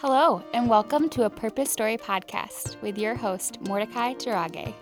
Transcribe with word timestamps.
Hello, 0.00 0.42
and 0.54 0.66
welcome 0.66 1.10
to 1.10 1.24
a 1.24 1.28
Purpose 1.28 1.70
Story 1.70 1.98
podcast 1.98 2.80
with 2.80 2.96
your 2.96 3.14
host, 3.14 3.60
Mordecai 3.68 4.14
Jirage. 4.14 4.72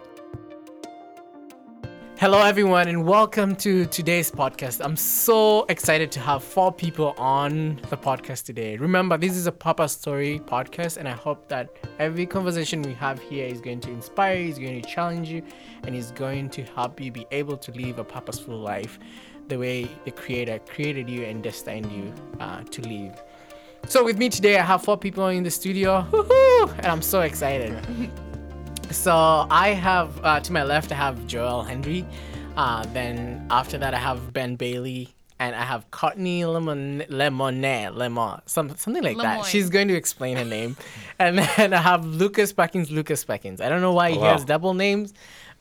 Hello, 2.18 2.40
everyone, 2.40 2.86
and 2.86 3.04
welcome 3.04 3.56
to 3.56 3.84
today's 3.86 4.30
podcast. 4.30 4.80
I'm 4.80 4.94
so 4.94 5.64
excited 5.68 6.12
to 6.12 6.20
have 6.20 6.44
four 6.44 6.72
people 6.72 7.16
on 7.18 7.80
the 7.90 7.96
podcast 7.96 8.44
today. 8.44 8.76
Remember, 8.76 9.18
this 9.18 9.32
is 9.32 9.48
a 9.48 9.52
Papa 9.52 9.88
Story 9.88 10.38
podcast, 10.38 10.98
and 10.98 11.08
I 11.08 11.14
hope 11.14 11.48
that 11.48 11.68
every 11.98 12.24
conversation 12.24 12.80
we 12.82 12.94
have 12.94 13.20
here 13.20 13.48
is 13.48 13.60
going 13.60 13.80
to 13.80 13.90
inspire 13.90 14.36
you, 14.36 14.50
is 14.50 14.58
going 14.60 14.80
to 14.80 14.88
challenge 14.88 15.28
you, 15.28 15.42
and 15.82 15.96
is 15.96 16.12
going 16.12 16.48
to 16.50 16.62
help 16.62 17.00
you 17.00 17.10
be 17.10 17.26
able 17.32 17.56
to 17.56 17.72
live 17.72 17.98
a 17.98 18.04
purposeful 18.04 18.56
life 18.56 19.00
the 19.48 19.58
way 19.58 19.88
the 20.04 20.12
Creator 20.12 20.60
created 20.60 21.10
you 21.10 21.24
and 21.24 21.42
destined 21.42 21.90
you 21.90 22.14
uh, 22.38 22.62
to 22.62 22.82
live. 22.82 23.20
So, 23.86 24.04
with 24.04 24.18
me 24.18 24.28
today, 24.28 24.58
I 24.58 24.62
have 24.62 24.82
four 24.82 24.98
people 24.98 25.28
in 25.28 25.42
the 25.42 25.50
studio, 25.50 26.06
Woo-hoo! 26.12 26.68
and 26.78 26.86
I'm 26.86 27.02
so 27.02 27.20
excited. 27.22 27.74
So 28.90 29.46
I 29.50 29.70
have 29.70 30.24
uh, 30.24 30.40
to 30.40 30.52
my 30.52 30.62
left 30.62 30.92
I 30.92 30.94
have 30.94 31.16
Joelle 31.26 31.66
Henry. 31.66 32.06
Uh, 32.56 32.84
then 32.94 33.46
after 33.50 33.76
that 33.78 33.94
I 33.94 33.98
have 33.98 34.32
Ben 34.32 34.56
Bailey 34.56 35.14
and 35.38 35.54
I 35.54 35.62
have 35.62 35.90
Courtney 35.90 36.44
Lemon 36.44 37.04
Lemonet 37.08 37.94
Lemon 37.94 38.40
some, 38.46 38.74
something 38.76 39.02
like 39.02 39.18
that. 39.18 39.44
She's 39.44 39.68
going 39.68 39.88
to 39.88 39.94
explain 39.94 40.36
her 40.38 40.44
name. 40.44 40.76
and 41.18 41.38
then 41.38 41.74
I 41.74 41.78
have 41.78 42.04
Lucas 42.04 42.52
Packins 42.52 42.90
Lucas 42.90 43.24
Packins. 43.24 43.60
I 43.60 43.68
don't 43.68 43.82
know 43.82 43.92
why 43.92 44.10
he 44.10 44.16
Hello. 44.16 44.32
has 44.32 44.44
double 44.44 44.74
names, 44.74 45.12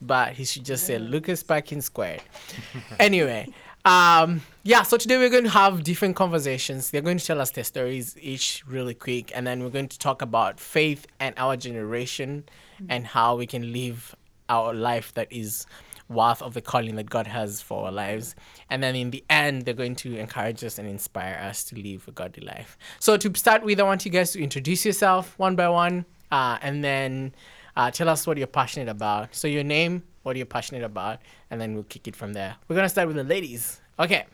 but 0.02 0.32
he 0.34 0.46
should 0.46 0.64
just 0.64 0.86
say 0.86 0.98
Lucas 0.98 1.44
Packins 1.44 1.86
squared. 1.86 2.22
anyway, 3.00 3.50
um, 3.88 4.42
yeah, 4.64 4.84
so 4.84 4.98
today 4.98 5.18
we're 5.18 5.30
going 5.30 5.46
to 5.46 5.50
have 5.50 5.84
different 5.84 6.18
conversations. 6.18 6.92
They're 6.92 7.02
going 7.02 7.20
to 7.20 7.26
tell 7.26 7.40
us 7.40 7.52
their 7.52 7.64
stories 7.64 8.18
each 8.20 8.64
really 8.68 8.94
quick, 8.94 9.32
and 9.34 9.48
then 9.48 9.64
we're 9.64 9.70
going 9.70 9.88
to 9.88 9.98
talk 9.98 10.22
about 10.22 10.60
faith 10.60 11.08
and 11.22 11.34
our 11.38 11.56
generation 11.56 12.44
and 12.90 13.08
how 13.08 13.38
we 13.38 13.48
can 13.48 13.72
live 13.72 14.14
our 14.50 14.74
life 14.74 15.14
that 15.14 15.32
is 15.32 15.66
worth 16.10 16.42
of 16.42 16.54
the 16.54 16.62
calling 16.62 16.96
that 16.96 17.10
God 17.10 17.28
has 17.28 17.62
for 17.62 17.86
our 17.86 17.92
lives. 17.92 18.36
And 18.70 18.84
then 18.84 18.96
in 18.96 19.12
the 19.12 19.24
end, 19.30 19.64
they're 19.64 19.74
going 19.74 19.96
to 19.98 20.18
encourage 20.18 20.64
us 20.66 20.78
and 20.78 20.88
inspire 20.88 21.40
us 21.42 21.64
to 21.66 21.76
live 21.76 22.08
a 22.08 22.12
godly 22.12 22.46
life. 22.46 22.78
So 23.00 23.16
to 23.16 23.38
start 23.38 23.64
with, 23.64 23.80
I 23.80 23.84
want 23.84 24.06
you 24.06 24.12
guys 24.12 24.34
to 24.34 24.44
introduce 24.44 24.86
yourself 24.86 25.34
one 25.38 25.56
by 25.56 25.70
one, 25.70 26.06
uh, 26.30 26.58
and 26.62 26.84
then 26.84 27.34
uh, 27.78 27.92
tell 27.92 28.10
us 28.10 28.28
what 28.28 28.38
you're 28.38 28.48
passionate 28.48 28.90
about. 28.90 29.34
So 29.34 29.48
your 29.48 29.64
name, 29.64 30.04
what 30.28 30.36
are 30.36 30.40
you're 30.40 30.46
passionate 30.46 30.84
about, 30.84 31.20
and 31.50 31.60
then 31.60 31.74
we'll 31.74 31.84
kick 31.84 32.06
it 32.06 32.16
from 32.16 32.34
there. 32.34 32.58
We're 32.68 32.76
gonna 32.76 32.90
start 32.90 33.08
with 33.08 33.16
the 33.16 33.24
ladies. 33.24 33.80
Okay. 33.98 34.26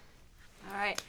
All 0.67 0.75
right. 0.75 0.99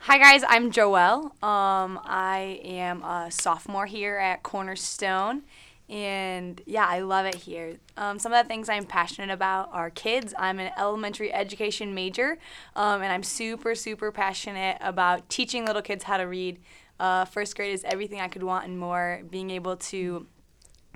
Hi 0.00 0.16
guys, 0.16 0.42
I'm 0.48 0.72
Joelle. 0.72 1.24
Um, 1.44 2.00
I 2.04 2.58
am 2.64 3.02
a 3.02 3.30
sophomore 3.30 3.84
here 3.84 4.16
at 4.16 4.42
Cornerstone, 4.42 5.42
and 5.90 6.62
yeah, 6.64 6.86
I 6.86 7.00
love 7.00 7.26
it 7.26 7.34
here. 7.34 7.76
Um, 7.98 8.18
some 8.18 8.32
of 8.32 8.42
the 8.42 8.48
things 8.48 8.70
I'm 8.70 8.86
passionate 8.86 9.30
about 9.30 9.68
are 9.74 9.90
kids. 9.90 10.32
I'm 10.38 10.58
an 10.58 10.72
elementary 10.78 11.30
education 11.30 11.94
major, 11.94 12.38
um, 12.74 13.02
and 13.02 13.12
I'm 13.12 13.22
super 13.22 13.74
super 13.74 14.10
passionate 14.10 14.78
about 14.80 15.28
teaching 15.28 15.66
little 15.66 15.82
kids 15.82 16.04
how 16.04 16.16
to 16.16 16.24
read. 16.24 16.58
Uh, 16.98 17.26
first 17.26 17.56
grade 17.56 17.74
is 17.74 17.84
everything 17.84 18.22
I 18.22 18.28
could 18.28 18.42
want 18.42 18.64
and 18.64 18.78
more. 18.78 19.20
Being 19.30 19.50
able 19.50 19.76
to 19.76 20.26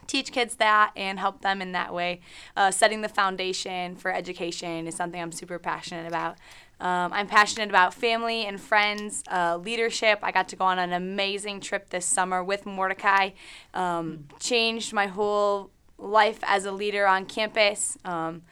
teach 0.06 0.33
kids 0.33 0.56
that 0.56 0.92
and 0.97 1.19
help 1.19 1.42
them 1.42 1.60
in 1.62 1.72
that 1.72 1.92
way. 1.92 2.20
Uh, 2.56 2.70
setting 2.70 3.00
the 3.00 3.08
foundation 3.08 3.97
for 3.97 4.12
education 4.12 4.86
is 4.86 4.94
something 4.94 5.20
I'm 5.20 5.33
super 5.33 5.58
passionate 5.58 6.06
about. 6.06 6.36
Um, 6.80 7.12
I'm 7.12 7.27
passionate 7.27 7.69
about 7.69 7.94
family 7.94 8.44
and 8.44 8.61
friends, 8.61 9.22
uh, 9.30 9.56
leadership. 9.56 10.19
I 10.22 10.33
got 10.33 10.48
to 10.48 10.56
go 10.56 10.64
on 10.64 10.78
an 10.78 10.92
amazing 10.92 11.61
trip 11.61 11.91
this 11.91 12.05
summer 12.05 12.42
with 12.42 12.66
Mordecai. 12.66 13.30
Um, 13.72 14.27
changed 14.41 14.92
my 14.92 15.06
whole 15.06 15.70
life 15.98 16.41
as 16.42 16.64
a 16.64 16.72
leader 16.72 17.06
on 17.06 17.27
campus. 17.27 17.96
Um, 18.05 18.42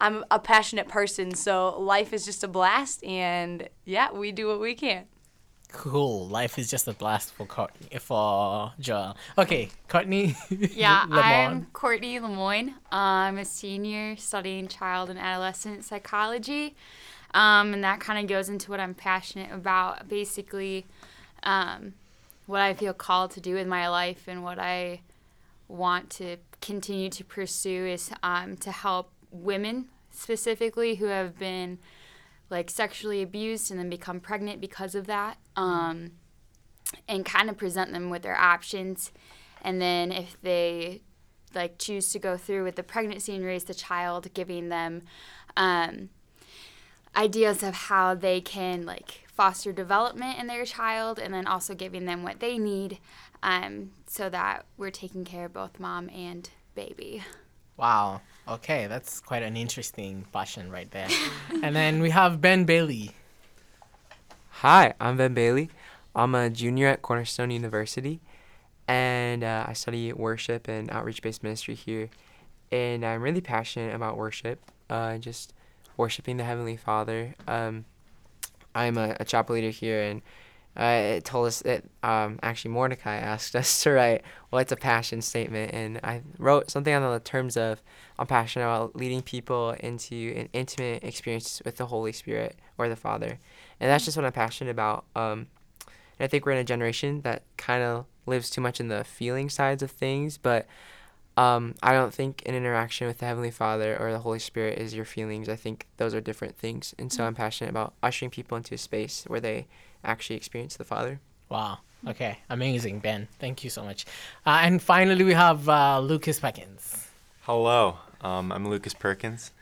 I'm 0.00 0.24
a 0.30 0.38
passionate 0.38 0.88
person, 0.88 1.34
so 1.34 1.80
life 1.80 2.12
is 2.12 2.24
just 2.24 2.44
a 2.44 2.48
blast, 2.48 3.02
and 3.04 3.68
yeah, 3.84 4.12
we 4.12 4.32
do 4.32 4.48
what 4.48 4.60
we 4.60 4.74
can. 4.74 5.06
Cool. 5.74 6.28
Life 6.28 6.56
is 6.58 6.70
just 6.70 6.86
a 6.86 6.92
blast 6.92 7.32
for 7.34 7.46
Courtney, 7.46 7.98
for 7.98 8.72
Joelle. 8.80 9.16
Okay, 9.36 9.68
Courtney. 9.88 10.36
Yeah. 10.50 11.04
I'm 11.10 11.66
Courtney 11.72 12.18
Lemoine. 12.20 12.74
I'm 12.92 13.38
a 13.38 13.44
senior 13.44 14.16
studying 14.16 14.68
child 14.68 15.10
and 15.10 15.18
adolescent 15.18 15.84
psychology. 15.84 16.76
Um, 17.34 17.74
and 17.74 17.82
that 17.82 18.00
kind 18.00 18.20
of 18.20 18.28
goes 18.28 18.48
into 18.48 18.70
what 18.70 18.78
I'm 18.78 18.94
passionate 18.94 19.52
about. 19.52 20.08
Basically, 20.08 20.86
um, 21.42 21.94
what 22.46 22.60
I 22.60 22.72
feel 22.72 22.94
called 22.94 23.32
to 23.32 23.40
do 23.40 23.56
in 23.56 23.68
my 23.68 23.88
life 23.88 24.28
and 24.28 24.44
what 24.44 24.60
I 24.60 25.00
want 25.66 26.08
to 26.10 26.36
continue 26.60 27.10
to 27.10 27.24
pursue 27.24 27.84
is 27.86 28.10
um, 28.22 28.56
to 28.58 28.70
help 28.70 29.10
women 29.32 29.86
specifically 30.10 30.94
who 30.94 31.06
have 31.06 31.36
been 31.36 31.78
like 32.54 32.70
sexually 32.70 33.20
abused 33.20 33.70
and 33.70 33.80
then 33.80 33.90
become 33.90 34.20
pregnant 34.20 34.60
because 34.60 34.94
of 34.94 35.08
that 35.08 35.36
um, 35.56 36.12
and 37.08 37.24
kind 37.24 37.50
of 37.50 37.58
present 37.58 37.92
them 37.92 38.10
with 38.10 38.22
their 38.22 38.38
options 38.38 39.10
and 39.62 39.82
then 39.82 40.12
if 40.12 40.40
they 40.40 41.02
like 41.52 41.78
choose 41.78 42.12
to 42.12 42.18
go 42.20 42.36
through 42.36 42.62
with 42.62 42.76
the 42.76 42.82
pregnancy 42.82 43.34
and 43.34 43.44
raise 43.44 43.64
the 43.64 43.74
child 43.74 44.32
giving 44.34 44.68
them 44.68 45.02
um, 45.56 46.08
ideas 47.16 47.64
of 47.64 47.74
how 47.74 48.14
they 48.14 48.40
can 48.40 48.86
like 48.86 49.24
foster 49.26 49.72
development 49.72 50.38
in 50.38 50.46
their 50.46 50.64
child 50.64 51.18
and 51.18 51.34
then 51.34 51.48
also 51.48 51.74
giving 51.74 52.06
them 52.06 52.22
what 52.22 52.38
they 52.38 52.56
need 52.56 52.98
um, 53.42 53.90
so 54.06 54.28
that 54.30 54.64
we're 54.76 54.90
taking 54.90 55.24
care 55.24 55.46
of 55.46 55.52
both 55.52 55.80
mom 55.80 56.08
and 56.10 56.50
baby 56.76 57.20
Wow. 57.76 58.20
Okay, 58.46 58.86
that's 58.88 59.20
quite 59.20 59.42
an 59.42 59.56
interesting 59.56 60.26
passion 60.30 60.70
right 60.70 60.90
there. 60.90 61.08
and 61.62 61.74
then 61.74 62.02
we 62.02 62.10
have 62.10 62.42
Ben 62.42 62.64
Bailey. 62.64 63.12
Hi, 64.50 64.92
I'm 65.00 65.16
Ben 65.16 65.32
Bailey. 65.32 65.70
I'm 66.14 66.34
a 66.34 66.50
junior 66.50 66.88
at 66.88 67.00
Cornerstone 67.00 67.50
University, 67.50 68.20
and 68.86 69.42
uh, 69.42 69.64
I 69.66 69.72
study 69.72 70.12
worship 70.12 70.68
and 70.68 70.90
outreach 70.90 71.22
based 71.22 71.42
ministry 71.42 71.74
here. 71.74 72.10
And 72.70 73.04
I'm 73.04 73.22
really 73.22 73.40
passionate 73.40 73.94
about 73.94 74.18
worship, 74.18 74.60
uh, 74.90 75.16
just 75.16 75.54
worshiping 75.96 76.36
the 76.36 76.44
Heavenly 76.44 76.76
Father. 76.76 77.34
Um, 77.48 77.86
I'm 78.74 78.98
a, 78.98 79.16
a 79.18 79.24
chapel 79.24 79.54
leader 79.54 79.70
here, 79.70 80.02
and 80.02 80.20
uh, 80.76 81.16
it 81.16 81.24
told 81.24 81.46
us 81.46 81.62
that 81.62 81.84
um, 82.02 82.38
actually 82.42 82.72
Mordecai 82.72 83.16
asked 83.16 83.54
us 83.56 83.82
to 83.82 83.92
write 83.92 84.22
what's 84.50 84.72
a 84.72 84.76
passion 84.76 85.22
statement, 85.22 85.72
and 85.72 86.00
I 86.02 86.22
wrote 86.38 86.70
something 86.70 86.92
on 86.92 87.12
the 87.12 87.20
terms 87.20 87.56
of 87.56 87.82
I'm 88.18 88.26
passionate 88.26 88.64
about 88.64 88.96
leading 88.96 89.22
people 89.22 89.70
into 89.80 90.34
an 90.36 90.48
intimate 90.52 91.04
experience 91.04 91.62
with 91.64 91.76
the 91.76 91.86
Holy 91.86 92.12
Spirit 92.12 92.56
or 92.78 92.88
the 92.88 92.96
Father, 92.96 93.38
and 93.80 93.90
that's 93.90 94.04
just 94.04 94.16
what 94.16 94.26
I'm 94.26 94.32
passionate 94.32 94.70
about. 94.70 95.04
Um, 95.14 95.46
and 96.18 96.24
I 96.24 96.26
think 96.26 96.46
we're 96.46 96.52
in 96.52 96.58
a 96.58 96.64
generation 96.64 97.22
that 97.22 97.42
kind 97.56 97.82
of 97.82 98.06
lives 98.26 98.50
too 98.50 98.60
much 98.60 98.80
in 98.80 98.88
the 98.88 99.04
feeling 99.04 99.50
sides 99.50 99.82
of 99.82 99.90
things, 99.90 100.38
but 100.38 100.66
um, 101.36 101.74
I 101.82 101.92
don't 101.92 102.14
think 102.14 102.42
an 102.46 102.54
interaction 102.54 103.08
with 103.08 103.18
the 103.18 103.26
Heavenly 103.26 103.50
Father 103.50 103.96
or 104.00 104.12
the 104.12 104.20
Holy 104.20 104.38
Spirit 104.38 104.78
is 104.78 104.94
your 104.94 105.04
feelings. 105.04 105.48
I 105.48 105.56
think 105.56 105.86
those 105.96 106.14
are 106.14 106.20
different 106.20 106.56
things, 106.56 106.94
and 106.98 107.12
so 107.12 107.24
I'm 107.24 107.34
passionate 107.34 107.70
about 107.70 107.94
ushering 108.02 108.30
people 108.30 108.56
into 108.56 108.74
a 108.74 108.78
space 108.78 109.24
where 109.26 109.40
they 109.40 109.66
actually 110.04 110.36
experience 110.36 110.76
the 110.76 110.84
Father. 110.84 111.20
Wow. 111.48 111.78
Okay, 112.06 112.38
amazing, 112.50 113.00
Ben. 113.00 113.28
Thank 113.38 113.64
you 113.64 113.70
so 113.70 113.82
much. 113.82 114.04
Uh, 114.44 114.60
and 114.62 114.82
finally, 114.82 115.24
we 115.24 115.32
have 115.32 115.68
uh, 115.68 116.00
Lucas 116.00 116.38
Packins. 116.38 117.08
Hello, 117.42 117.98
um, 118.20 118.52
I'm 118.52 118.68
Lucas 118.68 118.92
Perkins. 118.92 119.52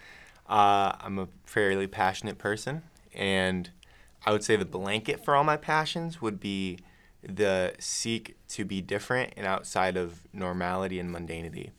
Uh, 0.49 0.93
I'm 1.01 1.19
a 1.19 1.29
fairly 1.47 1.87
passionate 1.87 2.39
person, 2.39 2.83
and 3.15 3.71
I 4.27 4.33
would 4.33 4.43
say 4.43 4.57
the 4.57 4.65
blanket 4.65 5.25
for 5.25 5.37
all 5.37 5.45
my 5.45 5.57
passions 5.57 6.21
would 6.21 6.41
be 6.41 6.79
the 7.23 7.75
seek 7.79 8.37
to 8.49 8.65
be 8.65 8.81
different 8.81 9.33
and 9.37 9.47
outside 9.47 9.97
of 9.97 10.23
normality 10.33 10.99
and 10.99 11.15
mundanity. 11.15 11.71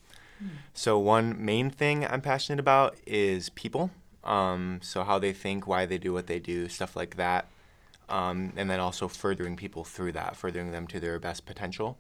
So, 0.74 0.98
one 0.98 1.44
main 1.44 1.69
thing 1.69 2.06
I'm 2.06 2.21
passionate 2.21 2.59
about 2.59 2.98
is 3.06 3.50
people. 3.50 3.92
Um, 4.24 4.80
so, 4.81 5.04
how 5.04 5.19
they 5.19 5.33
think, 5.33 5.68
why 5.68 5.86
they 5.86 5.98
do 5.98 6.13
what 6.13 6.27
they 6.27 6.39
do, 6.39 6.68
stuff 6.68 6.95
like 6.95 7.16
that. 7.16 7.48
Um, 8.13 8.54
and 8.56 8.69
then 8.69 8.80
also 8.80 9.07
furthering 9.07 9.56
people 9.56 9.83
through 9.83 10.12
that, 10.12 10.36
furthering 10.36 10.71
them 10.71 10.86
to 10.86 11.00
their 11.00 11.18
best 11.18 11.48
potential. 11.48 11.98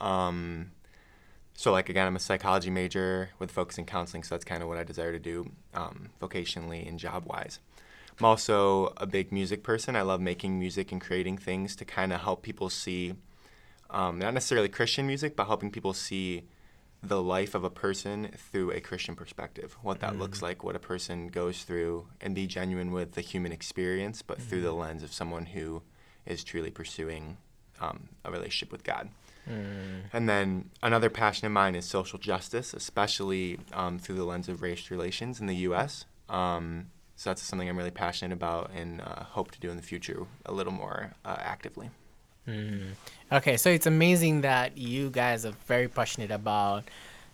Um, 0.00 0.72
so, 1.54 1.70
like 1.70 1.88
again, 1.88 2.08
I'm 2.08 2.16
a 2.16 2.18
psychology 2.18 2.68
major 2.68 3.30
with 3.38 3.52
focus 3.52 3.78
in 3.78 3.84
counseling, 3.84 4.24
so 4.24 4.34
that's 4.34 4.44
kind 4.44 4.60
of 4.60 4.68
what 4.68 4.76
I 4.76 4.82
desire 4.82 5.12
to 5.12 5.20
do 5.20 5.52
um, 5.72 6.08
vocationally 6.20 6.88
and 6.88 6.98
job 6.98 7.26
wise. 7.26 7.60
I'm 8.18 8.26
also 8.26 8.92
a 8.96 9.06
big 9.06 9.30
music 9.30 9.62
person. 9.62 9.94
I 9.94 10.02
love 10.02 10.20
making 10.20 10.58
music 10.58 10.90
and 10.90 11.00
creating 11.00 11.38
things 11.38 11.76
to 11.76 11.84
kind 11.84 12.12
of 12.12 12.22
help 12.22 12.42
people 12.42 12.68
see, 12.68 13.14
um, 13.88 14.18
not 14.18 14.34
necessarily 14.34 14.68
Christian 14.68 15.06
music, 15.06 15.36
but 15.36 15.46
helping 15.46 15.70
people 15.70 15.92
see 15.92 16.42
the 17.02 17.20
life 17.22 17.54
of 17.54 17.64
a 17.64 17.70
person 17.70 18.30
through 18.36 18.70
a 18.70 18.80
Christian 18.80 19.16
perspective, 19.16 19.76
what 19.82 20.00
that 20.00 20.18
looks 20.18 20.40
like, 20.40 20.62
what 20.62 20.76
a 20.76 20.80
person 20.80 21.28
goes 21.28 21.64
through, 21.64 22.06
and 22.20 22.34
be 22.34 22.46
genuine 22.46 22.92
with 22.92 23.12
the 23.14 23.20
human 23.20 23.50
experience, 23.52 24.22
but 24.22 24.40
through 24.40 24.62
the 24.62 24.72
lens 24.72 25.02
of 25.02 25.12
someone 25.12 25.46
who 25.46 25.82
is 26.26 26.44
truly 26.44 26.70
pursuing 26.70 27.36
um, 27.80 28.08
a 28.24 28.30
relationship 28.30 28.70
with 28.70 28.84
God. 28.84 29.08
And 30.12 30.28
then 30.28 30.70
another 30.82 31.10
passion 31.10 31.46
of 31.46 31.52
mine 31.52 31.74
is 31.74 31.84
social 31.84 32.18
justice, 32.20 32.72
especially 32.74 33.58
um, 33.72 33.98
through 33.98 34.14
the 34.14 34.24
lens 34.24 34.48
of 34.48 34.62
race 34.62 34.88
relations 34.90 35.40
in 35.40 35.46
the 35.46 35.56
U.S. 35.56 36.04
Um, 36.28 36.86
so 37.16 37.30
that's 37.30 37.42
something 37.42 37.68
I'm 37.68 37.76
really 37.76 37.90
passionate 37.90 38.32
about 38.32 38.70
and 38.72 39.00
uh, 39.00 39.24
hope 39.24 39.50
to 39.50 39.58
do 39.60 39.70
in 39.70 39.76
the 39.76 39.82
future 39.82 40.26
a 40.46 40.52
little 40.52 40.72
more 40.72 41.14
uh, 41.24 41.36
actively. 41.38 41.90
Okay, 43.32 43.56
so 43.56 43.70
it's 43.70 43.86
amazing 43.86 44.40
that 44.40 44.76
you 44.76 45.10
guys 45.10 45.46
are 45.46 45.54
very 45.66 45.88
passionate 45.88 46.30
about 46.30 46.84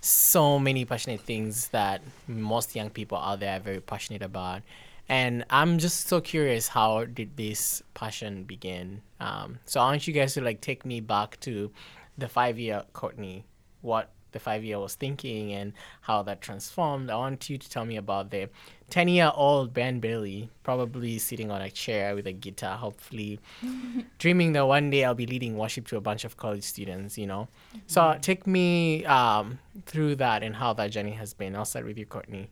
so 0.00 0.58
many 0.58 0.84
passionate 0.84 1.20
things 1.20 1.68
that 1.68 2.02
most 2.26 2.76
young 2.76 2.90
people 2.90 3.18
out 3.18 3.40
there 3.40 3.56
are 3.56 3.60
very 3.60 3.80
passionate 3.80 4.22
about. 4.22 4.62
And 5.08 5.44
I'm 5.48 5.78
just 5.78 6.06
so 6.08 6.20
curious 6.20 6.68
how 6.68 7.06
did 7.06 7.36
this 7.36 7.82
passion 7.94 8.44
begin? 8.44 9.00
Um, 9.20 9.58
so 9.64 9.80
I 9.80 9.84
want 9.84 10.06
you 10.06 10.12
guys 10.12 10.34
to 10.34 10.42
like 10.42 10.60
take 10.60 10.84
me 10.84 11.00
back 11.00 11.40
to 11.40 11.72
the 12.18 12.28
five 12.28 12.58
year 12.58 12.84
Courtney, 12.92 13.44
what 13.80 14.10
the 14.32 14.38
five 14.38 14.62
year 14.62 14.78
was 14.78 14.94
thinking 14.94 15.52
and 15.52 15.72
how 16.02 16.22
that 16.24 16.42
transformed. 16.42 17.10
I 17.10 17.16
want 17.16 17.48
you 17.48 17.56
to 17.56 17.70
tell 17.70 17.86
me 17.86 17.96
about 17.96 18.30
the 18.30 18.50
10 18.90 19.08
year 19.08 19.30
old 19.34 19.74
Ben 19.74 20.00
Bailey, 20.00 20.48
probably 20.62 21.18
sitting 21.18 21.50
on 21.50 21.60
a 21.60 21.70
chair 21.70 22.14
with 22.14 22.26
a 22.26 22.32
guitar, 22.32 22.76
hopefully 22.76 23.38
dreaming 24.18 24.52
that 24.52 24.66
one 24.66 24.90
day 24.90 25.04
I'll 25.04 25.14
be 25.14 25.26
leading 25.26 25.56
worship 25.56 25.86
to 25.88 25.96
a 25.96 26.00
bunch 26.00 26.24
of 26.24 26.36
college 26.36 26.64
students, 26.64 27.18
you 27.18 27.26
know. 27.26 27.48
So 27.86 28.16
take 28.20 28.46
me 28.46 29.04
um, 29.04 29.58
through 29.86 30.16
that 30.16 30.42
and 30.42 30.56
how 30.56 30.72
that 30.74 30.90
journey 30.90 31.12
has 31.12 31.34
been. 31.34 31.54
I'll 31.54 31.64
start 31.64 31.84
with 31.84 31.98
you, 31.98 32.06
Courtney. 32.06 32.48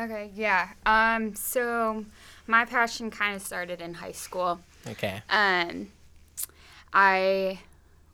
Okay, 0.00 0.30
yeah. 0.34 0.70
Um, 0.86 1.34
so 1.34 2.04
my 2.46 2.64
passion 2.64 3.10
kind 3.10 3.34
of 3.34 3.42
started 3.42 3.80
in 3.80 3.94
high 3.94 4.12
school. 4.12 4.60
Okay. 4.86 5.22
Um, 5.28 5.88
I 6.92 7.60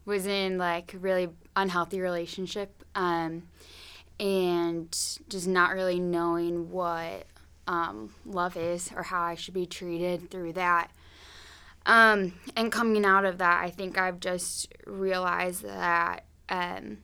was 0.07 0.27
in 0.27 0.59
like 0.59 0.95
a 0.95 0.99
really 0.99 1.29
unhealthy 1.57 2.01
relationship, 2.01 2.85
um, 2.95 3.45
and 4.19 4.91
just 5.29 5.47
not 5.47 5.73
really 5.73 5.99
knowing 5.99 6.71
what 6.71 7.27
um, 7.67 8.15
love 8.25 8.57
is 8.57 8.91
or 8.95 9.03
how 9.05 9.23
I 9.23 9.35
should 9.35 9.55
be 9.55 9.67
treated 9.67 10.31
through 10.31 10.55
that. 10.55 10.91
Um, 11.87 12.35
and 12.57 12.73
coming 12.73 13.05
out 13.05 13.25
of 13.25 13.39
that, 13.39 13.63
I 13.63 13.71
think 13.71 13.99
I've 13.99 14.21
just 14.21 14.73
realized 14.87 15.63
that 15.63 16.25
um, 16.49 16.99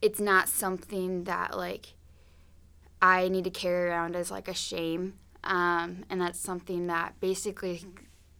it's 0.00 0.20
not 0.20 0.48
something 0.48 1.24
that 1.24 1.56
like 1.56 1.94
I 3.02 3.28
need 3.28 3.44
to 3.44 3.50
carry 3.50 3.88
around 3.88 4.16
as 4.16 4.30
like 4.30 4.48
a 4.48 4.54
shame. 4.54 5.14
Um, 5.42 6.04
and 6.10 6.20
that's 6.20 6.38
something 6.38 6.86
that 6.88 7.18
basically 7.20 7.84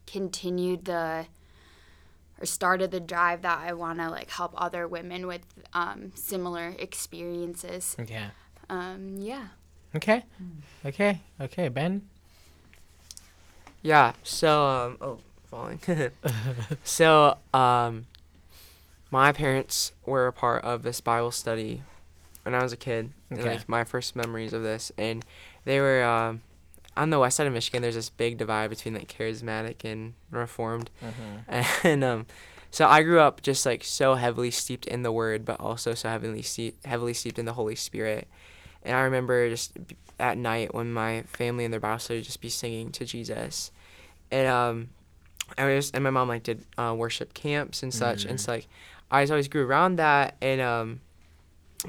continued 0.06 0.85
the 0.85 1.26
or 2.41 2.46
started 2.46 2.91
the 2.91 3.00
drive 3.00 3.43
that 3.43 3.58
I 3.58 3.75
want 3.75 3.99
to 3.99 4.08
like 4.08 4.31
help 4.31 4.55
other 4.56 4.88
women 4.88 5.26
with 5.26 5.43
um, 5.75 6.12
similar 6.14 6.75
experiences. 6.79 7.96
Okay. 8.00 8.25
Um, 8.69 9.17
yeah. 9.19 9.49
Okay. 9.94 10.25
Okay. 10.84 11.20
Okay. 11.40 11.69
Ben. 11.69 12.02
Yeah. 13.82 14.12
So 14.22 14.64
um 14.66 14.98
oh 15.00 15.19
falling. 15.50 15.81
so 16.84 17.37
um 17.52 18.06
my 19.10 19.32
parents 19.32 19.92
were 20.06 20.26
a 20.26 20.32
part 20.32 20.62
of 20.64 20.82
this 20.82 21.00
Bible 21.00 21.31
study 21.32 21.82
when 22.44 22.54
I 22.54 22.62
was 22.62 22.72
a 22.72 22.76
kid. 22.76 23.10
and, 23.31 23.40
Okay. 23.40 23.56
Like 23.56 23.69
my 23.69 23.84
first 23.84 24.14
memories 24.16 24.52
of 24.52 24.62
this 24.62 24.92
and 24.96 25.25
they 25.64 25.81
were 25.81 26.02
um 26.04 26.43
on 26.96 27.10
the 27.10 27.19
west 27.19 27.36
side 27.36 27.46
of 27.46 27.52
Michigan 27.52 27.82
there's 27.82 27.94
this 27.94 28.10
big 28.10 28.36
divide 28.38 28.70
between 28.70 28.94
like 28.94 29.08
charismatic 29.12 29.84
and 29.84 30.14
reformed. 30.31 30.90
And 31.84 32.04
um 32.04 32.26
so 32.70 32.86
I 32.86 33.02
grew 33.02 33.19
up 33.19 33.43
just 33.43 33.66
like 33.66 33.82
so 33.82 34.14
heavily 34.14 34.52
steeped 34.52 34.86
in 34.86 35.02
the 35.02 35.10
word 35.10 35.44
but 35.44 35.58
also 35.58 35.94
so 35.94 36.08
heavily 36.08 36.43
steeped 36.43 36.86
heavily 36.86 37.14
steeped 37.14 37.38
in 37.38 37.44
the 37.46 37.54
Holy 37.54 37.75
Spirit. 37.75 38.28
And 38.82 38.97
I 38.97 39.00
remember 39.03 39.49
just 39.50 39.73
at 40.19 40.37
night 40.38 40.75
when 40.75 40.93
my 40.93 41.23
family 41.23 41.65
and 41.65 41.73
their 41.73 41.81
Bible 41.81 41.99
study 41.99 42.19
would 42.19 42.25
just 42.27 42.41
be 42.41 42.49
singing 42.49 42.93
to 42.93 43.05
Jesus. 43.05 43.71
And 44.31 44.47
um 44.49 44.88
I 45.59 45.65
was 45.67 45.91
and 45.91 46.05
my 46.05 46.11
mom 46.11 46.29
like 46.29 46.43
did 46.44 46.65
uh, 46.79 46.94
worship 46.97 47.35
camps 47.35 47.82
and 47.82 47.93
such. 47.93 48.25
And 48.31 48.41
so 48.41 48.53
like 48.53 48.69
I 49.11 49.23
just 49.23 49.32
always 49.32 49.49
grew 49.49 49.67
around 49.67 49.97
that. 49.97 50.37
And 50.41 50.61
um 50.61 51.00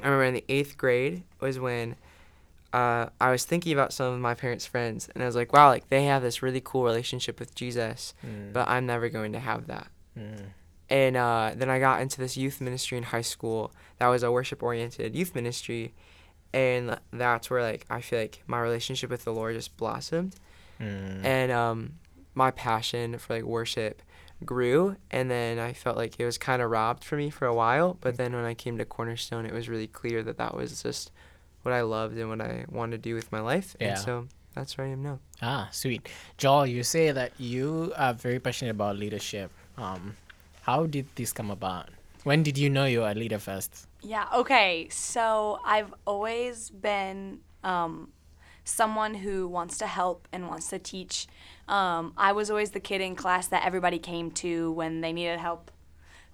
I 0.02 0.06
remember 0.06 0.24
in 0.24 0.34
the 0.34 0.44
eighth 0.48 0.76
grade 0.78 1.22
was 1.40 1.58
when 1.58 1.96
uh, 2.72 3.10
I 3.20 3.30
was 3.30 3.44
thinking 3.44 3.74
about 3.74 3.92
some 3.92 4.14
of 4.14 4.18
my 4.20 4.32
parents' 4.32 4.64
friends. 4.64 5.06
And 5.14 5.22
I 5.22 5.26
was 5.26 5.36
like, 5.36 5.52
wow, 5.52 5.68
like 5.68 5.90
they 5.90 6.04
have 6.06 6.22
this 6.22 6.40
really 6.42 6.62
cool 6.64 6.84
relationship 6.84 7.38
with 7.38 7.54
Jesus, 7.54 8.14
but 8.54 8.66
I'm 8.66 8.86
never 8.86 9.10
going 9.10 9.32
to 9.34 9.38
have 9.38 9.66
that. 9.66 9.88
And 10.88 11.16
uh, 11.16 11.52
then 11.54 11.68
I 11.68 11.78
got 11.78 12.00
into 12.00 12.18
this 12.18 12.34
youth 12.38 12.62
ministry 12.62 12.96
in 12.96 13.04
high 13.04 13.20
school. 13.22 13.72
That 13.98 14.08
was 14.08 14.22
a 14.22 14.32
worship 14.32 14.62
oriented 14.62 15.14
youth 15.14 15.34
ministry. 15.34 15.92
And 16.54 16.98
that's 17.12 17.48
where 17.50 17.62
like 17.62 17.86
I 17.90 18.00
feel 18.00 18.20
like 18.20 18.42
my 18.46 18.60
relationship 18.60 19.10
with 19.10 19.24
the 19.24 19.32
Lord 19.32 19.54
just 19.54 19.76
blossomed 19.76 20.36
and 20.80 21.52
um, 21.52 21.92
my 22.34 22.50
passion 22.50 23.16
for 23.18 23.34
like 23.34 23.44
worship 23.44 24.02
grew 24.44 24.96
and 25.12 25.30
then 25.30 25.60
i 25.60 25.72
felt 25.72 25.96
like 25.96 26.18
it 26.18 26.24
was 26.24 26.36
kind 26.36 26.60
of 26.60 26.68
robbed 26.68 27.04
from 27.04 27.18
me 27.18 27.30
for 27.30 27.46
a 27.46 27.54
while 27.54 27.96
but 28.00 28.16
then 28.16 28.32
when 28.32 28.44
i 28.44 28.52
came 28.54 28.76
to 28.76 28.84
cornerstone 28.84 29.46
it 29.46 29.52
was 29.52 29.68
really 29.68 29.86
clear 29.86 30.20
that 30.24 30.36
that 30.38 30.56
was 30.56 30.82
just 30.82 31.12
what 31.62 31.72
i 31.72 31.80
loved 31.82 32.18
and 32.18 32.28
what 32.28 32.40
i 32.40 32.64
wanted 32.68 32.90
to 33.00 33.08
do 33.10 33.14
with 33.14 33.30
my 33.30 33.38
life 33.38 33.76
Yeah. 33.78 33.90
and 33.90 33.98
so 34.00 34.26
that's 34.56 34.76
where 34.76 34.88
i 34.88 34.90
am 34.90 35.02
now 35.04 35.20
Ah, 35.40 35.68
sweet. 35.70 36.08
Joelle, 36.38 36.68
you 36.68 36.82
say 36.82 37.12
that 37.12 37.30
you 37.38 37.92
are 37.96 38.12
very 38.14 38.40
passionate 38.40 38.72
about 38.72 38.96
leadership. 38.96 39.50
Um, 39.78 40.16
how 40.62 40.86
did 40.86 41.06
this 41.14 41.32
come 41.32 41.50
about? 41.50 41.88
When 42.24 42.44
did 42.44 42.56
you 42.56 42.70
know 42.70 42.84
you 42.84 43.00
were 43.00 43.10
a 43.10 43.14
leader 43.14 43.38
first? 43.38 43.88
Yeah, 44.00 44.26
okay. 44.34 44.88
So 44.90 45.58
I've 45.64 45.92
always 46.06 46.70
been 46.70 47.40
um, 47.64 48.12
someone 48.64 49.14
who 49.14 49.48
wants 49.48 49.78
to 49.78 49.86
help 49.86 50.28
and 50.32 50.48
wants 50.48 50.68
to 50.68 50.78
teach. 50.78 51.26
Um, 51.68 52.12
I 52.16 52.32
was 52.32 52.50
always 52.50 52.70
the 52.70 52.80
kid 52.80 53.00
in 53.00 53.16
class 53.16 53.48
that 53.48 53.64
everybody 53.66 53.98
came 53.98 54.30
to 54.32 54.70
when 54.72 55.00
they 55.00 55.12
needed 55.12 55.40
help, 55.40 55.72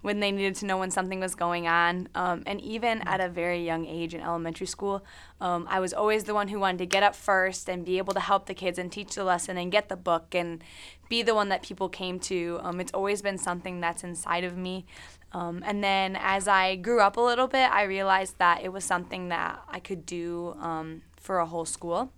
when 0.01 0.19
they 0.19 0.31
needed 0.31 0.55
to 0.55 0.65
know 0.65 0.77
when 0.77 0.91
something 0.91 1.19
was 1.19 1.33
going 1.33 1.67
on. 1.67 2.07
Um, 2.13 2.43
and 2.45 2.61
even 2.61 3.01
at 3.01 3.19
a 3.19 3.27
very 3.27 3.65
young 3.65 3.87
age 3.87 4.13
in 4.13 4.21
elementary 4.21 4.67
school, 4.67 5.03
um, 5.41 5.65
I 5.69 5.79
was 5.79 5.91
always 5.91 6.25
the 6.25 6.35
one 6.35 6.49
who 6.49 6.59
wanted 6.59 6.79
to 6.79 6.85
get 6.85 7.01
up 7.01 7.15
first 7.15 7.67
and 7.67 7.83
be 7.83 7.97
able 7.97 8.13
to 8.13 8.19
help 8.19 8.45
the 8.45 8.53
kids 8.53 8.77
and 8.77 8.91
teach 8.91 9.15
the 9.15 9.23
lesson 9.23 9.57
and 9.57 9.71
get 9.71 9.89
the 9.89 9.97
book 9.97 10.35
and 10.35 10.63
be 11.09 11.23
the 11.23 11.33
one 11.33 11.49
that 11.49 11.63
people 11.63 11.89
came 11.89 12.19
to. 12.19 12.59
Um, 12.61 12.79
it's 12.79 12.91
always 12.93 13.23
been 13.23 13.39
something 13.39 13.81
that's 13.81 14.03
inside 14.03 14.43
of 14.43 14.55
me. 14.55 14.85
Um, 15.31 15.63
and 15.65 15.83
then 15.83 16.17
as 16.19 16.47
I 16.47 16.75
grew 16.75 17.01
up 17.01 17.17
a 17.17 17.21
little 17.21 17.47
bit, 17.47 17.69
I 17.71 17.83
realized 17.83 18.37
that 18.39 18.63
it 18.63 18.69
was 18.69 18.83
something 18.83 19.29
that 19.29 19.61
I 19.67 19.79
could 19.79 20.05
do 20.05 20.55
um, 20.59 21.03
for 21.17 21.39
a 21.39 21.45
whole 21.45 21.65
school. 21.65 22.11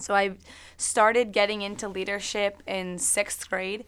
So 0.00 0.14
I 0.14 0.36
started 0.76 1.32
getting 1.32 1.62
into 1.62 1.88
leadership 1.88 2.62
in 2.66 2.98
sixth 2.98 3.48
grade. 3.50 3.84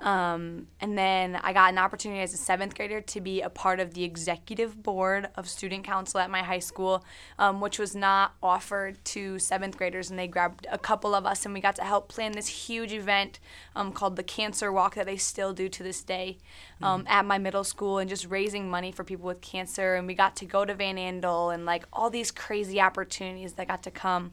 Um, 0.00 0.68
and 0.80 0.96
then 0.96 1.36
I 1.36 1.52
got 1.52 1.72
an 1.72 1.78
opportunity 1.78 2.20
as 2.20 2.32
a 2.32 2.36
seventh 2.36 2.76
grader 2.76 3.00
to 3.00 3.20
be 3.20 3.40
a 3.40 3.50
part 3.50 3.80
of 3.80 3.94
the 3.94 4.04
executive 4.04 4.80
board 4.80 5.28
of 5.34 5.48
student 5.48 5.84
council 5.84 6.20
at 6.20 6.30
my 6.30 6.42
high 6.42 6.60
school, 6.60 7.04
um, 7.38 7.60
which 7.60 7.80
was 7.80 7.96
not 7.96 8.34
offered 8.40 9.04
to 9.06 9.40
seventh 9.40 9.76
graders. 9.76 10.08
And 10.08 10.18
they 10.18 10.28
grabbed 10.28 10.66
a 10.70 10.78
couple 10.78 11.14
of 11.14 11.26
us 11.26 11.44
and 11.44 11.52
we 11.52 11.60
got 11.60 11.74
to 11.76 11.82
help 11.82 12.08
plan 12.08 12.32
this 12.32 12.46
huge 12.46 12.92
event 12.92 13.40
um, 13.74 13.92
called 13.92 14.14
the 14.14 14.22
Cancer 14.22 14.70
Walk 14.70 14.94
that 14.94 15.06
they 15.06 15.16
still 15.16 15.52
do 15.52 15.68
to 15.68 15.82
this 15.82 16.02
day 16.04 16.38
um, 16.80 17.04
at 17.08 17.24
my 17.24 17.38
middle 17.38 17.64
school 17.64 17.98
and 17.98 18.08
just 18.08 18.26
raising 18.26 18.70
money 18.70 18.92
for 18.92 19.02
people 19.02 19.26
with 19.26 19.40
cancer. 19.40 19.96
And 19.96 20.06
we 20.06 20.14
got 20.14 20.36
to 20.36 20.46
go 20.46 20.64
to 20.64 20.74
Van 20.74 20.96
Andel 20.96 21.52
and 21.52 21.66
like 21.66 21.86
all 21.92 22.08
these 22.08 22.30
crazy 22.30 22.80
opportunities 22.80 23.54
that 23.54 23.66
got 23.66 23.82
to 23.82 23.90
come. 23.90 24.32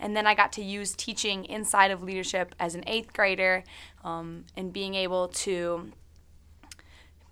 And 0.00 0.16
then 0.16 0.26
I 0.26 0.34
got 0.34 0.52
to 0.54 0.62
use 0.62 0.94
teaching 0.94 1.44
inside 1.44 1.90
of 1.90 2.02
leadership 2.02 2.54
as 2.58 2.74
an 2.74 2.82
eighth 2.86 3.12
grader 3.12 3.62
um, 4.02 4.46
and 4.56 4.72
being 4.72 4.94
able 4.94 5.28
to 5.28 5.92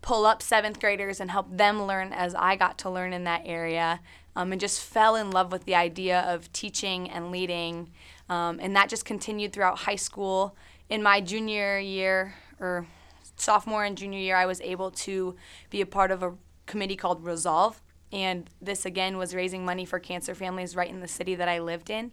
pull 0.03 0.27
up 0.27 0.43
seventh 0.43 0.79
graders 0.79 1.19
and 1.19 1.31
help 1.31 1.47
them 1.51 1.83
learn 1.83 2.13
as 2.13 2.35
I 2.35 2.57
got 2.57 2.79
to 2.79 2.91
learn 2.91 3.13
in 3.13 3.25
that 3.25 3.43
area. 3.45 4.01
Um, 4.37 4.53
and 4.53 4.61
just 4.61 4.81
fell 4.83 5.17
in 5.17 5.31
love 5.31 5.51
with 5.51 5.65
the 5.65 5.75
idea 5.75 6.21
of 6.21 6.53
teaching 6.53 7.11
and 7.11 7.33
leading. 7.33 7.91
Um, 8.29 8.61
and 8.63 8.77
that 8.77 8.89
just 8.89 9.05
continued 9.05 9.53
throughout 9.53 9.79
high 9.79 9.97
school. 9.97 10.55
In 10.89 11.03
my 11.03 11.21
junior 11.21 11.79
year, 11.79 12.35
or 12.61 12.87
sophomore 13.37 13.85
and 13.85 13.99
junior 13.99 14.21
year, 14.21 14.37
I 14.37 14.47
was 14.47 14.61
able 14.61 14.91
to 14.93 15.35
be 15.71 15.81
a 15.81 15.87
part 15.87 16.11
of 16.11 16.23
a 16.23 16.35
committee 16.67 16.97
called 16.97 17.25
Resolve. 17.25 17.83
And 18.13 18.49
this 18.61 18.87
again 18.87 19.19
was 19.19 19.35
raising 19.35 19.65
money 19.65 19.85
for 19.85 19.99
cancer 19.99 20.35
families 20.35 20.75
right 20.75 20.89
in 20.89 21.01
the 21.01 21.09
city 21.09 21.35
that 21.35 21.49
I 21.49 21.59
lived 21.59 21.91
in. 21.91 22.13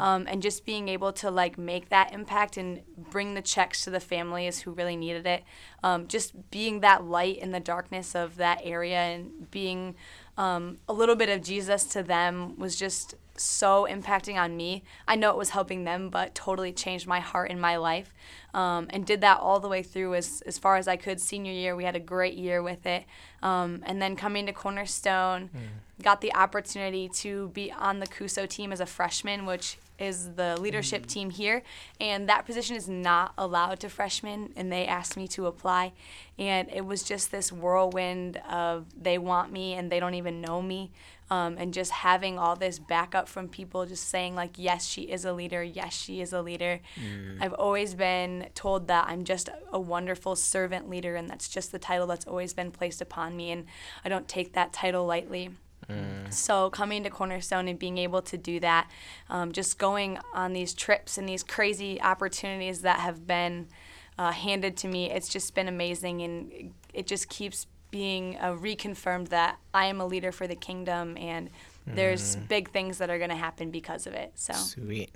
Um, 0.00 0.26
and 0.28 0.40
just 0.40 0.64
being 0.64 0.88
able 0.88 1.12
to 1.14 1.30
like 1.30 1.58
make 1.58 1.90
that 1.90 2.12
impact 2.12 2.56
and 2.56 2.80
bring 3.10 3.34
the 3.34 3.42
checks 3.42 3.84
to 3.84 3.90
the 3.90 4.00
families 4.00 4.60
who 4.60 4.72
really 4.72 4.96
needed 4.96 5.26
it. 5.26 5.44
Um, 5.82 6.06
just 6.06 6.50
being 6.50 6.80
that 6.80 7.04
light 7.04 7.38
in 7.38 7.52
the 7.52 7.60
darkness 7.60 8.14
of 8.14 8.36
that 8.36 8.60
area 8.62 8.98
and 8.98 9.50
being 9.50 9.96
um, 10.38 10.78
a 10.88 10.92
little 10.92 11.16
bit 11.16 11.28
of 11.28 11.42
Jesus 11.42 11.84
to 11.86 12.02
them 12.02 12.58
was 12.58 12.76
just 12.76 13.14
so 13.36 13.86
impacting 13.90 14.36
on 14.36 14.56
me. 14.56 14.84
I 15.08 15.16
know 15.16 15.30
it 15.30 15.36
was 15.36 15.50
helping 15.50 15.84
them, 15.84 16.08
but 16.08 16.34
totally 16.34 16.72
changed 16.72 17.06
my 17.06 17.20
heart 17.20 17.50
and 17.50 17.60
my 17.60 17.76
life. 17.76 18.12
Um, 18.52 18.86
and 18.90 19.04
did 19.04 19.20
that 19.22 19.40
all 19.40 19.58
the 19.58 19.68
way 19.68 19.82
through 19.82 20.14
as, 20.14 20.40
as 20.46 20.58
far 20.58 20.76
as 20.76 20.86
I 20.86 20.96
could. 20.96 21.20
Senior 21.20 21.52
year, 21.52 21.74
we 21.74 21.84
had 21.84 21.96
a 21.96 22.00
great 22.00 22.34
year 22.34 22.62
with 22.62 22.86
it. 22.86 23.04
Um, 23.42 23.82
and 23.84 24.00
then 24.00 24.14
coming 24.14 24.46
to 24.46 24.52
Cornerstone, 24.52 25.50
got 26.02 26.20
the 26.20 26.34
opportunity 26.34 27.08
to 27.08 27.48
be 27.48 27.72
on 27.72 27.98
the 27.98 28.06
CUSO 28.06 28.48
team 28.48 28.72
as 28.72 28.80
a 28.80 28.86
freshman, 28.86 29.46
which 29.46 29.78
is 29.98 30.34
the 30.34 30.58
leadership 30.60 31.06
team 31.06 31.30
here. 31.30 31.62
And 32.00 32.28
that 32.28 32.46
position 32.46 32.76
is 32.76 32.88
not 32.88 33.32
allowed 33.38 33.80
to 33.80 33.88
freshmen, 33.88 34.52
and 34.56 34.72
they 34.72 34.86
asked 34.86 35.16
me 35.16 35.28
to 35.28 35.46
apply. 35.46 35.92
And 36.38 36.68
it 36.72 36.84
was 36.84 37.02
just 37.02 37.30
this 37.30 37.52
whirlwind 37.52 38.40
of 38.48 38.86
they 39.00 39.18
want 39.18 39.52
me 39.52 39.74
and 39.74 39.90
they 39.90 40.00
don't 40.00 40.14
even 40.14 40.40
know 40.40 40.60
me 40.60 40.90
um, 41.30 41.56
and 41.58 41.72
just 41.72 41.90
having 41.90 42.38
all 42.38 42.54
this 42.56 42.78
backup 42.78 43.28
from 43.28 43.48
people 43.48 43.86
just 43.86 44.08
saying 44.08 44.34
like 44.34 44.52
yes 44.56 44.84
she 44.86 45.02
is 45.02 45.24
a 45.24 45.32
leader 45.32 45.62
yes 45.62 45.94
she 45.94 46.20
is 46.20 46.32
a 46.32 46.42
leader 46.42 46.80
i've 47.40 47.54
always 47.54 47.94
been 47.94 48.46
told 48.54 48.88
that 48.88 49.06
i'm 49.08 49.24
just 49.24 49.48
a 49.72 49.80
wonderful 49.80 50.36
servant 50.36 50.88
leader 50.88 51.16
and 51.16 51.28
that's 51.28 51.48
just 51.48 51.72
the 51.72 51.78
title 51.78 52.06
that's 52.06 52.26
always 52.26 52.52
been 52.52 52.70
placed 52.70 53.00
upon 53.00 53.36
me 53.36 53.50
and 53.50 53.64
i 54.04 54.08
don't 54.08 54.28
take 54.28 54.52
that 54.52 54.72
title 54.72 55.06
lightly 55.06 55.50
so 56.30 56.70
coming 56.70 57.02
to 57.04 57.10
Cornerstone 57.10 57.68
and 57.68 57.78
being 57.78 57.98
able 57.98 58.22
to 58.22 58.36
do 58.36 58.60
that, 58.60 58.90
um, 59.28 59.52
just 59.52 59.78
going 59.78 60.18
on 60.32 60.52
these 60.52 60.74
trips 60.74 61.18
and 61.18 61.28
these 61.28 61.42
crazy 61.42 62.00
opportunities 62.00 62.82
that 62.82 63.00
have 63.00 63.26
been 63.26 63.68
uh, 64.18 64.32
handed 64.32 64.76
to 64.78 64.88
me, 64.88 65.10
it's 65.10 65.28
just 65.28 65.54
been 65.54 65.68
amazing, 65.68 66.22
and 66.22 66.72
it 66.92 67.06
just 67.06 67.28
keeps 67.28 67.66
being 67.90 68.36
uh, 68.38 68.52
reconfirmed 68.52 69.28
that 69.28 69.58
I 69.72 69.86
am 69.86 70.00
a 70.00 70.06
leader 70.06 70.32
for 70.32 70.46
the 70.46 70.56
kingdom, 70.56 71.16
and 71.16 71.50
there's 71.86 72.36
big 72.36 72.70
things 72.70 72.98
that 72.98 73.10
are 73.10 73.18
going 73.18 73.30
to 73.30 73.36
happen 73.36 73.70
because 73.70 74.06
of 74.06 74.14
it. 74.14 74.32
So 74.36 74.52
Sweet. 74.54 75.10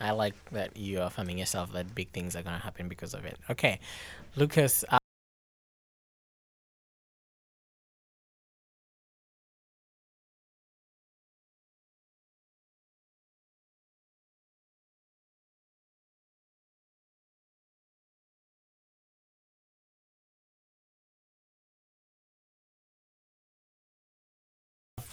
I 0.00 0.10
like 0.10 0.34
that 0.50 0.76
you 0.76 1.00
are 1.00 1.06
affirming 1.06 1.38
yourself 1.38 1.72
that 1.72 1.94
big 1.94 2.10
things 2.10 2.36
are 2.36 2.42
gonna 2.42 2.58
happen 2.58 2.88
because 2.88 3.14
of 3.14 3.24
it. 3.24 3.38
Okay, 3.50 3.78
Lucas. 4.36 4.84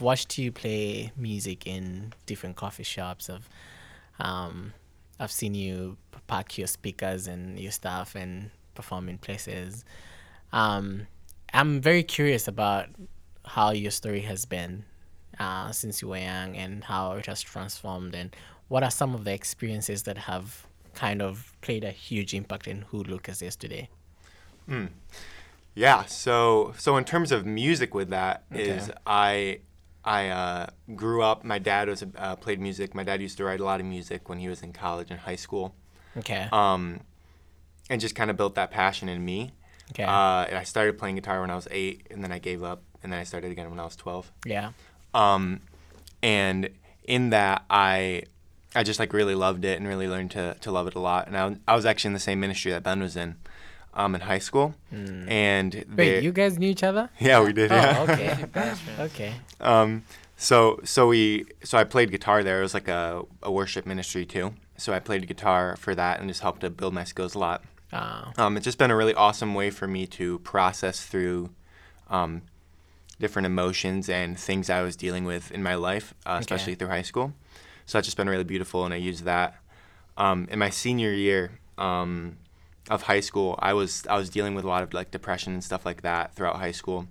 Watched 0.01 0.37
you 0.37 0.51
play 0.51 1.11
music 1.15 1.65
in 1.67 2.13
different 2.25 2.55
coffee 2.55 2.83
shops. 2.83 3.29
I've 3.29 3.49
um, 4.19 4.73
I've 5.19 5.31
seen 5.31 5.55
you 5.55 5.97
pack 6.27 6.57
your 6.57 6.67
speakers 6.67 7.27
and 7.27 7.59
your 7.59 7.71
stuff 7.71 8.15
and 8.15 8.51
perform 8.75 9.09
in 9.09 9.17
places. 9.17 9.85
Um, 10.51 11.07
I'm 11.53 11.81
very 11.81 12.03
curious 12.03 12.47
about 12.47 12.87
how 13.45 13.71
your 13.71 13.91
story 13.91 14.21
has 14.21 14.45
been 14.45 14.85
uh, 15.39 15.71
since 15.71 16.01
you 16.01 16.09
were 16.09 16.17
young 16.17 16.55
and 16.55 16.83
how 16.83 17.13
it 17.13 17.25
has 17.25 17.41
transformed 17.41 18.15
and 18.15 18.35
what 18.67 18.83
are 18.83 18.91
some 18.91 19.13
of 19.13 19.25
the 19.25 19.33
experiences 19.33 20.03
that 20.03 20.17
have 20.17 20.67
kind 20.93 21.21
of 21.21 21.55
played 21.61 21.83
a 21.83 21.91
huge 21.91 22.33
impact 22.33 22.67
in 22.67 22.83
who 22.83 23.03
Lucas 23.03 23.41
is 23.41 23.55
today. 23.55 23.89
Yeah. 25.75 26.05
So 26.05 26.73
so 26.77 26.97
in 26.97 27.03
terms 27.03 27.31
of 27.31 27.45
music, 27.45 27.93
with 27.93 28.09
that 28.09 28.43
is 28.51 28.89
Okay. 28.89 28.97
I 29.05 29.59
I 30.03 30.29
uh, 30.29 30.67
grew 30.95 31.21
up. 31.21 31.43
My 31.43 31.59
dad 31.59 31.87
was 31.87 32.03
uh, 32.17 32.35
played 32.37 32.59
music. 32.59 32.95
My 32.95 33.03
dad 33.03 33.21
used 33.21 33.37
to 33.37 33.43
write 33.43 33.59
a 33.59 33.63
lot 33.63 33.79
of 33.79 33.85
music 33.85 34.29
when 34.29 34.39
he 34.39 34.47
was 34.49 34.61
in 34.63 34.73
college 34.73 35.11
and 35.11 35.19
high 35.19 35.35
school, 35.35 35.75
Okay. 36.17 36.47
um, 36.51 37.01
and 37.89 38.01
just 38.01 38.15
kind 38.15 38.29
of 38.31 38.37
built 38.37 38.55
that 38.55 38.71
passion 38.71 39.09
in 39.09 39.23
me. 39.23 39.51
okay. 39.91 40.03
Uh, 40.03 40.45
and 40.49 40.57
I 40.57 40.63
started 40.63 40.97
playing 40.97 41.15
guitar 41.15 41.41
when 41.41 41.51
I 41.51 41.55
was 41.55 41.67
eight, 41.71 42.07
and 42.09 42.23
then 42.23 42.31
I 42.31 42.39
gave 42.39 42.63
up, 42.63 42.81
and 43.03 43.11
then 43.13 43.19
I 43.19 43.23
started 43.23 43.51
again 43.51 43.69
when 43.69 43.79
I 43.79 43.83
was 43.83 43.95
twelve. 43.95 44.31
yeah. 44.45 44.71
Um, 45.13 45.61
and 46.23 46.69
in 47.03 47.31
that, 47.31 47.63
I 47.69 48.23
I 48.73 48.83
just 48.83 48.99
like 48.99 49.11
really 49.13 49.35
loved 49.35 49.65
it 49.65 49.77
and 49.77 49.87
really 49.87 50.07
learned 50.07 50.31
to, 50.31 50.55
to 50.61 50.71
love 50.71 50.87
it 50.87 50.95
a 50.95 50.99
lot. 50.99 51.27
And 51.27 51.37
I, 51.37 51.57
I 51.67 51.75
was 51.75 51.85
actually 51.85 52.09
in 52.09 52.13
the 52.13 52.19
same 52.19 52.39
ministry 52.39 52.71
that 52.71 52.83
Ben 52.83 53.01
was 53.01 53.17
in, 53.17 53.35
um, 53.93 54.15
in 54.15 54.21
high 54.21 54.39
school. 54.39 54.75
And 54.91 55.85
Wait, 55.95 56.23
you 56.23 56.31
guys 56.31 56.57
knew 56.59 56.69
each 56.69 56.83
other? 56.83 57.09
yeah, 57.19 57.41
we 57.43 57.53
did. 57.53 57.71
Yeah. 57.71 57.95
Oh, 58.07 58.11
okay. 58.11 58.45
okay. 58.99 59.33
Um, 59.59 60.03
so 60.37 60.79
so 60.83 61.07
we 61.07 61.45
so 61.63 61.77
I 61.77 61.83
played 61.83 62.11
guitar 62.11 62.43
there. 62.43 62.59
It 62.59 62.63
was 62.63 62.73
like 62.73 62.87
a, 62.87 63.23
a 63.43 63.51
worship 63.51 63.85
ministry 63.85 64.25
too. 64.25 64.53
So 64.77 64.93
I 64.93 64.99
played 64.99 65.27
guitar 65.27 65.75
for 65.77 65.93
that 65.93 66.19
and 66.19 66.27
just 66.29 66.41
helped 66.41 66.61
to 66.61 66.69
build 66.69 66.93
my 66.93 67.03
skills 67.03 67.35
a 67.35 67.39
lot. 67.39 67.63
Uh, 67.93 68.31
Um, 68.37 68.57
it's 68.57 68.63
just 68.63 68.77
been 68.77 68.89
a 68.89 68.95
really 68.95 69.13
awesome 69.13 69.53
way 69.53 69.69
for 69.69 69.87
me 69.87 70.07
to 70.07 70.39
process 70.39 71.05
through 71.05 71.51
um, 72.09 72.41
different 73.19 73.45
emotions 73.45 74.09
and 74.09 74.39
things 74.39 74.69
I 74.69 74.81
was 74.81 74.95
dealing 74.95 75.25
with 75.25 75.51
in 75.51 75.61
my 75.61 75.75
life, 75.75 76.13
uh, 76.25 76.37
especially 76.39 76.73
through 76.75 76.87
high 76.87 77.01
school. 77.03 77.33
So 77.85 77.97
that's 77.97 78.07
just 78.07 78.17
been 78.17 78.29
really 78.29 78.43
beautiful, 78.45 78.85
and 78.85 78.93
I 78.93 78.97
use 78.97 79.21
that. 79.21 79.55
Um, 80.17 80.47
in 80.49 80.57
my 80.57 80.69
senior 80.69 81.11
year 81.11 81.51
um, 81.77 82.37
of 82.91 83.03
high 83.03 83.21
school, 83.21 83.55
I 83.59 83.73
was 83.73 84.05
I 84.07 84.17
was 84.17 84.29
dealing 84.29 84.53
with 84.55 84.65
a 84.65 84.67
lot 84.67 84.83
of 84.83 84.93
like 84.93 85.09
depression 85.11 85.53
and 85.53 85.63
stuff 85.63 85.85
like 85.85 86.01
that 86.03 86.35
throughout 86.35 86.57
high 86.57 86.73
school, 86.81 87.07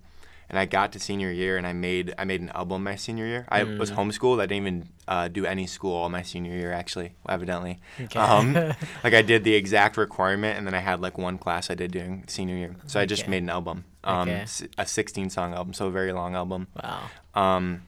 and 0.48 0.58
I 0.58 0.66
got 0.66 0.92
to 0.92 1.00
senior 1.00 1.30
year 1.32 1.56
and 1.58 1.66
I 1.66 1.72
made 1.72 2.12
I 2.18 2.24
made 2.24 2.40
an 2.42 2.50
album 2.50 2.84
my 2.84 2.96
senior 2.96 3.26
year. 3.26 3.44
I 3.48 3.64
was 3.64 3.90
homeschooled. 3.90 4.40
I 4.40 4.46
didn't 4.46 4.66
even 4.66 4.88
uh, 5.08 5.28
do 5.28 5.46
any 5.46 5.66
school 5.66 5.94
all 5.94 6.08
my 6.08 6.22
senior 6.22 6.52
year 6.54 6.72
actually, 6.72 7.12
evidently. 7.28 7.80
Okay. 8.00 8.18
Um, 8.18 8.54
like 9.04 9.14
I 9.14 9.22
did 9.22 9.42
the 9.44 9.54
exact 9.54 9.96
requirement, 9.96 10.58
and 10.58 10.66
then 10.66 10.74
I 10.74 10.80
had 10.80 11.00
like 11.00 11.16
one 11.18 11.38
class 11.38 11.70
I 11.70 11.74
did 11.74 11.90
during 11.92 12.24
senior 12.28 12.56
year. 12.56 12.76
So 12.86 13.00
I 13.00 13.06
just 13.06 13.26
made 13.26 13.42
an 13.42 13.50
album, 13.50 13.84
um, 14.04 14.28
Okay. 14.28 14.44
a 14.78 14.86
16 14.86 15.30
song 15.30 15.54
album, 15.54 15.72
so 15.72 15.86
a 15.86 15.90
very 15.90 16.12
long 16.12 16.34
album. 16.34 16.66
wow. 16.82 17.10
Um, 17.34 17.82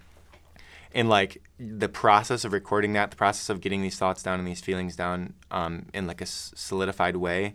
and 0.95 1.09
like 1.09 1.43
the 1.59 1.89
process 1.89 2.45
of 2.45 2.53
recording 2.53 2.93
that, 2.95 3.11
the 3.11 3.17
process 3.17 3.49
of 3.49 3.61
getting 3.61 3.83
these 3.83 3.97
thoughts 3.97 4.23
down 4.23 4.39
and 4.39 4.47
these 4.49 4.61
feelings 4.61 4.97
down 4.97 5.35
um, 5.51 5.87
in 5.95 6.07
like 6.07 6.21
a 6.21 6.25
s- 6.25 6.53
solidified 6.57 7.17
way 7.17 7.55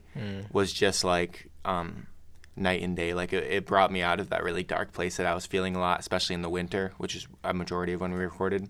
was 0.51 0.72
just 0.74 1.03
like 1.03 1.50
um, 1.65 2.08
night 2.56 2.82
and 2.82 2.96
day. 2.96 3.13
Like 3.13 3.34
it, 3.34 3.44
it 3.44 3.65
brought 3.65 3.91
me 3.91 4.01
out 4.01 4.20
of 4.20 4.29
that 4.29 4.44
really 4.44 4.63
dark 4.63 4.91
place 4.94 5.17
that 5.17 5.25
I 5.27 5.34
was 5.36 5.46
feeling 5.46 5.75
a 5.75 5.79
lot, 5.79 6.00
especially 6.00 6.34
in 6.36 6.41
the 6.41 6.50
winter, 6.50 6.94
which 6.98 7.15
is 7.15 7.27
a 7.44 7.53
majority 7.53 7.94
of 7.94 8.01
when 8.01 8.12
we 8.13 8.20
recorded. 8.20 8.70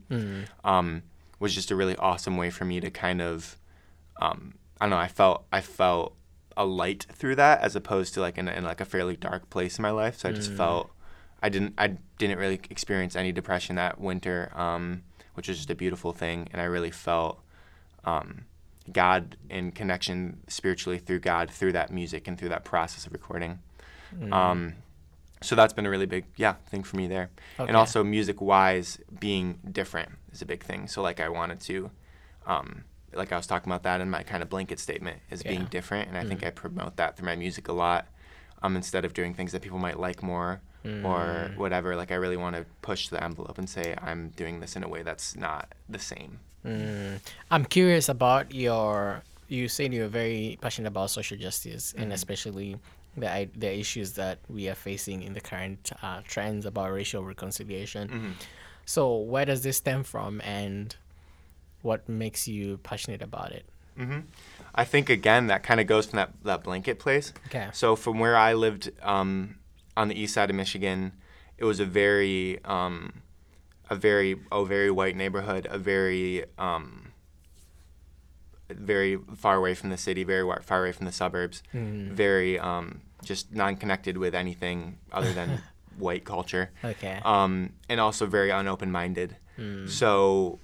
Um, 0.64 1.04
was 1.40 1.54
just 1.54 1.70
a 1.72 1.76
really 1.76 1.96
awesome 1.98 2.36
way 2.36 2.50
for 2.50 2.66
me 2.66 2.80
to 2.80 2.90
kind 2.90 3.22
of, 3.22 3.58
um, 4.20 4.56
I 4.82 4.86
don't 4.86 4.90
know. 4.92 4.98
I 4.98 5.08
felt 5.08 5.46
I 5.52 5.62
felt 5.62 6.16
a 6.56 6.66
light 6.66 7.06
through 7.14 7.36
that 7.36 7.62
as 7.62 7.76
opposed 7.76 8.16
to 8.16 8.22
like 8.22 8.40
in, 8.40 8.48
in 8.48 8.64
like 8.64 8.82
a 8.82 8.86
fairly 8.86 9.16
dark 9.16 9.48
place 9.52 9.78
in 9.78 9.84
my 9.84 9.92
life. 9.92 10.18
So 10.18 10.30
I 10.30 10.32
just 10.32 10.52
felt 10.52 10.90
I 11.42 11.50
didn't 11.50 11.74
I 11.78 11.98
didn't 12.18 12.38
really 12.40 12.60
experience 12.70 13.16
any 13.16 13.32
depression 13.32 13.76
that 13.76 14.00
winter, 14.00 14.52
um, 14.56 15.04
which 15.36 15.48
was 15.48 15.58
just 15.58 15.70
a 15.70 15.76
beautiful 15.76 16.14
thing, 16.14 16.48
and 16.52 16.62
I 16.62 16.66
really 16.66 16.92
felt 16.92 17.40
um, 18.06 18.46
God 18.92 19.38
in 19.50 19.72
connection 19.72 20.40
spiritually 20.48 20.98
through 20.98 21.20
God 21.20 21.50
through 21.52 21.74
that 21.74 21.92
music 21.92 22.28
and 22.28 22.38
through 22.38 22.50
that 22.50 22.64
process 22.66 23.06
of 23.06 23.14
recording. 23.14 23.60
Um, 24.32 24.74
so 25.42 25.56
that's 25.56 25.74
been 25.74 25.86
a 25.86 25.90
really 25.90 26.06
big 26.08 26.26
yeah 26.38 26.54
thing 26.70 26.84
for 26.84 26.98
me 26.98 27.08
there, 27.08 27.30
Okay. 27.60 27.68
and 27.68 27.78
also 27.78 28.04
music 28.04 28.42
wise 28.42 29.00
being 29.20 29.60
different 29.72 30.10
is 30.32 30.42
a 30.42 30.46
big 30.46 30.64
thing. 30.64 30.88
So 30.88 31.02
like 31.02 31.20
I 31.20 31.30
wanted 31.30 31.60
to. 31.62 31.92
Um, 32.46 32.84
like 33.14 33.32
I 33.32 33.38
was 33.38 33.48
talking 33.48 33.72
about 33.72 33.84
that 33.84 34.00
in 34.02 34.10
my 34.10 34.22
kind 34.24 34.44
of 34.44 34.50
blanket 34.50 34.80
statement 34.80 35.20
is 35.32 35.42
being 35.42 35.66
different, 35.66 36.10
and 36.10 36.18
I 36.18 36.24
think 36.24 36.46
I 36.46 36.50
promote 36.52 36.98
that 36.98 37.18
through 37.18 37.26
my 37.26 37.36
music 37.36 37.68
a 37.68 37.74
lot. 37.74 38.08
Um, 38.62 38.76
instead 38.76 39.06
of 39.06 39.14
doing 39.14 39.34
things 39.34 39.52
that 39.52 39.62
people 39.62 39.78
might 39.80 40.00
like 40.00 40.24
more 40.24 40.62
or 41.06 41.52
whatever, 41.58 41.96
like 41.96 42.12
I 42.12 42.16
really 42.16 42.38
want 42.38 42.56
to 42.56 42.66
push 42.82 43.10
the 43.10 43.24
envelope 43.24 43.58
and 43.58 43.70
say 43.70 43.96
I'm 44.02 44.30
doing 44.30 44.60
this 44.60 44.76
in 44.76 44.84
a 44.84 44.88
way 44.88 45.04
that's 45.04 45.36
not 45.36 45.74
the 45.90 46.00
same. 46.00 46.40
Mm. 46.66 47.20
I'm 47.52 47.66
curious 47.66 48.10
about 48.10 48.54
your. 48.54 49.24
You 49.48 49.70
said 49.70 49.94
you're 49.94 50.10
very 50.10 50.58
passionate 50.60 50.90
about 50.90 51.10
social 51.10 51.38
justice 51.38 51.94
and 51.98 52.12
especially 52.12 52.78
the 53.16 53.50
the 53.56 53.72
issues 53.74 54.14
that 54.14 54.40
we 54.50 54.68
are 54.70 54.76
facing 54.76 55.24
in 55.24 55.34
the 55.34 55.42
current 55.42 55.92
uh, 56.04 56.22
trends 56.28 56.66
about 56.66 56.92
racial 56.92 57.24
reconciliation. 57.24 58.36
So 58.86 59.18
where 59.18 59.46
does 59.46 59.64
this 59.64 59.78
stem 59.78 60.04
from, 60.04 60.42
and 60.42 60.96
what 61.82 62.08
makes 62.08 62.48
you 62.48 62.78
passionate 62.84 63.22
about 63.22 63.52
it? 63.52 63.66
I 64.76 64.86
think 64.86 65.10
again 65.10 65.48
that 65.48 65.64
kind 65.64 65.80
of 65.80 65.88
goes 65.88 66.06
from 66.06 66.18
that, 66.18 66.32
that 66.44 66.64
blanket 66.64 67.00
place. 67.00 67.34
Okay. 67.48 67.70
So 67.74 67.96
from 67.96 68.20
where 68.20 68.38
I 68.38 68.54
lived 68.54 68.92
um, 69.02 69.56
on 69.98 70.08
the 70.08 70.16
east 70.22 70.34
side 70.34 70.50
of 70.50 70.56
Michigan, 70.56 71.12
it 71.58 71.66
was 71.66 71.80
a 71.82 71.86
very 71.86 72.64
um, 72.64 73.22
a 73.90 73.96
very 73.96 74.40
a 74.52 74.64
very 74.64 74.92
white 74.92 75.16
neighborhood, 75.18 75.68
a 75.70 75.78
very 75.78 76.46
um, 76.58 77.12
very 78.70 79.18
far 79.36 79.56
away 79.56 79.74
from 79.74 79.90
the 79.90 79.98
city, 79.98 80.24
very 80.24 80.48
far 80.62 80.82
away 80.84 80.92
from 80.92 81.06
the 81.06 81.12
suburbs, 81.12 81.64
very 81.74 82.60
um, 82.60 83.02
just 83.24 83.52
non-connected 83.54 84.18
with 84.18 84.36
anything 84.36 84.98
other 85.12 85.34
than 85.34 85.62
white 85.98 86.24
culture. 86.26 86.70
Okay. 86.84 87.20
Um, 87.26 87.72
and 87.90 88.00
also 88.00 88.26
very 88.28 88.50
unopen 88.52 88.92
minded. 88.92 89.36
So 89.90 90.60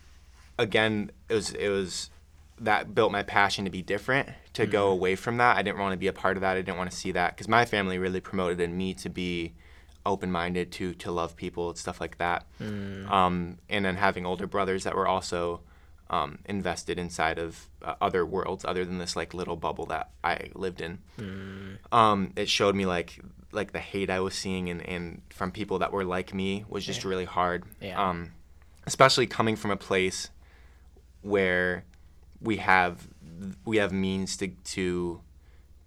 again, 0.59 1.11
it 1.27 1.33
was 1.33 1.51
it 1.53 1.69
was 1.69 2.11
that 2.59 2.93
built 2.93 3.11
my 3.11 3.23
passion 3.23 3.65
to 3.65 3.71
be 3.71 3.81
different, 3.81 4.29
to 4.53 4.65
go 4.65 4.89
away 4.89 5.15
from 5.15 5.37
that. 5.37 5.57
I 5.57 5.61
didn't 5.61 5.79
want 5.79 5.93
to 5.93 5.97
be 5.97 6.07
a 6.07 6.13
part 6.13 6.37
of 6.37 6.41
that. 6.41 6.57
I 6.57 6.61
didn't 6.61 6.77
want 6.77 6.91
to 6.91 6.97
see 6.97 7.11
that 7.13 7.35
because 7.35 7.47
my 7.47 7.65
family 7.65 7.97
really 7.97 8.21
promoted 8.21 8.59
in 8.59 8.77
me 8.77 8.93
to 8.95 9.09
be 9.09 9.53
open-minded, 10.05 10.71
to 10.73 10.93
to 10.95 11.11
love 11.11 11.35
people, 11.35 11.69
and 11.69 11.77
stuff 11.77 11.99
like 12.01 12.17
that. 12.17 12.45
Um, 13.11 13.57
and 13.69 13.85
then 13.85 13.95
having 13.95 14.25
older 14.25 14.47
brothers 14.47 14.83
that 14.83 14.95
were 14.95 15.07
also 15.07 15.61
um, 16.09 16.39
invested 16.45 16.99
inside 16.99 17.39
of 17.39 17.67
uh, 17.81 17.95
other 18.01 18.25
worlds 18.25 18.65
other 18.65 18.85
than 18.85 18.97
this 18.99 19.15
like 19.15 19.33
little 19.33 19.55
bubble 19.55 19.85
that 19.87 20.11
I 20.23 20.49
lived 20.53 20.81
in. 20.81 20.99
Um, 21.91 22.33
it 22.35 22.49
showed 22.49 22.75
me 22.75 22.85
like 22.85 23.19
like 23.51 23.71
the 23.71 23.79
hate 23.79 24.09
I 24.09 24.19
was 24.19 24.33
seeing 24.35 24.69
and, 24.69 24.81
and 24.87 25.21
from 25.29 25.51
people 25.51 25.79
that 25.79 25.91
were 25.91 26.03
like 26.03 26.33
me 26.33 26.65
was 26.67 26.85
just 26.85 27.03
really 27.05 27.25
hard. 27.25 27.63
Yeah. 27.81 28.09
Um, 28.09 28.31
especially 28.85 29.27
coming 29.27 29.55
from 29.55 29.71
a 29.71 29.77
place 29.77 30.29
where 31.21 31.85
we 32.41 32.57
have 32.57 33.07
we 33.65 33.77
have 33.77 33.91
means 33.91 34.37
to 34.37 34.47
to 34.47 35.21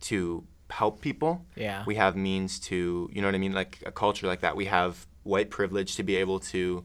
to 0.02 0.44
help 0.70 1.00
people. 1.00 1.44
Yeah. 1.54 1.84
We 1.86 1.94
have 1.96 2.16
means 2.16 2.58
to 2.60 3.10
you 3.12 3.20
know 3.20 3.28
what 3.28 3.34
I 3.34 3.38
mean 3.38 3.52
like 3.52 3.82
a 3.86 3.92
culture 3.92 4.26
like 4.26 4.40
that. 4.40 4.56
We 4.56 4.66
have 4.66 5.06
white 5.22 5.50
privilege 5.50 5.96
to 5.96 6.02
be 6.02 6.16
able 6.16 6.40
to 6.40 6.84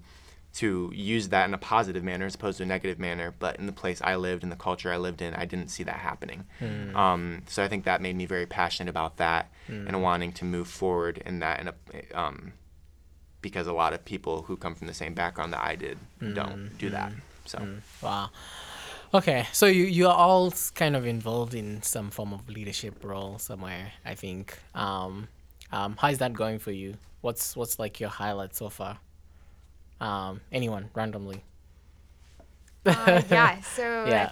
to 0.54 0.92
use 0.94 1.30
that 1.30 1.48
in 1.48 1.54
a 1.54 1.58
positive 1.58 2.04
manner 2.04 2.26
as 2.26 2.36
opposed 2.36 2.58
to 2.58 2.64
a 2.64 2.66
negative 2.66 3.00
manner. 3.00 3.34
But 3.38 3.58
in 3.58 3.68
the 3.68 3.72
place 3.72 4.02
I 4.02 4.16
lived, 4.16 4.44
in 4.44 4.50
the 4.50 4.56
culture 4.56 4.92
I 4.92 4.98
lived 4.98 5.22
in, 5.22 5.34
I 5.34 5.46
didn't 5.46 5.70
see 5.70 5.84
that 5.84 5.96
happening. 5.96 6.46
Hmm. 6.60 6.96
Um, 6.96 7.44
so 7.48 7.64
I 7.64 7.68
think 7.70 7.86
that 7.86 8.02
made 8.02 8.16
me 8.16 8.26
very 8.26 8.46
passionate 8.46 8.90
about 8.90 9.18
that 9.18 9.50
hmm. 9.68 9.88
and 9.88 10.04
wanting 10.04 10.34
to 10.34 10.46
move 10.46 10.68
forward 10.68 11.22
in 11.26 11.40
that. 11.40 11.62
In 11.62 11.70
a, 11.70 11.74
um, 12.14 12.54
because 13.42 13.66
a 13.66 13.74
lot 13.74 13.94
of 13.94 14.04
people 14.06 14.44
who 14.44 14.58
come 14.58 14.76
from 14.76 14.88
the 14.88 14.94
same 14.94 15.14
background 15.14 15.54
that 15.54 15.64
I 15.64 15.76
did 15.76 15.98
hmm. 16.20 16.34
don't 16.34 16.78
do 16.78 16.90
that. 16.90 17.14
So 17.46 17.66
Wow. 18.02 18.30
Okay, 19.14 19.46
so 19.52 19.66
you 19.66 19.84
you 19.84 20.08
are 20.08 20.16
all 20.16 20.54
kind 20.74 20.96
of 20.96 21.06
involved 21.06 21.54
in 21.54 21.82
some 21.84 22.12
form 22.12 22.34
of 22.34 22.48
leadership 22.48 23.04
role 23.04 23.38
somewhere. 23.40 23.92
I 24.06 24.16
think. 24.16 24.58
Um, 24.74 25.28
um, 25.72 25.96
how 25.98 26.10
is 26.10 26.20
that 26.20 26.34
going 26.34 26.60
for 26.60 26.72
you? 26.72 26.96
What's 27.22 27.56
what's 27.56 27.78
like 27.78 28.00
your 28.00 28.10
highlight 28.10 28.56
so 28.56 28.70
far? 28.70 29.00
Um, 30.00 30.42
anyone 30.52 30.90
randomly? 30.94 31.44
Uh, 32.86 33.22
yeah, 33.30 33.60
so 33.76 34.06
Yeah. 34.08 34.32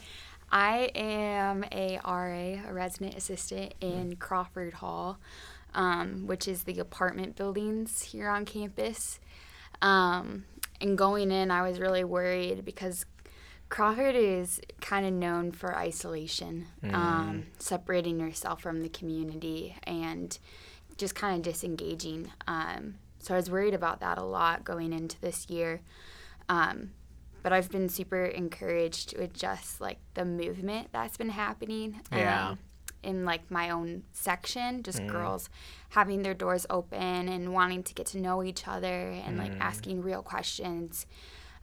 I 0.52 0.90
am 0.96 1.64
a 1.72 2.00
RA, 2.04 2.68
a 2.68 2.74
resident 2.74 3.16
assistant 3.16 3.76
in 3.82 4.16
Crawford 4.16 4.74
Hall, 4.74 5.20
um, 5.76 6.26
which 6.26 6.48
is 6.48 6.64
the 6.64 6.80
apartment 6.80 7.36
buildings 7.36 8.02
here 8.02 8.30
on 8.30 8.46
campus. 8.46 9.20
Um, 9.82 10.46
and 10.82 10.98
going 10.98 11.32
in, 11.32 11.52
I 11.52 11.62
was 11.70 11.80
really 11.80 12.04
worried 12.04 12.66
because 12.66 13.06
Crawford 13.70 14.16
is 14.16 14.60
kind 14.82 15.06
of 15.06 15.14
known 15.14 15.52
for 15.52 15.76
isolation, 15.78 16.68
um, 16.92 17.46
separating 17.60 18.20
yourself 18.20 18.62
from 18.62 18.82
the 18.82 18.90
community 18.90 19.76
and 19.84 20.38
just 20.98 21.14
kind 21.16 21.36
of 21.36 21.42
disengaging. 21.44 22.32
Um, 22.48 22.96
so 23.20 23.34
I 23.36 23.38
was 23.38 23.50
worried 23.50 23.74
about 23.76 24.00
that 24.00 24.18
a 24.18 24.24
lot 24.24 24.64
going 24.64 24.92
into 24.92 25.20
this 25.22 25.50
year. 25.50 25.82
Um, 26.50 26.92
but 27.44 27.54
I've 27.54 27.70
been 27.70 27.90
super 27.90 28.26
encouraged 28.26 29.18
with 29.18 29.34
just 29.34 29.80
like 29.80 30.00
the 30.14 30.26
movement 30.26 30.90
that's 30.92 31.16
been 31.18 31.30
happening. 31.30 32.02
Yeah. 32.12 32.50
Um, 32.50 32.60
in 33.02 33.24
like 33.24 33.50
my 33.50 33.70
own 33.70 34.04
section, 34.12 34.84
just 34.84 35.00
girls 35.08 35.50
having 35.90 36.22
their 36.22 36.34
doors 36.34 36.66
open 36.70 37.30
and 37.30 37.54
wanting 37.54 37.82
to 37.84 37.94
get 37.94 38.08
to 38.08 38.20
know 38.20 38.44
each 38.44 38.68
other 38.68 39.12
and 39.26 39.38
like 39.38 39.54
asking 39.62 40.02
real 40.02 40.22
questions. 40.22 41.06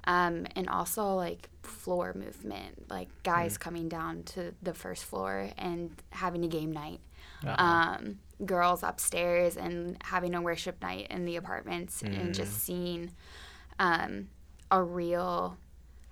Um, 0.06 0.46
and 0.54 0.68
also 0.68 1.14
like 1.14 1.48
floor 1.62 2.14
movement, 2.14 2.88
like 2.88 3.08
guys 3.24 3.58
coming 3.58 3.88
down 3.88 4.22
to 4.24 4.54
the 4.62 4.72
first 4.72 5.04
floor 5.04 5.50
and 5.58 5.90
having 6.10 6.44
a 6.44 6.48
game 6.48 6.70
night. 6.72 7.00
Um, 7.58 8.18
girls 8.44 8.82
upstairs 8.82 9.56
and 9.56 9.96
having 10.04 10.34
a 10.34 10.40
worship 10.42 10.80
night 10.82 11.06
in 11.10 11.24
the 11.24 11.36
apartments 11.36 12.02
and 12.02 12.34
just 12.34 12.52
seeing 12.60 13.10
um, 13.78 14.28
a 14.70 14.82
real 14.82 15.56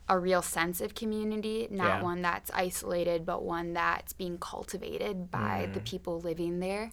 a 0.08 0.19
real 0.19 0.42
sense 0.42 0.80
of 0.82 0.95
community, 0.95 1.66
not 1.71 1.86
Yeah. 1.86 2.02
one 2.02 2.21
that's 2.21 2.50
isolated, 2.52 3.25
but 3.25 3.42
one 3.42 3.73
that's 3.73 4.12
being 4.12 4.36
cultivated 4.38 5.30
by 5.30 5.66
Mm. 5.66 5.73
the 5.75 5.80
people 5.80 6.21
living 6.21 6.60
there, 6.60 6.90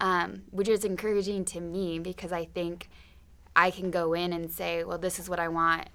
um, 0.00 0.42
which 0.50 0.68
is 0.68 0.84
encouraging 0.84 1.44
to 1.44 1.60
me 1.60 2.00
because 2.00 2.32
I 2.32 2.46
think 2.46 2.88
I 3.54 3.70
can 3.70 3.90
go 3.92 4.14
in 4.14 4.32
and 4.32 4.50
say, 4.50 4.82
well, 4.82 4.98
this 4.98 5.18
is 5.20 5.28
what 5.28 5.38
I 5.38 5.46
want 5.48 5.88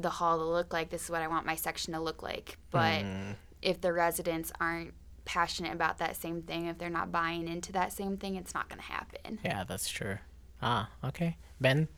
the 0.00 0.10
hall 0.10 0.38
to 0.38 0.44
look 0.44 0.72
like, 0.72 0.90
this 0.90 1.04
is 1.04 1.10
what 1.10 1.22
I 1.22 1.28
want 1.28 1.46
my 1.46 1.56
section 1.56 1.94
to 1.94 2.00
look 2.00 2.22
like. 2.22 2.58
But 2.70 3.02
Mm. 3.04 3.34
if 3.62 3.80
the 3.80 3.92
residents 3.92 4.52
aren't 4.60 4.92
passionate 5.24 5.72
about 5.72 5.98
that 5.98 6.16
same 6.16 6.42
thing, 6.42 6.66
if 6.66 6.78
they're 6.78 6.90
not 6.90 7.10
buying 7.10 7.48
into 7.48 7.72
that 7.72 7.92
same 7.92 8.16
thing, 8.16 8.36
it's 8.36 8.54
not 8.54 8.68
going 8.68 8.78
to 8.78 8.84
happen. 8.86 9.38
Yeah, 9.44 9.64
that's 9.64 9.88
true. 9.88 10.18
Ah, 10.62 10.88
okay. 11.02 11.36
Ben. 11.60 11.88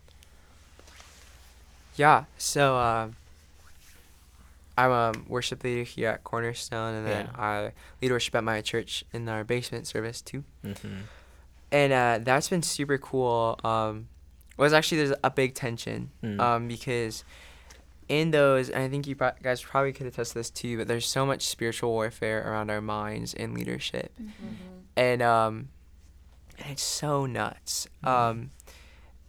Yeah. 1.97 2.25
So 2.39 2.77
uh, 2.77 3.09
I'm 4.77 4.91
a 4.91 5.13
worship 5.29 5.65
leader 5.65 5.83
here 5.83 6.11
at 6.11 6.25
Cornerstone, 6.25 6.95
and 6.95 7.07
then 7.07 7.27
Yeah. 7.35 7.41
I 7.41 7.73
lead 8.01 8.13
worship 8.13 8.35
at 8.37 8.45
my 8.45 8.61
church 8.61 9.05
in 9.13 9.29
our 9.29 9.45
basement 9.45 9.87
service 9.87 10.23
too. 10.23 10.45
Mm-hmm. 10.65 10.99
And 11.73 11.93
uh, 11.93 12.19
that's 12.23 12.49
been 12.49 12.63
super 12.63 12.97
cool. 12.99 13.59
Um, 13.65 14.09
was 14.57 14.73
actually 14.73 14.99
there's 14.99 15.19
a 15.23 15.31
big 15.31 15.55
tension 15.55 16.11
Mm. 16.23 16.41
um, 16.41 16.69
because 16.69 17.25
in 18.09 18.31
those, 18.31 18.71
and 18.71 18.83
I 18.83 18.89
think 18.89 19.07
you 19.07 19.15
pro- 19.17 19.33
guys 19.43 19.61
probably 19.63 19.93
could 19.93 20.07
attest 20.07 20.33
to 20.33 20.39
this 20.39 20.51
too, 20.51 20.79
but 20.79 20.89
there's 20.89 21.07
so 21.07 21.27
much 21.27 21.43
spiritual 21.47 21.91
warfare 21.93 22.51
around 22.51 22.71
our 22.71 22.81
minds 22.81 23.35
in 23.35 23.55
leadership, 23.55 24.13
and 24.97 25.21
um, 25.23 25.69
and 26.59 26.71
it's 26.73 26.83
so 26.83 27.27
nuts. 27.27 27.87
Um, 28.05 28.51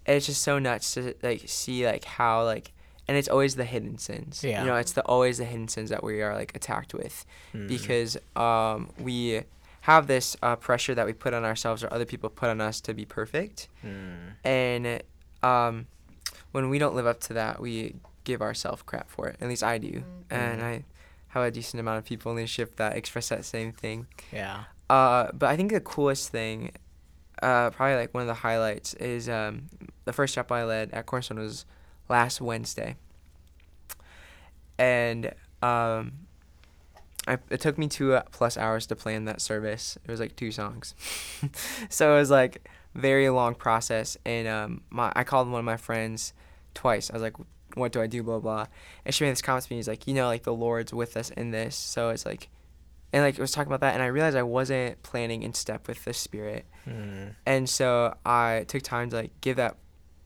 it's 0.06 0.26
just 0.26 0.42
so 0.42 0.60
nuts 0.60 0.94
to 0.96 1.14
like 1.22 1.44
see 1.48 1.86
like 1.86 2.06
how 2.06 2.44
like, 2.46 2.72
and 3.08 3.18
it's 3.18 3.28
always 3.28 3.56
the 3.56 3.66
hidden 3.66 3.98
sins. 3.98 4.44
Yeah. 4.44 4.62
You 4.62 4.68
know, 4.68 4.76
it's 4.78 4.94
the 4.94 5.04
always 5.04 5.38
the 5.38 5.46
hidden 5.46 5.68
sins 5.68 5.90
that 5.90 6.04
we 6.04 6.22
are 6.22 6.34
like 6.34 6.56
attacked 6.56 6.94
with, 6.94 7.26
Mm. 7.54 7.68
because 7.68 8.18
um 8.36 8.90
we 9.00 9.44
have 9.82 10.08
this 10.08 10.36
uh, 10.44 10.56
pressure 10.56 10.94
that 10.96 11.06
we 11.06 11.14
put 11.14 11.34
on 11.34 11.44
ourselves 11.46 11.84
or 11.84 11.94
other 11.94 12.06
people 12.06 12.30
put 12.30 12.50
on 12.50 12.60
us 12.62 12.80
to 12.82 12.94
be 12.94 13.06
perfect, 13.06 13.68
Mm. 13.86 14.34
and 14.44 15.04
um, 15.44 15.88
when 16.52 16.70
we 16.70 16.80
don't 16.80 16.96
live 16.96 17.08
up 17.08 17.20
to 17.22 17.34
that, 17.34 17.62
we 17.62 17.96
give 18.24 18.42
ourselves 18.42 18.82
crap 18.84 19.10
for 19.10 19.28
it. 19.28 19.38
At 19.42 19.48
least 19.48 19.64
I 19.64 19.78
do, 19.78 20.04
and 20.30 20.62
I 20.62 20.84
have 21.30 21.44
a 21.44 21.52
decent 21.52 21.80
amount 21.80 22.00
of 22.00 22.06
people 22.06 22.32
in 22.32 22.38
leadership 22.38 22.76
that 22.78 22.96
express 22.96 23.30
that 23.30 23.46
same 23.46 23.72
thing. 23.72 24.08
Yeah. 24.32 24.64
Uh, 24.90 25.32
but 25.34 25.50
I 25.50 25.56
think 25.56 25.72
the 25.72 25.80
coolest 25.80 26.30
thing, 26.30 26.72
uh, 27.44 27.70
probably 27.70 27.96
like 27.96 28.14
one 28.14 28.22
of 28.22 28.28
the 28.28 28.34
highlights, 28.34 28.96
is 28.96 29.30
um, 29.30 29.68
the 30.06 30.14
first 30.14 30.34
chapel 30.34 30.58
I 30.58 30.64
led 30.64 30.92
at 30.92 31.06
Cornerstone 31.06 31.40
was 31.40 31.66
last 32.10 32.42
Wednesday, 32.42 32.96
and 34.80 35.32
um, 35.62 36.14
I, 37.28 37.38
it 37.52 37.62
took 37.62 37.78
me 37.78 37.88
two 37.88 38.14
uh, 38.16 38.24
plus 38.32 38.58
hours 38.58 38.88
to 38.88 38.96
plan 38.96 39.26
that 39.26 39.42
service. 39.42 39.98
It 40.04 40.10
was 40.10 40.20
like 40.20 40.36
two 40.36 40.52
songs, 40.52 40.96
so 41.90 42.16
it 42.16 42.20
was 42.20 42.32
like 42.32 42.68
very 42.96 43.30
long 43.30 43.54
process. 43.54 44.18
And 44.26 44.48
um, 44.48 44.82
my 44.90 45.14
I 45.16 45.24
called 45.24 45.50
one 45.50 45.60
of 45.60 45.66
my 45.66 45.78
friends 45.78 46.34
twice. 46.74 47.12
I 47.12 47.14
was 47.14 47.22
like, 47.22 47.36
"What 47.76 47.92
do 47.92 48.02
I 48.02 48.08
do?" 48.08 48.24
Blah 48.24 48.40
blah. 48.40 48.68
And 49.06 49.14
she 49.14 49.24
made 49.24 49.32
this 49.32 49.42
comment 49.42 49.66
to 49.66 49.72
me. 49.74 49.78
He's 49.78 49.88
like, 49.88 50.08
"You 50.08 50.14
know, 50.14 50.28
like 50.28 50.44
the 50.44 50.54
Lord's 50.54 50.94
with 50.94 51.16
us 51.18 51.30
in 51.32 51.52
this." 51.52 51.76
So 51.76 52.10
it's 52.10 52.26
like 52.26 52.50
and 53.12 53.24
like 53.24 53.40
I 53.40 53.42
was 53.42 53.52
talking 53.52 53.68
about 53.72 53.80
that, 53.82 53.94
and 53.96 54.04
I 54.04 54.08
realized 54.08 54.38
I 54.38 54.44
wasn't 54.44 55.02
planning 55.02 55.42
in 55.44 55.54
step 55.54 55.88
with 55.88 56.06
the 56.06 56.14
spirit, 56.14 56.66
Mm. 56.88 57.34
and 57.46 57.68
so 57.70 58.16
I 58.26 58.66
took 58.68 58.84
time 58.84 59.10
to 59.10 59.16
like 59.16 59.32
give 59.42 59.56
that 59.58 59.78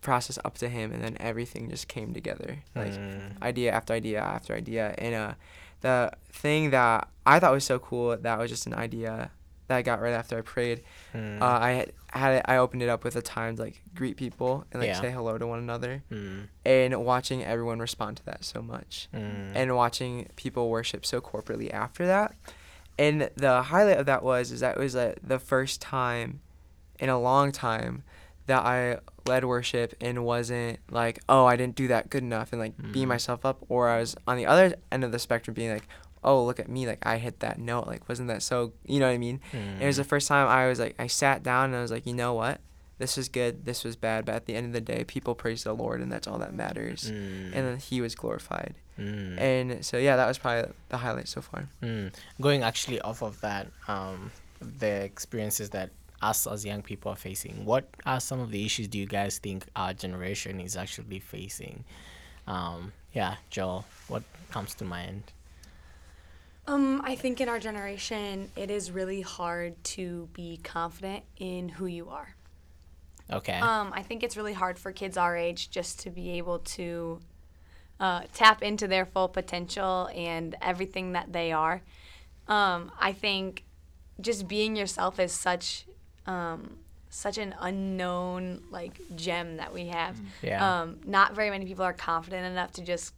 process 0.02 0.38
up 0.44 0.58
to 0.58 0.68
him, 0.68 0.92
and 0.92 1.02
then 1.02 1.16
everything 1.22 1.70
just 1.70 1.88
came 1.88 2.14
together, 2.14 2.58
like 2.76 2.92
Mm. 2.92 3.42
idea 3.42 3.72
after 3.72 3.94
idea 3.94 4.20
after 4.22 4.54
idea, 4.54 4.96
and 4.98 5.16
uh, 5.16 5.34
the 5.80 6.12
thing 6.30 6.72
that 6.72 7.08
I 7.26 7.40
thought 7.40 7.54
was 7.54 7.64
so 7.64 7.80
cool 7.80 8.18
that 8.18 8.38
was 8.38 8.50
just 8.52 8.68
an 8.68 8.74
idea 8.74 9.32
that 9.74 9.80
I 9.80 9.82
got 9.82 10.02
right 10.02 10.14
after 10.14 10.38
I 10.38 10.42
prayed. 10.42 10.84
Mm. 11.14 11.42
Uh, 11.42 11.46
I 11.46 11.72
had, 11.72 11.92
had 12.12 12.32
it, 12.36 12.46
I 12.48 12.58
opened 12.58 12.84
it 12.84 12.90
up 12.90 13.04
with 13.04 13.16
a 13.16 13.22
time 13.22 13.56
to 13.58 13.64
like 13.64 13.82
greet 13.96 14.18
people 14.18 14.66
and 14.72 14.82
like 14.82 14.90
Yeah. 14.90 15.02
say 15.02 15.12
hello 15.12 15.38
to 15.38 15.48
one 15.48 15.60
another, 15.60 16.04
Mm. 16.12 16.48
and 16.66 17.04
watching 17.06 17.44
everyone 17.44 17.80
respond 17.80 18.18
to 18.18 18.26
that 18.26 18.44
so 18.46 18.62
much 18.62 19.10
Mm. 19.14 19.52
and 19.56 19.76
watching 19.76 20.30
people 20.36 20.70
worship 20.70 21.06
so 21.06 21.20
corporately 21.22 21.74
after 21.74 22.06
that. 22.06 22.36
And 23.00 23.30
the 23.36 23.64
highlight 23.64 23.98
of 23.98 24.06
that 24.06 24.22
was 24.24 24.52
is 24.52 24.60
that 24.60 24.78
it 24.78 24.80
was 24.80 24.96
uh, 24.96 25.16
the 25.24 25.40
first 25.40 25.82
time 25.82 26.42
in 27.00 27.10
a 27.10 27.20
long 27.20 27.52
time 27.52 28.04
that 28.46 28.64
I 28.64 29.00
led 29.26 29.46
worship 29.46 29.96
and 30.02 30.24
wasn't 30.26 30.78
like, 30.92 31.20
oh, 31.30 31.46
I 31.46 31.56
didn't 31.56 31.76
do 31.76 31.88
that 31.88 32.10
good 32.10 32.24
enough 32.24 32.52
and 32.54 32.60
like 32.62 32.76
beat 32.92 33.06
Mm. 33.06 33.08
myself 33.08 33.46
up, 33.46 33.64
or 33.70 33.90
I 33.90 34.00
was 34.00 34.16
on 34.28 34.38
the 34.38 34.46
other 34.46 34.76
end 34.92 35.04
of 35.04 35.12
the 35.12 35.18
spectrum 35.20 35.54
being 35.56 35.72
like, 35.72 35.88
oh, 36.24 36.46
look 36.46 36.60
at 36.60 36.70
me, 36.70 36.88
like 36.88 37.06
I 37.06 37.18
hit 37.18 37.40
that 37.42 37.60
note, 37.60 37.88
like 37.88 38.08
wasn't 38.10 38.30
that 38.30 38.42
so, 38.42 38.74
you 38.86 39.00
know 39.00 39.08
what 39.08 39.14
I 39.14 39.18
mean? 39.18 39.40
Mm. 39.52 39.82
It 39.82 39.86
was 39.86 39.98
the 39.98 40.04
first 40.04 40.28
time 40.28 40.48
I 40.48 40.68
was 40.68 40.80
like, 40.80 40.96
I 41.00 41.08
sat 41.08 41.44
down 41.44 41.66
and 41.66 41.76
I 41.76 41.82
was 41.82 41.92
like, 41.92 42.06
you 42.06 42.14
know 42.14 42.34
what? 42.34 42.62
this 43.04 43.18
was 43.18 43.28
good, 43.28 43.66
this 43.66 43.84
was 43.84 43.96
bad, 43.96 44.26
but 44.26 44.36
at 44.36 44.46
the 44.46 44.56
end 44.56 44.68
of 44.68 44.74
the 44.74 44.82
day, 44.82 45.04
people 45.04 45.36
praise 45.36 45.64
the 45.64 45.74
Lord, 45.74 46.00
and 46.00 46.12
that's 46.12 46.28
all 46.28 46.38
that 46.40 46.54
matters. 46.54 47.12
Mm. 47.12 47.52
And 47.54 47.68
then 47.68 47.78
He 47.78 48.02
was 48.02 48.16
glorified. 48.16 48.76
Mm. 49.00 49.40
And 49.40 49.86
so 49.86 49.98
yeah, 49.98 50.16
that 50.16 50.28
was 50.28 50.38
probably 50.38 50.72
the 50.90 50.98
highlight 50.98 51.28
so 51.28 51.42
far. 51.42 51.68
Mm. 51.82 52.14
Going 52.40 52.64
actually 52.64 53.02
off 53.02 53.22
of 53.22 53.42
that, 53.42 53.68
um, 53.88 54.32
the 54.62 55.04
experiences 55.04 55.72
that 55.72 55.90
us 56.22 56.48
as 56.48 56.64
young 56.64 56.82
people 56.82 57.12
are 57.12 57.18
facing, 57.18 57.66
what 57.66 57.90
are 58.06 58.20
some 58.20 58.40
of 58.40 58.52
the 58.52 58.64
issues 58.66 58.88
do 58.88 58.98
you 58.98 59.06
guys 59.06 59.40
think 59.40 59.66
our 59.76 59.94
generation 59.94 60.62
is 60.62 60.78
actually 60.78 61.20
facing? 61.20 61.84
Um, 62.48 62.94
yeah, 63.14 63.36
Joelle, 63.52 63.84
what 64.08 64.24
comes 64.52 64.76
to 64.76 64.86
mind? 64.86 65.24
Um, 66.66 67.02
I 67.04 67.16
think 67.16 67.42
in 67.42 67.50
our 67.50 67.60
generation, 67.60 68.50
it 68.56 68.72
is 68.72 68.92
really 68.92 69.22
hard 69.22 69.82
to 69.84 70.30
be 70.34 70.60
confident 70.64 71.24
in 71.38 71.70
who 71.70 71.86
you 71.86 72.10
are. 72.10 72.36
Okay. 73.32 73.60
Um, 73.60 73.92
I 73.94 74.02
think 74.02 74.24
it's 74.24 74.38
really 74.38 74.54
hard 74.54 74.80
for 74.80 74.92
kids 74.92 75.18
our 75.18 75.36
age 75.36 75.70
just 75.70 76.00
to 76.02 76.10
be 76.10 76.32
able 76.32 76.60
to 76.60 77.20
uh, 78.00 78.22
tap 78.34 78.62
into 78.62 78.88
their 78.88 79.06
full 79.06 79.28
potential 79.28 80.10
and 80.16 80.56
everything 80.62 81.14
that 81.14 81.34
they 81.34 81.52
are. 81.52 81.82
Um, 82.48 82.92
I 83.00 83.14
think 83.14 83.64
just 84.22 84.48
being 84.48 84.76
yourself 84.76 85.20
is 85.20 85.32
such 85.32 85.86
um, 86.26 86.78
such 87.10 87.38
an 87.38 87.54
unknown 87.60 88.64
like 88.72 89.00
gem 89.16 89.58
that 89.58 89.74
we 89.74 89.88
have. 89.88 90.18
Yeah. 90.42 90.82
Um, 90.82 91.00
not 91.06 91.36
very 91.36 91.50
many 91.50 91.66
people 91.66 91.84
are 91.84 91.94
confident 91.94 92.46
enough 92.46 92.72
to 92.74 92.82
just 92.82 93.14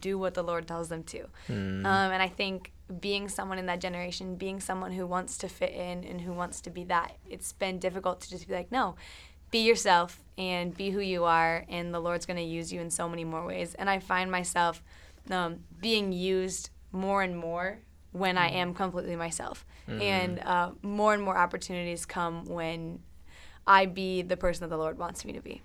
do 0.00 0.18
what 0.18 0.34
the 0.34 0.42
Lord 0.42 0.66
tells 0.66 0.88
them 0.88 1.02
to. 1.04 1.24
Um, 1.48 1.86
and 1.86 2.22
I 2.22 2.28
think 2.28 2.72
being 3.00 3.28
someone 3.28 3.58
in 3.58 3.66
that 3.66 3.80
generation, 3.80 4.36
being 4.36 4.60
someone 4.60 4.92
who 4.92 5.06
wants 5.06 5.36
to 5.38 5.48
fit 5.48 5.72
in 5.72 6.04
and 6.04 6.20
who 6.20 6.32
wants 6.32 6.60
to 6.62 6.70
be 6.70 6.84
that, 6.84 7.16
it's 7.28 7.52
been 7.52 7.78
difficult 7.78 8.20
to 8.22 8.30
just 8.30 8.48
be 8.48 8.54
like, 8.54 8.72
no, 8.72 8.94
be 9.50 9.60
yourself 9.60 10.20
and 10.36 10.76
be 10.76 10.90
who 10.90 11.00
you 11.00 11.24
are, 11.24 11.64
and 11.68 11.92
the 11.92 12.00
Lord's 12.00 12.26
going 12.26 12.36
to 12.36 12.42
use 12.42 12.72
you 12.72 12.80
in 12.80 12.90
so 12.90 13.08
many 13.08 13.24
more 13.24 13.44
ways. 13.44 13.74
And 13.74 13.90
I 13.90 13.98
find 13.98 14.30
myself 14.30 14.82
um, 15.30 15.60
being 15.80 16.12
used 16.12 16.70
more 16.92 17.22
and 17.22 17.36
more 17.36 17.78
when 18.12 18.38
I 18.38 18.48
am 18.50 18.72
completely 18.74 19.16
myself. 19.16 19.64
And 20.02 20.38
uh, 20.40 20.70
more 20.82 21.14
and 21.14 21.22
more 21.22 21.36
opportunities 21.36 22.04
come 22.06 22.44
when 22.44 23.00
I 23.66 23.86
be 23.86 24.22
the 24.22 24.36
person 24.36 24.62
that 24.62 24.68
the 24.68 24.78
Lord 24.78 24.98
wants 24.98 25.24
me 25.24 25.32
to 25.32 25.40
be. 25.40 25.62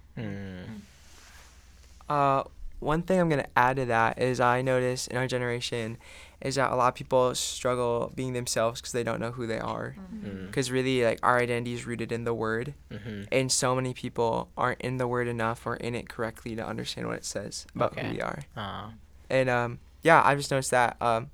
Uh, 2.10 2.44
one 2.80 3.02
thing 3.02 3.20
I'm 3.20 3.30
gonna 3.30 3.48
add 3.56 3.78
to 3.78 3.86
that 3.86 4.20
is 4.22 4.40
I 4.42 4.62
notice 4.62 5.08
in 5.08 5.16
our 5.16 5.28
generation 5.28 5.98
is 6.42 6.56
that 6.56 6.72
a 6.72 6.76
lot 6.76 6.90
of 6.90 6.96
people 6.96 7.34
struggle 7.36 8.12
being 8.16 8.34
themselves 8.34 8.82
because 8.82 8.92
they 8.92 9.04
don't 9.04 9.20
know 9.20 9.32
who 9.32 9.48
they 9.48 9.60
are. 9.60 9.96
Mm. 10.24 10.46
Because 10.48 10.72
really, 10.72 11.04
like 11.04 11.20
our 11.24 11.40
identity 11.40 11.74
is 11.74 11.86
rooted 11.86 12.12
in 12.12 12.24
the 12.26 12.34
Word, 12.34 12.74
Mm-hmm. 12.92 13.24
and 13.32 13.52
so 13.52 13.76
many 13.76 13.94
people 13.94 14.50
aren't 14.58 14.82
in 14.82 14.98
the 14.98 15.08
Word 15.08 15.28
enough 15.28 15.66
or 15.66 15.76
in 15.78 15.96
it 15.96 16.08
correctly 16.10 16.56
to 16.56 16.66
understand 16.66 17.08
what 17.08 17.18
it 17.18 17.26
says 17.26 17.66
about 17.76 17.94
Okay. 17.94 18.08
who 18.08 18.14
we 18.14 18.22
are. 18.22 18.40
Uh, 18.56 18.90
And 19.30 19.50
um, 19.50 19.80
yeah, 20.04 20.22
I've 20.24 20.38
just 20.38 20.52
noticed 20.52 20.72
that 20.72 20.96
um, 21.02 21.30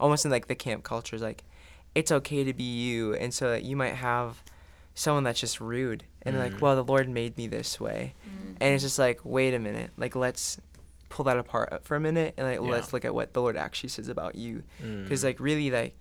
almost 0.00 0.24
in 0.24 0.30
like 0.30 0.46
the 0.48 0.54
camp 0.54 0.82
culture 0.84 1.14
is 1.16 1.22
like 1.22 1.44
it's 1.94 2.12
okay 2.12 2.44
to 2.44 2.52
be 2.52 2.64
you, 2.64 3.14
and 3.14 3.32
so 3.34 3.50
that 3.50 3.64
you 3.64 3.76
might 3.76 3.94
have 3.94 4.42
someone 4.94 5.24
that's 5.24 5.40
just 5.40 5.60
rude 5.60 6.04
and 6.22 6.36
Mm. 6.36 6.38
like, 6.40 6.60
well, 6.60 6.76
the 6.76 6.84
Lord 6.84 7.08
made 7.08 7.36
me 7.36 7.46
this 7.46 7.80
way, 7.80 8.14
and 8.60 8.74
it's 8.74 8.82
just 8.82 8.98
like, 8.98 9.20
wait 9.24 9.54
a 9.54 9.58
minute, 9.58 9.90
like 9.96 10.14
let's 10.16 10.58
pull 11.08 11.24
that 11.24 11.38
apart 11.38 11.84
for 11.84 11.96
a 11.96 12.00
minute 12.00 12.34
and 12.36 12.46
like 12.46 12.60
Yeah. 12.60 12.70
let's 12.70 12.92
look 12.92 13.04
at 13.04 13.14
what 13.14 13.32
the 13.32 13.40
Lord 13.42 13.56
actually 13.56 13.88
says 13.90 14.08
about 14.08 14.34
you, 14.34 14.62
mm. 14.82 15.02
because 15.04 15.24
like 15.24 15.40
really 15.40 15.70
like 15.70 15.94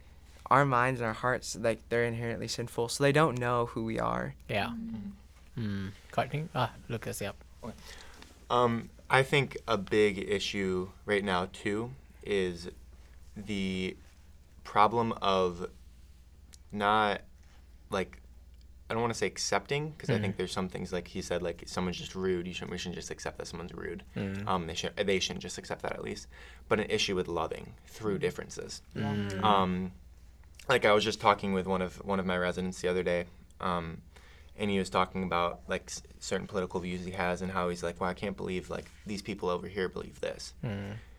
our 0.49 0.65
minds 0.65 0.99
and 1.01 1.07
our 1.07 1.13
hearts 1.13 1.55
like 1.59 1.79
they're 1.89 2.05
inherently 2.05 2.47
sinful, 2.47 2.89
so 2.89 3.03
they 3.03 3.11
don't 3.11 3.37
know 3.39 3.67
who 3.67 3.83
we 3.83 3.99
are. 3.99 4.35
yeah. 4.49 4.71
Mm. 5.57 5.91
Courtney? 6.11 6.47
Ah, 6.53 6.71
Lucas, 6.87 7.19
yep. 7.19 7.35
Um, 8.49 8.89
I 9.09 9.23
think 9.23 9.57
a 9.67 9.77
big 9.77 10.19
issue 10.19 10.89
right 11.05 11.23
now 11.23 11.47
too 11.51 11.91
is 12.23 12.69
the 13.35 13.97
problem 14.63 15.13
of 15.21 15.67
not 16.71 17.21
like 17.89 18.21
I 18.89 18.93
don't 18.93 19.01
want 19.01 19.13
to 19.13 19.19
say 19.19 19.27
accepting 19.27 19.89
because 19.91 20.09
I 20.09 20.13
think 20.21 20.37
there's 20.37 20.51
some 20.53 20.69
things 20.69 20.93
like 20.93 21.07
he 21.09 21.21
said 21.21 21.41
like 21.43 21.63
someone's 21.65 21.97
just 21.97 22.15
rude. 22.15 22.47
You 22.47 22.53
shouldn't 22.53 22.71
we 22.71 22.77
shouldn't 22.77 22.95
just 22.95 23.11
accept 23.11 23.37
that 23.37 23.47
someone's 23.47 23.73
rude. 23.73 24.03
Um, 24.47 24.67
they 24.67 24.75
should 24.75 24.95
they 24.95 25.19
shouldn't 25.19 25.41
just 25.41 25.57
accept 25.57 25.81
that 25.81 25.93
at 25.93 26.03
least. 26.03 26.27
But 26.69 26.79
an 26.79 26.85
issue 26.89 27.15
with 27.15 27.27
loving 27.27 27.73
through 27.87 28.19
differences. 28.19 28.81
Um, 29.43 29.91
like 30.69 30.85
I 30.85 30.93
was 30.93 31.03
just 31.03 31.19
talking 31.21 31.53
with 31.53 31.67
one 31.67 31.81
of 31.81 31.97
one 32.05 32.19
of 32.19 32.25
my 32.25 32.37
residents 32.37 32.81
the 32.81 32.87
other 32.87 33.03
day, 33.03 33.25
um, 33.61 34.01
and 34.57 34.69
he 34.71 34.79
was 34.79 34.89
talking 34.89 35.23
about 35.23 35.61
like 35.67 35.83
s- 35.87 36.01
certain 36.19 36.47
political 36.47 36.79
views 36.79 37.03
he 37.05 37.11
has 37.11 37.41
and 37.41 37.51
how 37.51 37.69
he's 37.69 37.83
like, 37.83 37.99
well, 38.01 38.09
I 38.09 38.13
can't 38.13 38.35
believe 38.37 38.69
like 38.69 38.85
these 39.05 39.21
people 39.21 39.49
over 39.49 39.67
here 39.67 39.87
believe 39.89 40.19
this, 40.21 40.53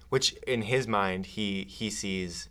which 0.09 0.33
in 0.47 0.63
his 0.63 0.87
mind 0.89 1.27
he 1.27 1.65
he 1.69 1.89
sees 1.91 2.49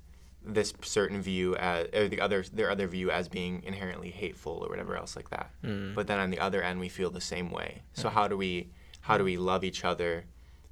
this 0.48 0.74
certain 0.82 1.22
view 1.22 1.56
as 1.56 1.88
or 1.94 2.08
the 2.08 2.22
other 2.22 2.44
their 2.54 2.70
other 2.70 2.88
view 2.88 3.12
as 3.12 3.28
being 3.28 3.64
inherently 3.64 4.12
hateful 4.12 4.54
or 4.64 4.70
whatever 4.70 4.96
else 4.96 5.16
like 5.16 5.30
that. 5.30 5.52
But 5.62 6.08
then 6.08 6.20
on 6.20 6.30
the 6.30 6.40
other 6.40 6.62
end, 6.62 6.80
we 6.80 6.90
feel 6.90 7.10
the 7.10 7.22
same 7.22 7.52
way. 7.52 7.84
So 7.94 8.10
how 8.10 8.28
do 8.28 8.38
we 8.38 8.70
how 9.02 9.18
do 9.18 9.24
we 9.24 9.38
love 9.38 9.64
each 9.64 9.86
other 9.86 10.26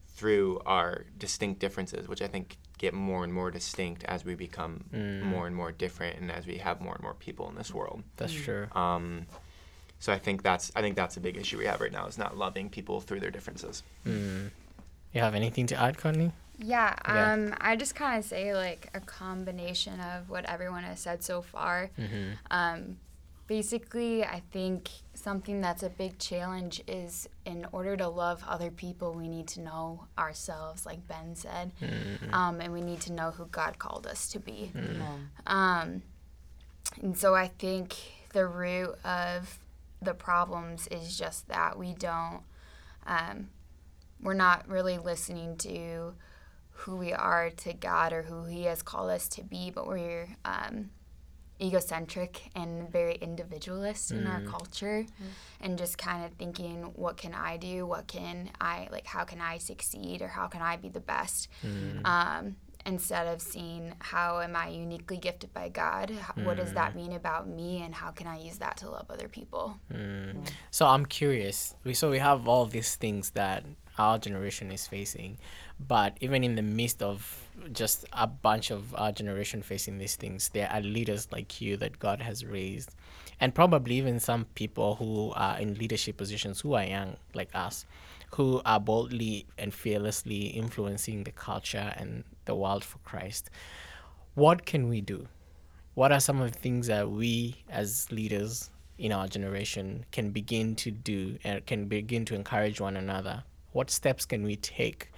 through 0.07 0.61
our 0.65 1.05
distinct 1.17 1.59
differences, 1.59 2.07
which 2.07 2.21
I 2.21 2.27
think 2.27 2.57
get 2.77 2.93
more 2.93 3.23
and 3.23 3.33
more 3.33 3.51
distinct 3.51 4.03
as 4.05 4.25
we 4.25 4.35
become 4.35 4.85
more 5.23 5.47
and 5.47 5.55
more 5.55 5.71
different 5.71 6.19
and 6.19 6.31
as 6.31 6.45
we 6.45 6.57
have 6.57 6.81
more 6.81 6.93
and 6.93 7.03
more 7.03 7.13
people 7.13 7.49
in 7.49 7.55
this 7.55 7.73
world. 7.73 8.03
That's 8.17 8.33
true. 8.33 8.67
Um, 8.73 9.27
so 9.99 10.13
I 10.13 10.19
think 10.19 10.43
that's 10.43 10.71
I 10.75 10.81
think 10.81 10.95
that's 10.95 11.17
a 11.17 11.19
big 11.19 11.37
issue 11.37 11.57
we 11.57 11.65
have 11.65 11.81
right 11.81 11.91
now 11.91 12.05
is 12.07 12.17
not 12.17 12.37
loving 12.37 12.69
people 12.69 13.01
through 13.01 13.21
their 13.21 13.31
differences. 13.31 13.83
Mm. 14.05 14.51
You 15.13 15.21
have 15.21 15.35
anything 15.35 15.65
to 15.67 15.81
add, 15.81 15.97
Courtney? 15.97 16.31
Yeah, 16.57 16.95
Yeah. 17.05 17.33
um, 17.33 17.55
I 17.59 17.75
just 17.75 17.95
kind 17.95 18.17
of 18.17 18.25
say 18.25 18.53
like 18.53 18.89
a 18.93 18.99
combination 18.99 19.99
of 19.99 20.29
what 20.29 20.45
everyone 20.49 20.83
has 20.83 20.99
said 20.99 21.23
so 21.23 21.41
far. 21.41 21.89
Mm-hmm. 21.99 22.31
Um, 22.49 22.97
basically, 23.47 24.23
I 24.23 24.41
think 24.51 24.89
something 25.13 25.61
that's 25.61 25.83
a 25.83 25.89
big 25.89 26.17
challenge 26.17 26.81
is 26.87 27.27
in 27.45 27.65
order 27.71 27.95
to 27.97 28.07
love 28.07 28.43
other 28.47 28.71
people, 28.71 29.13
we 29.13 29.27
need 29.27 29.47
to 29.49 29.61
know 29.61 30.05
ourselves, 30.17 30.85
like 30.85 31.07
Ben 31.07 31.35
said, 31.35 31.71
um, 32.31 32.59
and 32.61 32.73
we 32.73 32.81
need 32.81 33.01
to 33.01 33.11
know 33.13 33.31
who 33.31 33.45
God 33.47 33.77
called 33.77 34.07
us 34.07 34.27
to 34.29 34.39
be. 34.39 34.71
Um, 35.45 36.01
and 37.01 37.17
so 37.17 37.35
I 37.35 37.47
think 37.47 37.95
the 38.33 38.45
root 38.45 38.95
of 39.03 39.59
the 40.01 40.13
problems 40.13 40.87
is 40.87 41.17
just 41.17 41.47
that 41.47 41.77
we 41.77 41.93
don't, 41.93 42.41
um, 43.07 43.49
we're 44.21 44.33
not 44.33 44.67
really 44.67 44.97
listening 44.97 45.55
to 45.57 46.13
who 46.75 46.95
we 46.95 47.13
are 47.13 47.49
to 47.49 47.73
God 47.73 48.13
or 48.13 48.23
who 48.23 48.45
He 48.45 48.63
has 48.63 48.81
called 48.81 49.09
us 49.09 49.27
to 49.29 49.43
be, 49.43 49.71
but 49.71 49.87
we're 49.87 50.27
um, 50.43 50.89
egocentric 51.61 52.49
and 52.55 52.91
very 52.91 53.15
individualist 53.15 54.11
in 54.11 54.27
our 54.27 54.41
mm. 54.41 54.47
culture 54.47 55.05
mm. 55.05 55.25
and 55.61 55.77
just 55.77 55.97
kind 55.97 56.25
of 56.25 56.33
thinking, 56.33 56.83
what 56.95 57.17
can 57.17 57.33
I 57.33 57.57
do? 57.57 57.85
What 57.85 58.07
can 58.07 58.49
I, 58.59 58.89
like, 58.91 59.07
how 59.07 59.23
can 59.23 59.39
I 59.39 59.57
succeed 59.57 60.21
or 60.21 60.27
how 60.27 60.47
can 60.47 60.61
I 60.61 60.75
be 60.75 60.89
the 60.89 60.99
best? 60.99 61.47
Mm. 61.65 62.05
Um, 62.05 62.55
instead 62.85 63.27
of 63.27 63.41
seeing 63.41 63.93
how 63.99 64.39
am 64.41 64.55
I 64.55 64.67
uniquely 64.69 65.17
gifted 65.17 65.53
by 65.53 65.69
God? 65.69 66.11
H- 66.11 66.45
What 66.45 66.57
does 66.57 66.73
that 66.73 66.95
mean 66.95 67.13
about 67.13 67.47
me? 67.47 67.81
And 67.81 67.95
how 67.95 68.11
can 68.11 68.27
I 68.27 68.37
use 68.37 68.59
that 68.59 68.77
to 68.77 68.89
love 68.89 69.07
other 69.09 69.27
people? 69.27 69.79
So 70.71 70.85
I'm 70.85 71.05
curious. 71.05 71.73
We 71.83 71.93
so 71.93 72.11
we 72.11 72.19
have 72.19 72.47
all 72.47 72.65
these 72.65 72.95
things 72.95 73.31
that 73.31 73.63
our 73.97 74.17
generation 74.17 74.71
is 74.71 74.87
facing, 74.87 75.37
but 75.87 76.17
even 76.21 76.43
in 76.43 76.55
the 76.55 76.61
midst 76.61 77.01
of 77.01 77.47
just 77.71 78.05
a 78.13 78.27
bunch 78.27 78.71
of 78.71 78.93
our 78.95 79.11
generation 79.11 79.61
facing 79.61 79.97
these 79.97 80.15
things, 80.15 80.49
there 80.49 80.69
are 80.71 80.81
leaders 80.81 81.27
like 81.31 81.61
you 81.61 81.77
that 81.77 81.99
God 81.99 82.21
has 82.21 82.45
raised, 82.45 82.95
and 83.39 83.53
probably 83.53 83.95
even 83.95 84.19
some 84.19 84.45
people 84.55 84.95
who 84.95 85.31
are 85.35 85.59
in 85.59 85.75
leadership 85.75 86.17
positions 86.17 86.61
who 86.61 86.73
are 86.73 86.83
young 86.83 87.17
like 87.33 87.49
us, 87.53 87.85
who 88.35 88.61
are 88.65 88.79
boldly 88.79 89.45
and 89.57 89.73
fearlessly 89.73 90.47
influencing 90.47 91.23
the 91.23 91.31
culture 91.31 91.93
and 91.97 92.23
the 92.45 92.55
world 92.55 92.83
for 92.83 92.97
Christ. 92.99 93.49
What 94.33 94.65
can 94.65 94.89
we 94.89 95.01
do? 95.01 95.27
what 95.95 96.11
are 96.11 96.19
some 96.19 96.41
of 96.41 96.51
the 96.51 96.59
things 96.59 96.87
that 96.87 97.09
we 97.09 97.55
as 97.69 98.11
leaders 98.11 98.69
in 98.97 99.11
our 99.11 99.27
generation 99.27 100.05
can 100.11 100.29
begin 100.29 100.75
to 100.75 100.91
do 100.91 101.37
and 101.43 101.65
can 101.65 101.85
begin 101.85 102.25
to 102.25 102.35
encourage 102.35 102.79
one 102.79 102.97
another 102.97 103.43
what 103.75 103.89
steps 103.89 104.25
can 104.25 104.43
we 104.43 104.55
take 104.55 105.11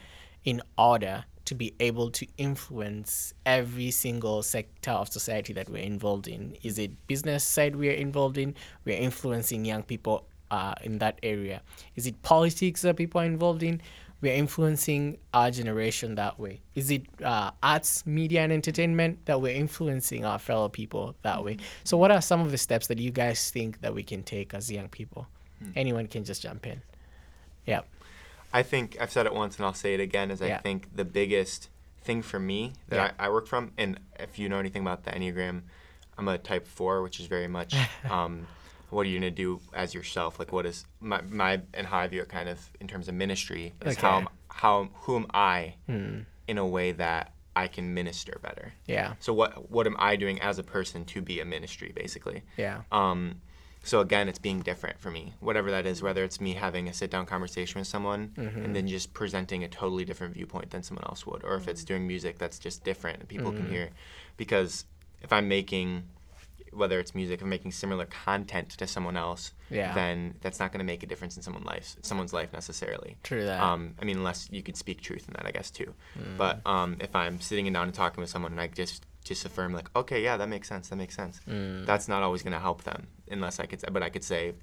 in 0.44 0.62
order 0.78 1.24
to 1.46 1.56
be 1.56 1.74
able 1.80 2.10
to 2.12 2.28
influence 2.38 3.34
every 3.46 3.90
single 3.92 4.44
sector 4.44 4.92
of 4.92 5.08
society 5.08 5.54
that 5.54 5.70
we're 5.70 5.84
involved 5.84 6.28
in 6.28 6.56
is 6.64 6.78
it 6.78 6.92
business 7.08 7.44
side 7.44 7.76
we're 7.76 7.94
involved 7.94 8.38
in 8.38 8.54
we're 8.86 8.98
influencing 8.98 9.64
young 9.64 9.84
people 9.84 10.26
uh, 10.50 10.74
in 10.84 10.98
that 10.98 11.20
area 11.24 11.62
is 11.96 12.08
it 12.08 12.22
politics 12.24 12.82
that 12.82 12.98
people 12.98 13.22
are 13.22 13.26
involved 13.26 13.64
in 13.64 13.82
we're 14.20 14.34
influencing 14.34 15.20
our 15.32 15.52
generation 15.52 16.16
that 16.16 16.40
way? 16.40 16.62
Is 16.74 16.90
it 16.90 17.04
uh, 17.24 17.52
arts, 17.62 18.04
media, 18.08 18.42
and 18.42 18.52
entertainment 18.52 19.24
that 19.26 19.40
we're 19.40 19.54
influencing 19.54 20.26
our 20.26 20.40
fellow 20.40 20.70
people 20.70 21.16
that 21.22 21.44
way? 21.44 21.58
So, 21.84 21.98
what 21.98 22.10
are 22.10 22.20
some 22.20 22.42
of 22.42 22.50
the 22.50 22.58
steps 22.58 22.88
that 22.88 22.98
you 22.98 23.12
guys 23.12 23.52
think 23.52 23.82
that 23.82 23.94
we 23.94 24.02
can 24.02 24.24
take 24.24 24.56
as 24.56 24.72
young 24.72 24.90
people? 24.90 25.28
anyone 25.76 26.08
can 26.08 26.24
just 26.24 26.42
jump 26.42 26.66
in. 26.66 26.82
Yep. 27.66 27.88
I 28.58 28.64
think 28.64 28.98
I've 29.00 29.12
said 29.12 29.26
it 29.28 29.34
once 29.34 29.58
and 29.58 29.66
I'll 29.66 29.74
say 29.86 29.94
it 29.94 30.00
again. 30.00 30.32
Is 30.32 30.42
I 30.42 30.58
think 30.58 30.96
the 30.96 31.06
biggest 31.06 31.70
thing 32.02 32.22
for 32.24 32.40
me 32.40 32.74
that 32.90 32.96
Yeah. 32.96 33.12
I, 33.20 33.26
I 33.28 33.30
work 33.30 33.48
from, 33.48 33.72
and 33.78 34.00
if 34.20 34.40
you 34.40 34.50
know 34.50 34.58
anything 34.58 34.82
about 34.82 35.04
the 35.04 35.12
Enneagram, 35.12 35.62
I'm 36.18 36.28
a 36.28 36.38
Type 36.40 36.66
Four, 36.68 37.04
which 37.04 37.20
is 37.20 37.28
very 37.28 37.48
much 37.48 37.76
um, 38.10 38.48
what 38.90 39.02
are 39.06 39.10
you 39.10 39.20
gonna 39.20 39.30
do 39.32 39.60
as 39.74 39.94
yourself? 39.94 40.40
Like 40.40 40.52
what 40.52 40.66
is 40.66 40.86
my 41.00 41.22
my 41.44 41.62
and 41.74 41.86
how 41.86 42.00
I 42.00 42.08
view 42.08 42.22
it 42.22 42.30
kind 42.30 42.50
of 42.50 42.60
in 42.82 42.88
terms 42.88 43.08
of 43.08 43.14
ministry 43.14 43.74
is 43.86 43.96
how 43.98 44.18
Okay. 44.18 44.26
am- 44.26 44.30
how 44.50 44.90
who 45.02 45.18
am 45.18 45.28
I 45.34 45.76
Hmm. 45.86 46.20
in 46.48 46.58
a 46.58 46.66
way 46.66 46.94
that 46.94 47.34
I 47.56 47.68
can 47.68 47.94
minister 47.94 48.40
better. 48.42 48.74
Yeah. 48.88 49.14
So 49.20 49.34
what 49.34 49.70
what 49.70 49.86
am 49.86 49.96
I 50.00 50.16
doing 50.16 50.42
as 50.42 50.58
a 50.58 50.64
person 50.64 51.06
to 51.14 51.22
be 51.22 51.40
a 51.42 51.46
ministry 51.46 51.92
basically? 52.04 52.40
Yeah. 52.66 52.82
Um, 52.92 53.42
so 53.88 54.02
again, 54.02 54.28
it's 54.28 54.40
being 54.40 54.60
different 54.62 55.00
for 55.00 55.10
me, 55.10 55.34
whatever 55.40 55.72
that 55.72 55.86
is, 55.86 56.02
whether 56.02 56.24
it's 56.24 56.40
me 56.42 56.54
having 56.54 56.88
a 56.88 56.94
sit 56.94 57.10
down 57.10 57.26
conversation 57.26 57.80
with 57.80 57.88
someone 57.88 58.34
Mm-hmm. 58.38 58.64
and 58.66 58.76
then 58.76 58.88
just 58.88 59.14
presenting 59.14 59.64
a 59.64 59.68
totally 59.68 60.06
different 60.06 60.34
viewpoint 60.34 60.70
than 60.72 60.84
someone 60.84 61.06
else 61.06 61.26
would, 61.26 61.44
or 61.44 61.56
if 61.56 61.68
it's 61.68 61.84
doing 61.84 62.06
music 62.06 62.38
that's 62.38 62.60
just 62.60 62.84
different 62.84 63.20
and 63.22 63.28
people 63.28 63.52
Mm-hmm. 63.52 63.64
can 63.64 63.70
hear. 63.72 63.90
Because 64.36 64.86
if 65.22 65.32
I'm 65.34 65.48
making, 65.48 66.04
whether 66.72 67.00
it's 67.00 67.16
music, 67.16 67.40
if 67.40 67.44
I'm 67.44 67.50
making 67.50 67.72
similar 67.72 68.06
content 68.06 68.70
to 68.78 68.86
someone 68.86 69.18
else, 69.18 69.54
Yeah. 69.72 69.94
then 69.96 70.36
that's 70.42 70.60
not 70.60 70.72
going 70.72 70.80
to 70.80 70.86
make 70.86 71.02
a 71.02 71.08
difference 71.08 71.36
in 71.38 71.42
someone's 71.42 71.66
life, 71.66 71.96
someone's 72.02 72.34
life 72.34 72.54
necessarily. 72.54 73.16
True 73.24 73.46
that. 73.46 73.60
Um, 73.60 73.96
I 74.00 74.06
mean, 74.06 74.18
unless 74.18 74.48
you 74.52 74.62
could 74.62 74.78
speak 74.78 75.02
truth 75.02 75.28
in 75.28 75.34
that, 75.34 75.46
I 75.48 75.52
guess 75.52 75.72
too. 75.72 75.94
Mm. 76.20 76.38
But 76.38 76.62
um, 76.68 76.98
if 77.00 77.16
I'm 77.16 77.40
sitting 77.42 77.72
down 77.74 77.86
and 77.86 77.94
talking 77.94 78.22
with 78.22 78.30
someone 78.30 78.52
and 78.52 78.62
I 78.62 78.68
just 78.68 79.06
just 79.28 79.46
affirm 79.46 79.74
like, 79.74 79.90
okay, 79.96 80.24
yeah, 80.24 80.38
that 80.38 80.50
makes 80.50 80.68
sense, 80.68 80.90
that 80.90 80.96
makes 80.96 81.16
sense. 81.16 81.40
Mm. 81.48 81.86
That's 81.86 82.08
not 82.08 82.24
always 82.24 82.44
going 82.44 82.54
to 82.54 82.60
help 82.60 82.84
them 82.84 83.08
unless 83.30 83.60
I 83.60 83.66
could. 83.66 83.82
But 83.92 84.04
I 84.04 84.10
could 84.10 84.24
say, 84.24 84.54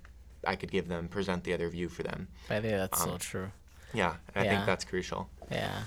I 0.46 0.56
could 0.56 0.70
give 0.70 0.88
them, 0.88 1.08
present 1.08 1.44
the 1.44 1.54
other 1.54 1.68
view 1.68 1.88
for 1.88 2.02
them. 2.02 2.28
I 2.50 2.60
think 2.60 2.74
that's 2.74 3.02
so 3.02 3.12
um, 3.12 3.18
true. 3.18 3.50
Yeah, 3.92 4.14
and 4.34 4.46
I 4.46 4.50
think 4.50 4.66
that's 4.66 4.84
crucial. 4.84 5.28
Yeah. 5.50 5.82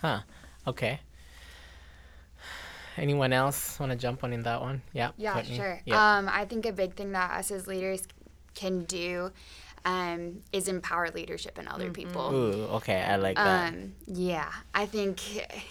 Huh. 0.00 0.20
Okay. 0.66 1.00
Anyone 2.96 3.32
else 3.32 3.78
want 3.80 3.92
to 3.92 3.98
jump 3.98 4.24
on 4.24 4.32
in 4.32 4.42
that 4.42 4.60
one? 4.60 4.82
Yeah. 4.92 5.10
Yeah, 5.16 5.34
Courtney? 5.34 5.56
sure. 5.56 5.80
Yeah. 5.84 6.18
Um, 6.18 6.28
I 6.30 6.44
think 6.44 6.66
a 6.66 6.72
big 6.72 6.94
thing 6.94 7.12
that 7.12 7.30
us 7.32 7.50
as 7.50 7.66
leaders 7.66 8.06
can 8.54 8.84
do 8.84 9.30
um, 9.84 10.42
is 10.52 10.68
empower 10.68 11.10
leadership 11.10 11.58
in 11.58 11.66
other 11.66 11.90
people. 11.90 12.34
Ooh. 12.34 12.64
Okay. 12.76 13.00
I 13.00 13.16
like 13.16 13.36
that. 13.36 13.72
Um, 13.72 13.94
yeah, 14.06 14.50
I 14.74 14.86
think 14.86 15.20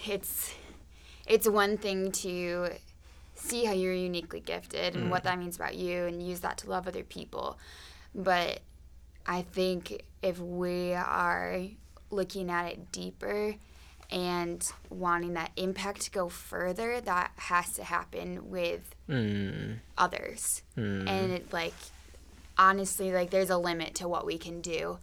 it's 0.08 0.52
it's 1.26 1.48
one 1.48 1.78
thing 1.78 2.12
to 2.12 2.70
see 3.34 3.64
how 3.64 3.72
you're 3.72 3.94
uniquely 3.94 4.40
gifted 4.40 4.94
and 4.94 5.10
what 5.10 5.24
that 5.24 5.38
means 5.38 5.56
about 5.56 5.74
you 5.74 6.04
and 6.04 6.22
use 6.26 6.40
that 6.40 6.58
to 6.58 6.68
love 6.70 6.86
other 6.86 7.02
people. 7.04 7.58
But 8.14 8.60
I 9.26 9.42
think 9.42 10.02
if 10.22 10.38
we 10.38 10.92
are 10.94 11.62
looking 12.10 12.50
at 12.50 12.66
it 12.72 12.92
deeper 12.92 13.54
and 14.10 14.70
wanting 14.90 15.34
that 15.34 15.52
impact 15.56 16.02
to 16.02 16.10
go 16.10 16.28
further, 16.28 17.00
that 17.00 17.30
has 17.36 17.72
to 17.74 17.84
happen 17.84 18.50
with 18.50 18.94
Mm. 19.08 19.78
others. 19.96 20.62
And 20.76 21.32
it 21.32 21.52
like 21.52 21.74
honestly 22.58 23.10
like 23.12 23.30
there's 23.30 23.50
a 23.50 23.56
limit 23.56 23.94
to 23.96 24.08
what 24.08 24.26
we 24.26 24.36
can 24.38 24.60
do. 24.60 24.98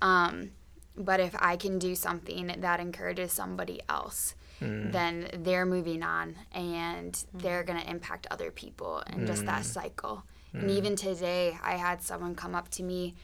Um, 0.00 0.52
but 0.96 1.20
if 1.20 1.34
I 1.38 1.56
can 1.56 1.78
do 1.78 1.94
something 1.94 2.46
that 2.58 2.80
encourages 2.80 3.32
somebody 3.32 3.80
else, 3.88 4.34
Mm. 4.60 4.92
then 4.92 5.28
they're 5.42 5.66
moving 5.66 6.02
on 6.02 6.36
and 6.52 7.12
mm. 7.12 7.42
they're 7.42 7.64
going 7.64 7.80
to 7.80 7.90
impact 7.90 8.26
other 8.30 8.50
people 8.50 9.02
and 9.06 9.26
just 9.26 9.44
that 9.46 9.62
mm. 9.62 9.66
cycle. 9.66 10.24
And 10.52 10.70
even 10.70 10.94
today, 10.94 11.58
I 11.64 11.72
had 11.72 12.00
someone 12.00 12.36
come 12.36 12.54
up 12.54 12.68
to 12.70 12.84
me 12.84 13.16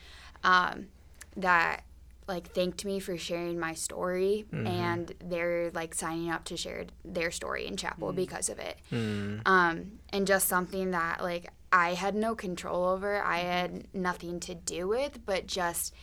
um, 0.43 0.89
that 1.37 1.85
like 2.31 2.53
thanked 2.53 2.85
me 2.85 3.01
for 3.01 3.17
sharing 3.19 3.59
my 3.59 3.75
story 3.75 4.47
mm-hmm. 4.53 4.67
and 4.67 5.13
they're 5.25 5.71
like 5.75 5.95
signing 5.95 6.31
up 6.31 6.45
to 6.45 6.57
share 6.57 6.87
their 7.05 7.31
story 7.31 7.67
in 7.67 7.77
chapel 7.77 8.13
because 8.13 8.49
of 8.49 8.59
it. 8.59 8.79
Um, 8.93 9.99
and 10.11 10.27
just 10.27 10.49
something 10.49 10.93
that 10.93 11.23
like 11.23 11.51
I 11.73 11.95
had 11.95 12.15
no 12.15 12.35
control 12.35 12.85
over, 12.85 13.23
I 13.23 13.41
mm-hmm. 13.41 13.49
had 13.49 13.87
nothing 13.95 14.41
to 14.41 14.55
do 14.55 14.89
with, 14.89 15.25
but 15.27 15.47
just 15.47 15.95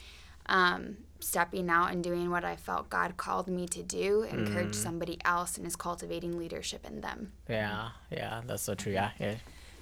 um, 0.50 0.98
stepping 1.20 1.70
out 1.70 1.92
and 1.92 2.04
doing 2.04 2.30
what 2.30 2.44
I 2.44 2.56
felt 2.56 2.90
God 2.90 3.18
called 3.18 3.48
me 3.48 3.68
to 3.68 3.84
do, 3.84 4.24
encourage 4.24 4.76
somebody 4.76 5.18
else, 5.26 5.58
and 5.58 5.66
is 5.66 5.76
cultivating 5.76 6.38
leadership 6.38 6.86
in 6.86 7.02
them. 7.02 7.34
Yeah. 7.50 7.90
Yeah. 8.12 8.42
That's 8.46 8.64
so 8.64 8.76
true. 8.76 8.94
Yeah. 8.94 9.12
Yeah. 9.20 9.36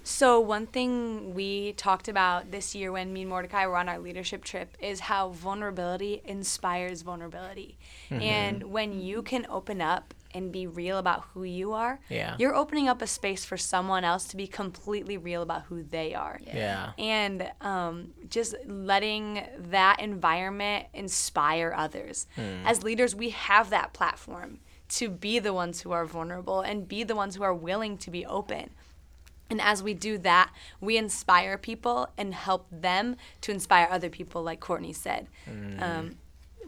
So 0.08 0.38
one 0.38 0.68
thing 0.68 1.34
we 1.34 1.72
talked 1.72 2.06
about 2.06 2.52
this 2.52 2.76
year 2.76 2.92
when 2.92 3.12
me 3.12 3.22
and 3.22 3.30
Mordecai 3.30 3.66
were 3.66 3.76
on 3.76 3.88
our 3.88 3.98
leadership 3.98 4.44
trip 4.44 4.76
is 4.80 5.00
how 5.00 5.30
vulnerability 5.30 6.22
inspires 6.24 7.02
vulnerability. 7.02 7.76
And 8.08 8.62
when 8.70 9.00
you 9.00 9.22
can 9.22 9.46
open 9.50 9.80
up 9.80 10.14
and 10.36 10.52
be 10.52 10.66
real 10.66 10.98
about 10.98 11.24
who 11.32 11.42
you 11.44 11.72
are, 11.72 11.98
Yeah. 12.10 12.36
you're 12.38 12.54
opening 12.54 12.88
up 12.88 13.00
a 13.02 13.06
space 13.06 13.44
for 13.44 13.56
someone 13.56 14.04
else 14.04 14.24
to 14.26 14.36
be 14.36 14.46
completely 14.46 15.16
real 15.16 15.42
about 15.42 15.62
who 15.62 15.82
they 15.82 16.14
are. 16.14 16.38
Yeah. 16.44 16.92
And 16.98 17.50
um, 17.60 18.12
just 18.28 18.54
letting 18.66 19.42
that 19.58 20.00
environment 20.00 20.86
inspire 20.92 21.72
others. 21.76 22.26
As 22.64 22.82
leaders, 22.82 23.14
we 23.14 23.30
have 23.30 23.70
that 23.70 23.92
platform 23.92 24.58
to 24.90 25.08
be 25.08 25.38
the 25.38 25.52
ones 25.52 25.80
who 25.80 25.92
are 25.92 26.04
vulnerable 26.04 26.60
and 26.60 26.86
be 26.86 27.02
the 27.02 27.16
ones 27.16 27.34
who 27.36 27.42
are 27.42 27.54
willing 27.54 27.96
to 27.98 28.10
be 28.10 28.24
open. 28.26 28.70
And 29.48 29.60
as 29.60 29.82
we 29.82 29.94
do 29.94 30.18
that, 30.18 30.50
we 30.80 30.96
inspire 30.96 31.56
people 31.56 32.08
and 32.18 32.34
help 32.34 32.66
them 32.70 33.16
to 33.42 33.52
inspire 33.52 33.88
other 33.90 34.10
people, 34.10 34.42
like 34.42 34.60
Courtney 34.60 34.92
said. 34.92 35.28
Um, 35.80 36.16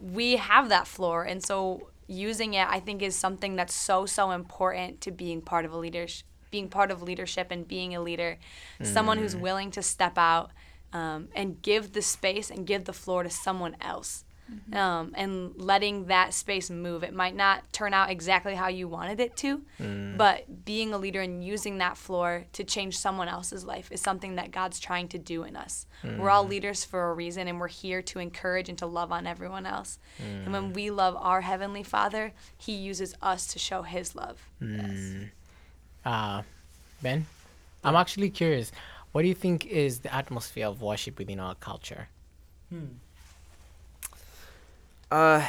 we 0.01 0.37
have 0.37 0.69
that 0.69 0.87
floor, 0.87 1.23
and 1.23 1.43
so 1.43 1.89
using 2.09 2.55
it, 2.55 2.67
I 2.67 2.79
think, 2.79 3.01
is 3.01 3.15
something 3.15 3.55
that's 3.55 3.73
so 3.73 4.05
so 4.05 4.31
important 4.31 5.01
to 5.01 5.11
being 5.11 5.41
part 5.41 5.65
of 5.65 5.71
a 5.73 5.77
leadership, 5.77 6.25
being 6.51 6.67
part 6.69 6.91
of 6.91 7.01
leadership, 7.01 7.47
and 7.51 7.67
being 7.67 7.95
a 7.95 8.01
leader. 8.01 8.37
Someone 8.81 9.17
who's 9.17 9.35
willing 9.35 9.71
to 9.71 9.81
step 9.81 10.17
out 10.17 10.51
um, 10.91 11.29
and 11.35 11.61
give 11.61 11.93
the 11.93 12.01
space 12.01 12.49
and 12.49 12.65
give 12.65 12.85
the 12.85 12.93
floor 12.93 13.23
to 13.23 13.29
someone 13.29 13.75
else. 13.81 14.25
Mm-hmm. 14.49 14.77
Um, 14.77 15.13
and 15.15 15.53
letting 15.57 16.05
that 16.05 16.33
space 16.33 16.69
move. 16.69 17.03
It 17.03 17.13
might 17.13 17.35
not 17.35 17.71
turn 17.71 17.93
out 17.93 18.09
exactly 18.09 18.55
how 18.55 18.67
you 18.67 18.87
wanted 18.87 19.19
it 19.19 19.35
to, 19.37 19.61
mm. 19.79 20.17
but 20.17 20.65
being 20.65 20.93
a 20.93 20.97
leader 20.97 21.21
and 21.21 21.43
using 21.43 21.77
that 21.77 21.97
floor 21.97 22.45
to 22.53 22.63
change 22.63 22.97
someone 22.97 23.27
else's 23.27 23.63
life 23.63 23.91
is 23.91 24.01
something 24.01 24.35
that 24.35 24.51
God's 24.51 24.79
trying 24.79 25.07
to 25.09 25.19
do 25.19 25.43
in 25.43 25.55
us. 25.55 25.85
We're 26.03 26.29
all 26.29 26.45
mm. 26.45 26.49
leaders 26.49 26.83
for 26.83 27.11
a 27.11 27.13
reason, 27.13 27.47
and 27.47 27.59
we're 27.59 27.67
here 27.67 28.01
to 28.03 28.19
encourage 28.19 28.69
and 28.69 28.77
to 28.79 28.85
love 28.85 29.11
on 29.11 29.27
everyone 29.27 29.65
else. 29.65 29.99
And 30.45 30.51
when 30.51 30.71
mm. 30.71 30.75
we 30.75 30.89
love 30.89 31.15
our 31.17 31.41
Heavenly 31.41 31.83
Father, 31.83 32.33
He 32.57 32.73
uses 32.73 33.15
us 33.21 33.47
to 33.47 33.59
show 33.59 33.83
His 33.83 34.15
love. 34.15 34.49
Uh, 36.05 36.41
ben, 37.01 37.25
I'm 37.83 37.95
actually 37.95 38.29
curious. 38.29 38.71
What 39.11 39.23
do 39.23 39.27
you 39.27 39.35
think 39.35 39.65
is 39.65 39.99
the 39.99 40.13
atmosphere 40.13 40.67
of 40.67 40.81
worship 40.81 41.17
within 41.17 41.39
our 41.39 41.55
culture? 41.55 42.07
Hmm. 42.69 42.85
Uh, 45.11 45.45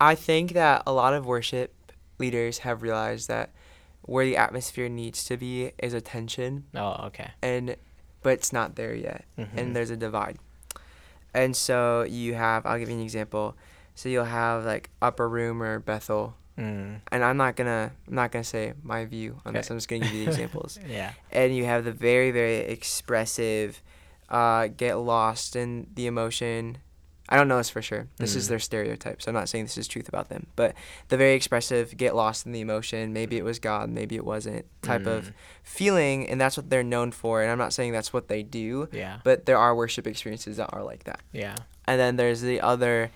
I 0.00 0.14
think 0.14 0.52
that 0.52 0.82
a 0.86 0.92
lot 0.92 1.14
of 1.14 1.26
worship 1.26 1.74
leaders 2.18 2.58
have 2.58 2.82
realized 2.82 3.28
that 3.28 3.50
where 4.02 4.24
the 4.24 4.36
atmosphere 4.36 4.88
needs 4.88 5.24
to 5.24 5.36
be 5.36 5.72
is 5.78 5.92
attention, 5.94 6.64
Oh, 6.74 7.06
okay. 7.06 7.30
and 7.42 7.76
but 8.22 8.30
it's 8.34 8.52
not 8.52 8.74
there 8.76 8.94
yet, 8.94 9.24
and 9.36 9.74
there's 9.76 9.90
a 9.90 9.96
divide. 9.96 10.38
And 11.34 11.54
so 11.56 12.02
you 12.02 12.34
have, 12.34 12.64
I'll 12.66 12.78
give 12.78 12.88
you 12.88 12.96
an 12.96 13.02
example. 13.02 13.54
So 13.94 14.08
you'll 14.08 14.24
have 14.24 14.64
like 14.64 14.90
Upper 15.02 15.28
Room 15.28 15.62
or 15.62 15.78
Bethel, 15.80 16.34
Mm. 16.58 17.00
and 17.12 17.22
I'm 17.22 17.36
not 17.36 17.54
gonna, 17.54 17.92
I'm 18.08 18.14
not 18.14 18.32
gonna 18.32 18.42
say 18.42 18.72
my 18.82 19.04
view 19.04 19.40
on 19.46 19.52
this. 19.54 19.66
Okay. 19.66 19.74
I'm 19.74 19.78
just 19.78 19.88
gonna 19.88 20.00
give 20.00 20.12
you 20.12 20.24
the 20.24 20.30
examples. 20.32 20.78
Yeah. 20.88 21.12
and 21.30 21.54
you 21.54 21.64
have 21.66 21.84
the 21.84 21.92
very 21.92 22.30
very 22.32 22.56
expressive 22.56 23.80
uh, 24.28 24.66
get 24.68 24.94
lost 24.98 25.54
in 25.54 25.86
the 25.94 26.06
emotion 26.08 26.78
i 27.28 27.36
don't 27.36 27.48
know 27.48 27.58
this 27.58 27.68
for 27.70 27.82
sure 27.82 28.08
this 28.16 28.34
is 28.34 28.46
Mm. 28.46 28.48
their 28.50 28.58
stereotype 28.58 29.20
so 29.22 29.30
i'm 29.30 29.34
not 29.34 29.48
saying 29.48 29.64
this 29.64 29.76
is 29.78 29.86
truth 29.88 30.08
about 30.08 30.28
them 30.28 30.46
but 30.56 30.74
the 31.08 31.16
very 31.16 31.34
expressive 31.34 31.96
get 31.96 32.14
lost 32.16 32.46
in 32.46 32.52
the 32.52 32.60
emotion 32.60 33.12
maybe 33.12 33.36
it 33.36 33.44
was 33.44 33.58
god 33.58 33.90
maybe 33.90 34.16
it 34.16 34.24
wasn't 34.24 34.64
type 34.82 35.02
Mm. 35.02 35.16
of 35.18 35.32
feeling 35.62 36.28
and 36.28 36.40
that's 36.40 36.56
what 36.56 36.70
they're 36.70 36.82
known 36.82 37.10
for 37.12 37.42
and 37.42 37.50
i'm 37.50 37.58
not 37.58 37.72
saying 37.72 37.92
that's 37.92 38.12
what 38.12 38.28
they 38.28 38.42
do 38.42 38.88
Yeah. 38.92 39.18
but 39.24 39.46
there 39.46 39.58
are 39.58 39.74
worship 39.74 40.06
experiences 40.06 40.56
that 40.56 40.70
are 40.72 40.82
like 40.82 41.04
that 41.04 41.20
Yeah. 41.32 41.56
and 41.86 42.00
then 42.00 42.16
there's 42.16 42.40
the 42.40 42.60
other 42.60 43.10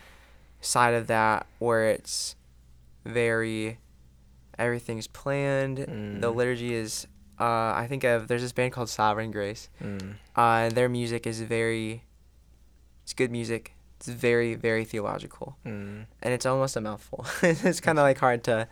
side 0.61 0.95
of 0.95 1.07
that 1.09 1.47
where 1.59 1.89
it's 1.89 2.37
very 3.05 3.79
everything's 4.59 5.07
planned 5.09 5.79
the 5.79 5.87
Mm. 6.31 6.35
liturgy 6.35 6.75
is 6.75 7.07
uh, 7.41 7.73
i 7.75 7.87
think 7.89 8.05
of 8.05 8.29
there's 8.29 8.43
this 8.43 8.53
band 8.53 8.73
called 8.73 8.89
sovereign 8.89 9.31
grace 9.31 9.69
Mm. 9.83 10.15
uh, 10.37 10.69
their 10.69 10.89
music 10.89 11.27
is 11.27 11.41
very 11.41 12.05
it's 13.03 13.13
good 13.15 13.31
music 13.33 13.75
it's 14.03 14.09
very 14.09 14.55
very 14.55 14.85
theological 14.85 15.57
Mm. 15.65 16.07
and 16.23 16.35
it's 16.35 16.45
almost 16.47 16.77
a 16.77 16.81
mouthful 16.81 17.25
it's 17.43 17.81
kind 17.81 17.99
of 17.99 18.03
like 18.03 18.19
hard 18.19 18.43
to 18.45 18.67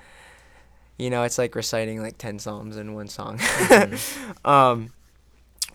you 0.99 1.09
know 1.11 1.23
it's 1.23 1.39
like 1.39 1.55
reciting 1.55 2.03
like 2.03 2.19
10 2.19 2.39
psalms 2.41 2.77
in 2.77 2.95
one 2.95 3.09
song 3.09 3.39
um, 4.45 4.93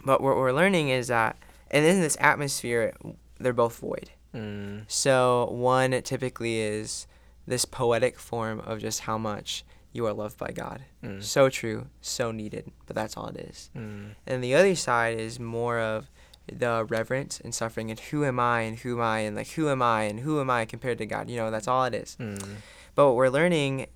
but 0.04 0.22
what 0.22 0.36
we're 0.36 0.52
learning 0.52 0.90
is 0.90 1.08
that 1.08 1.38
and 1.72 1.86
in 1.86 2.02
this 2.02 2.18
atmosphere 2.20 2.94
they're 3.40 3.54
both 3.54 3.80
void. 3.80 4.12
Mm. 4.34 4.84
So 4.88 5.50
one 5.52 5.92
typically 6.04 6.60
is 6.60 7.08
this 7.48 7.66
poetic 7.66 8.20
form 8.20 8.60
of 8.62 8.80
just 8.80 9.02
how 9.02 9.18
much 9.18 9.64
you 9.94 10.06
are 10.06 10.14
loved 10.14 10.38
by 10.38 10.52
God. 10.52 10.82
Mm. 11.04 11.24
So 11.24 11.50
true, 11.50 11.88
so 12.02 12.32
needed, 12.32 12.72
but 12.86 12.96
that's 12.96 13.18
all 13.18 13.28
it 13.28 13.38
is. 13.38 13.70
Mm. 13.76 14.16
And 14.28 14.44
the 14.44 14.56
other 14.56 14.76
side 14.76 15.20
is 15.20 15.40
more 15.40 15.80
of 15.80 16.10
the 16.52 16.86
reverence 16.88 17.40
and 17.40 17.54
suffering 17.54 17.90
and 17.90 18.00
who 18.00 18.24
am 18.26 18.40
I 18.40 18.62
and 18.62 18.78
who 18.80 18.96
am 18.96 19.02
I 19.02 19.20
and 19.20 19.36
like 19.36 19.50
who 19.50 19.70
am 19.70 19.82
I 19.82 20.04
and 20.04 20.20
who 20.20 20.40
am 20.40 20.50
I 20.50 20.66
compared 20.66 20.98
to 21.00 21.06
God. 21.06 21.30
You 21.30 21.38
know, 21.38 21.52
that's 21.52 21.68
all 21.68 21.86
it 21.86 21.94
is. 21.94 22.18
Mm. 22.20 22.58
But 22.94 23.08
what 23.08 23.16
we're 23.16 23.30
learning 23.30 23.88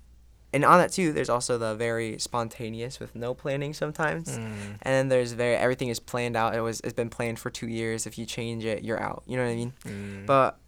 and 0.52 0.64
on 0.64 0.78
that 0.78 0.90
too, 0.92 1.12
there's 1.12 1.28
also 1.28 1.58
the 1.58 1.74
very 1.76 2.18
spontaneous 2.18 2.98
with 2.98 3.14
no 3.14 3.34
planning 3.34 3.72
sometimes. 3.72 4.36
Mm. 4.36 4.78
And 4.82 4.94
then 4.94 5.08
there's 5.08 5.32
very 5.32 5.54
everything 5.54 5.88
is 5.88 6.00
planned 6.00 6.36
out. 6.36 6.54
It 6.54 6.60
was 6.60 6.80
it's 6.80 6.92
been 6.92 7.10
planned 7.10 7.38
for 7.38 7.50
two 7.50 7.68
years. 7.68 8.06
If 8.06 8.18
you 8.18 8.26
change 8.26 8.64
it, 8.64 8.82
you're 8.82 9.00
out. 9.00 9.22
You 9.26 9.36
know 9.36 9.44
what 9.44 9.50
I 9.50 9.54
mean? 9.54 9.72
Mm. 9.84 10.26
But 10.26 10.58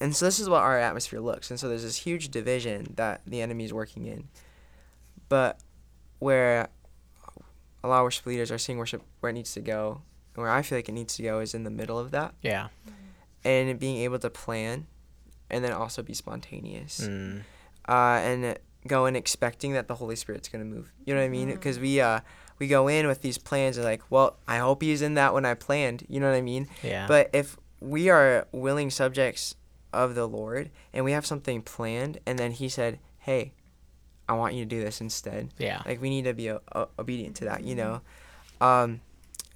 and 0.00 0.16
so 0.16 0.24
this 0.24 0.40
is 0.40 0.48
what 0.48 0.62
our 0.62 0.78
atmosphere 0.78 1.20
looks. 1.20 1.50
And 1.50 1.60
so 1.60 1.68
there's 1.68 1.82
this 1.82 1.96
huge 1.96 2.30
division 2.30 2.94
that 2.96 3.20
the 3.26 3.42
enemy 3.42 3.64
is 3.64 3.72
working 3.72 4.06
in. 4.06 4.28
But 5.28 5.60
where 6.18 6.68
a 7.84 7.88
lot 7.88 7.98
of 7.98 8.04
worship 8.04 8.26
leaders 8.26 8.50
are 8.50 8.58
seeing 8.58 8.78
worship 8.78 9.02
where 9.20 9.30
it 9.30 9.34
needs 9.34 9.52
to 9.54 9.60
go, 9.60 10.02
where 10.34 10.50
I 10.50 10.62
feel 10.62 10.78
like 10.78 10.88
it 10.88 10.92
needs 10.92 11.16
to 11.16 11.22
go 11.22 11.40
is 11.40 11.54
in 11.54 11.64
the 11.64 11.70
middle 11.70 11.98
of 11.98 12.10
that. 12.12 12.34
yeah. 12.42 12.68
And 13.44 13.78
being 13.78 13.96
able 13.98 14.18
to 14.18 14.28
plan 14.30 14.86
and 15.48 15.64
then 15.64 15.72
also 15.72 16.02
be 16.02 16.12
spontaneous. 16.12 17.00
Mm. 17.08 17.40
Uh, 17.88 17.92
and 18.22 18.58
go 18.86 19.06
in 19.06 19.16
expecting 19.16 19.72
that 19.72 19.88
the 19.88 19.94
Holy 19.94 20.14
Spirit's 20.16 20.48
gonna 20.48 20.64
move. 20.64 20.92
You 21.06 21.14
know 21.14 21.20
what 21.20 21.26
I 21.26 21.30
mean? 21.30 21.48
Because 21.50 21.78
we 21.78 22.00
uh 22.00 22.20
we 22.58 22.68
go 22.68 22.88
in 22.88 23.06
with 23.06 23.22
these 23.22 23.38
plans 23.38 23.78
and 23.78 23.84
like, 23.86 24.02
well, 24.10 24.36
I 24.46 24.58
hope 24.58 24.82
he's 24.82 25.00
in 25.00 25.14
that 25.14 25.32
when 25.32 25.46
I 25.46 25.54
planned. 25.54 26.04
You 26.08 26.20
know 26.20 26.28
what 26.30 26.36
I 26.36 26.42
mean? 26.42 26.68
Yeah. 26.82 27.06
But 27.08 27.30
if 27.32 27.56
we 27.80 28.10
are 28.10 28.46
willing 28.52 28.90
subjects 28.90 29.54
of 29.92 30.14
the 30.14 30.26
Lord 30.28 30.70
and 30.92 31.04
we 31.04 31.12
have 31.12 31.24
something 31.24 31.62
planned, 31.62 32.18
and 32.26 32.38
then 32.38 32.52
He 32.52 32.68
said, 32.68 32.98
"Hey, 33.20 33.54
I 34.28 34.34
want 34.34 34.52
you 34.54 34.64
to 34.64 34.68
do 34.68 34.80
this 34.84 35.00
instead," 35.00 35.48
yeah. 35.58 35.80
like 35.86 36.00
we 36.02 36.10
need 36.10 36.24
to 36.26 36.34
be 36.34 36.50
o- 36.50 36.60
o- 36.74 36.88
obedient 36.98 37.36
to 37.36 37.46
that, 37.46 37.64
you 37.64 37.74
know, 37.74 38.02
um, 38.60 39.00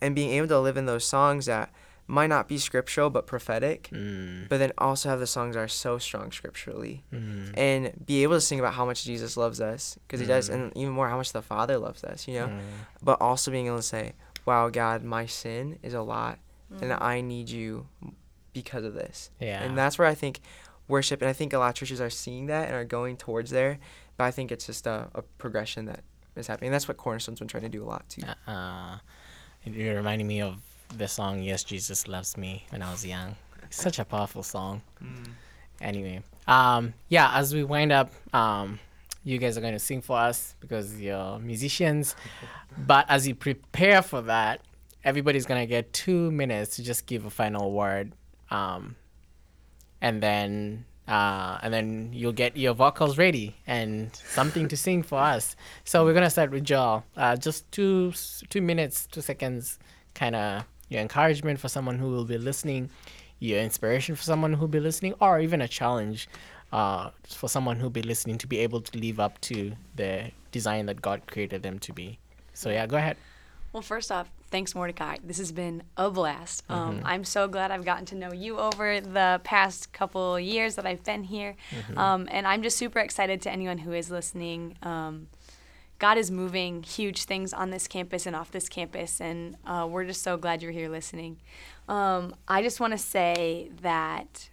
and 0.04 0.14
being 0.14 0.30
able 0.30 0.48
to 0.48 0.60
live 0.60 0.76
in 0.76 0.86
those 0.86 1.04
songs 1.04 1.46
that 1.46 1.70
might 2.06 2.26
not 2.26 2.46
be 2.48 2.58
scriptural 2.58 3.08
but 3.08 3.26
prophetic, 3.26 3.88
Mm. 3.90 4.48
but 4.50 4.58
then 4.58 4.72
also 4.76 5.08
have 5.08 5.20
the 5.20 5.26
songs 5.26 5.54
that 5.54 5.60
are 5.62 5.68
so 5.68 5.96
strong 5.98 6.30
scripturally, 6.32 7.02
Mm. 7.12 7.54
and 7.56 7.82
be 8.04 8.22
able 8.22 8.34
to 8.36 8.40
sing 8.42 8.60
about 8.60 8.74
how 8.74 8.84
much 8.84 9.04
Jesus 9.04 9.36
loves 9.38 9.58
us 9.60 9.98
because 10.06 10.20
He 10.20 10.26
does, 10.26 10.50
Mm. 10.50 10.54
and 10.54 10.76
even 10.76 10.92
more 10.92 11.08
how 11.08 11.16
much 11.16 11.32
the 11.32 11.40
Father 11.42 11.78
loves 11.78 12.04
us, 12.04 12.28
you 12.28 12.34
know, 12.34 12.48
Mm. 12.48 12.60
but 13.02 13.16
also 13.22 13.50
being 13.50 13.66
able 13.68 13.78
to 13.78 13.82
say, 13.82 14.12
"Wow, 14.44 14.68
God, 14.68 15.02
my 15.02 15.24
sin 15.24 15.78
is 15.82 15.94
a 15.94 16.02
lot, 16.02 16.38
and 16.82 16.92
I 16.92 17.22
need 17.22 17.48
you 17.48 17.86
because 18.52 18.84
of 18.84 18.92
this." 18.94 19.30
Yeah. 19.40 19.62
And 19.62 19.76
that's 19.78 19.98
where 19.98 20.06
I 20.08 20.14
think 20.14 20.40
worship, 20.88 21.22
and 21.22 21.28
I 21.30 21.32
think 21.32 21.54
a 21.54 21.58
lot 21.58 21.70
of 21.70 21.74
churches 21.76 22.00
are 22.02 22.10
seeing 22.10 22.44
that 22.46 22.66
and 22.68 22.74
are 22.76 22.84
going 22.84 23.16
towards 23.16 23.50
there. 23.50 23.78
But 24.18 24.24
I 24.24 24.30
think 24.30 24.52
it's 24.52 24.66
just 24.66 24.86
a, 24.86 25.08
a 25.14 25.22
progression 25.22 25.86
that 25.86 26.04
is 26.36 26.48
happening. 26.48 26.68
And 26.68 26.74
that's 26.74 26.86
what 26.86 26.98
Cornerstone's 26.98 27.38
been 27.38 27.48
trying 27.48 27.62
to 27.62 27.68
do 27.70 27.82
a 27.82 27.88
lot 27.88 28.04
too. 28.10 28.22
Uh, 28.46 28.98
you're 29.64 29.96
reminding 29.96 30.26
me 30.26 30.42
of 30.42 30.56
the 30.96 31.08
song 31.08 31.42
"Yes, 31.42 31.64
Jesus 31.64 32.06
Loves 32.06 32.36
Me" 32.36 32.64
when 32.70 32.82
I 32.82 32.90
was 32.90 33.04
young. 33.04 33.36
Such 33.70 33.98
a 33.98 34.04
powerful 34.04 34.42
song. 34.42 34.82
Anyway, 35.80 36.22
um, 36.46 36.94
yeah. 37.08 37.36
As 37.36 37.54
we 37.54 37.64
wind 37.64 37.92
up, 37.92 38.12
um, 38.34 38.78
you 39.24 39.38
guys 39.38 39.58
are 39.58 39.60
going 39.60 39.72
to 39.72 39.78
sing 39.78 40.00
for 40.02 40.16
us 40.16 40.54
because 40.60 41.00
you're 41.00 41.38
musicians. 41.38 42.14
But 42.76 43.06
as 43.08 43.28
you 43.28 43.36
prepare 43.36 44.02
for 44.02 44.22
that, 44.22 44.60
everybody's 45.04 45.46
gonna 45.46 45.66
get 45.66 45.92
two 45.92 46.32
minutes 46.32 46.76
to 46.76 46.82
just 46.82 47.06
give 47.06 47.24
a 47.24 47.30
final 47.30 47.70
word, 47.70 48.12
um, 48.50 48.96
and 50.00 50.20
then 50.20 50.84
uh, 51.06 51.58
and 51.62 51.72
then 51.72 52.10
you'll 52.12 52.32
get 52.32 52.56
your 52.56 52.74
vocals 52.74 53.18
ready 53.18 53.54
and 53.66 54.14
something 54.14 54.68
to 54.68 54.76
sing 54.76 55.02
for 55.02 55.18
us. 55.18 55.56
So 55.84 56.04
we're 56.04 56.14
gonna 56.14 56.30
start 56.30 56.50
with 56.50 56.64
Joelle. 56.64 57.02
Uh, 57.16 57.36
just 57.36 57.70
two 57.72 58.12
two 58.48 58.62
minutes, 58.62 59.06
two 59.06 59.20
seconds, 59.20 59.78
kind 60.14 60.34
of 60.36 60.64
your 60.88 61.00
encouragement 61.00 61.60
for 61.60 61.68
someone 61.68 61.98
who 61.98 62.10
will 62.10 62.24
be 62.24 62.38
listening, 62.38 62.90
your 63.38 63.60
inspiration 63.60 64.14
for 64.16 64.22
someone 64.22 64.54
who'll 64.54 64.68
be 64.68 64.80
listening, 64.80 65.14
or 65.20 65.40
even 65.40 65.60
a 65.60 65.68
challenge 65.68 66.28
uh, 66.72 67.10
for 67.28 67.48
someone 67.48 67.78
who'll 67.78 67.90
be 67.90 68.02
listening 68.02 68.38
to 68.38 68.46
be 68.46 68.58
able 68.58 68.80
to 68.80 68.98
live 68.98 69.20
up 69.20 69.40
to 69.42 69.72
the 69.96 70.30
design 70.52 70.86
that 70.86 71.02
God 71.02 71.22
created 71.26 71.62
them 71.62 71.78
to 71.80 71.92
be. 71.92 72.18
So 72.52 72.70
yeah, 72.70 72.86
go 72.86 72.96
ahead. 72.96 73.16
Well, 73.74 73.82
first 73.82 74.12
off, 74.12 74.30
thanks, 74.52 74.72
Mordecai. 74.76 75.16
This 75.24 75.38
has 75.38 75.50
been 75.50 75.82
a 75.96 76.08
blast. 76.08 76.62
Um, 76.68 77.00
I'm 77.04 77.24
so 77.24 77.48
glad 77.48 77.72
I've 77.72 77.84
gotten 77.84 78.06
to 78.06 78.14
know 78.14 78.32
you 78.32 78.56
over 78.56 79.00
the 79.00 79.40
past 79.42 79.92
couple 79.92 80.38
years 80.38 80.76
that 80.76 80.86
I've 80.86 81.02
been 81.02 81.24
here. 81.24 81.56
Um, 81.96 82.28
and 82.30 82.46
I'm 82.46 82.62
just 82.62 82.76
super 82.76 83.00
excited 83.00 83.42
to 83.42 83.50
anyone 83.50 83.78
who 83.78 83.92
is 83.92 84.12
listening. 84.12 84.76
Um, 84.84 85.26
God 85.98 86.18
is 86.18 86.30
moving 86.30 86.84
huge 86.84 87.24
things 87.24 87.52
on 87.52 87.70
this 87.70 87.88
campus 87.88 88.26
and 88.26 88.36
off 88.36 88.52
this 88.52 88.68
campus, 88.68 89.20
and 89.20 89.56
uh, 89.66 89.88
we're 89.90 90.04
just 90.04 90.22
so 90.22 90.36
glad 90.36 90.62
you're 90.62 90.70
here 90.70 90.88
listening. 90.88 91.40
Um, 91.88 92.36
I 92.46 92.62
just 92.62 92.78
want 92.78 92.92
to 92.92 92.98
say 92.98 93.72
that 93.82 94.50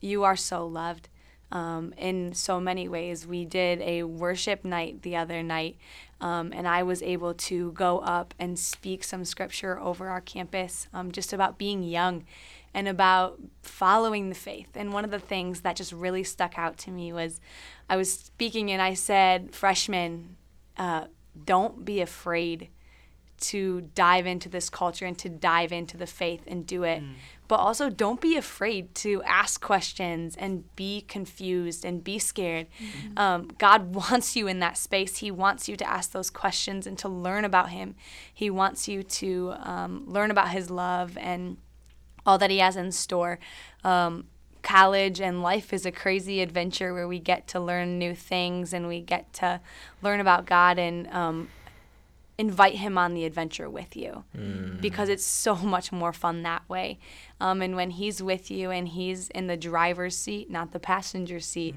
you 0.00 0.22
are 0.22 0.36
so 0.36 0.64
loved 0.68 1.08
um, 1.50 1.94
in 1.96 2.34
so 2.34 2.60
many 2.60 2.88
ways. 2.88 3.26
We 3.26 3.44
did 3.44 3.80
a 3.80 4.02
worship 4.02 4.64
night 4.64 5.02
the 5.02 5.16
other 5.16 5.42
night, 5.42 5.78
um, 6.24 6.54
and 6.54 6.66
I 6.66 6.82
was 6.82 7.02
able 7.02 7.34
to 7.34 7.72
go 7.72 7.98
up 7.98 8.32
and 8.38 8.58
speak 8.58 9.04
some 9.04 9.26
scripture 9.26 9.78
over 9.78 10.08
our 10.08 10.22
campus 10.22 10.88
um, 10.94 11.12
just 11.12 11.34
about 11.34 11.58
being 11.58 11.82
young 11.82 12.24
and 12.72 12.88
about 12.88 13.38
following 13.60 14.30
the 14.30 14.34
faith. 14.34 14.68
And 14.74 14.94
one 14.94 15.04
of 15.04 15.10
the 15.10 15.18
things 15.18 15.60
that 15.60 15.76
just 15.76 15.92
really 15.92 16.24
stuck 16.24 16.58
out 16.58 16.78
to 16.78 16.90
me 16.90 17.12
was 17.12 17.42
I 17.90 17.98
was 17.98 18.10
speaking 18.10 18.70
and 18.70 18.80
I 18.80 18.94
said, 18.94 19.54
freshmen, 19.54 20.36
uh, 20.78 21.08
don't 21.44 21.84
be 21.84 22.00
afraid 22.00 22.68
to 23.40 23.82
dive 23.94 24.26
into 24.26 24.48
this 24.48 24.70
culture 24.70 25.04
and 25.04 25.18
to 25.18 25.28
dive 25.28 25.72
into 25.72 25.98
the 25.98 26.06
faith 26.06 26.44
and 26.46 26.66
do 26.66 26.84
it. 26.84 27.02
But 27.46 27.56
also, 27.56 27.90
don't 27.90 28.20
be 28.20 28.36
afraid 28.36 28.94
to 28.96 29.22
ask 29.24 29.60
questions 29.60 30.34
and 30.36 30.64
be 30.76 31.02
confused 31.02 31.84
and 31.84 32.02
be 32.02 32.18
scared. 32.18 32.68
Um, 33.16 33.50
God 33.58 33.94
wants 34.10 34.34
you 34.34 34.46
in 34.46 34.60
that 34.60 34.78
space. 34.78 35.18
He 35.18 35.30
wants 35.30 35.68
you 35.68 35.76
to 35.76 35.88
ask 35.88 36.12
those 36.12 36.30
questions 36.30 36.86
and 36.86 36.98
to 36.98 37.08
learn 37.08 37.44
about 37.44 37.70
Him. 37.70 37.96
He 38.32 38.48
wants 38.50 38.88
you 38.88 39.02
to 39.02 39.54
um, 39.58 40.04
learn 40.06 40.30
about 40.30 40.50
His 40.50 40.70
love 40.70 41.18
and 41.18 41.58
all 42.24 42.38
that 42.38 42.50
He 42.50 42.58
has 42.58 42.76
in 42.76 42.92
store. 42.92 43.38
Um, 43.84 44.26
college 44.62 45.20
and 45.20 45.42
life 45.42 45.72
is 45.72 45.86
a 45.86 45.92
crazy 45.92 46.40
adventure 46.40 46.92
where 46.94 47.06
we 47.06 47.20
get 47.20 47.46
to 47.48 47.60
learn 47.60 47.98
new 47.98 48.14
things 48.14 48.72
and 48.72 48.88
we 48.88 49.00
get 49.00 49.32
to 49.34 49.60
learn 50.02 50.20
about 50.20 50.46
God 50.46 50.78
and 50.78 51.06
um, 51.08 51.48
invite 52.36 52.74
him 52.76 52.98
on 52.98 53.14
the 53.14 53.24
adventure 53.24 53.70
with 53.70 53.94
you 53.94 54.24
because 54.80 55.08
it's 55.08 55.24
so 55.24 55.54
much 55.74 55.92
more 55.92 56.12
fun 56.12 56.42
that 56.42 56.68
way. 56.68 56.98
Um, 57.44 57.60
and 57.60 57.76
when 57.76 57.90
he's 57.90 58.22
with 58.22 58.50
you 58.50 58.70
and 58.70 58.88
he's 58.88 59.28
in 59.28 59.48
the 59.48 59.56
driver's 59.58 60.16
seat, 60.16 60.50
not 60.50 60.72
the 60.72 60.80
passenger 60.80 61.40
seat, 61.40 61.74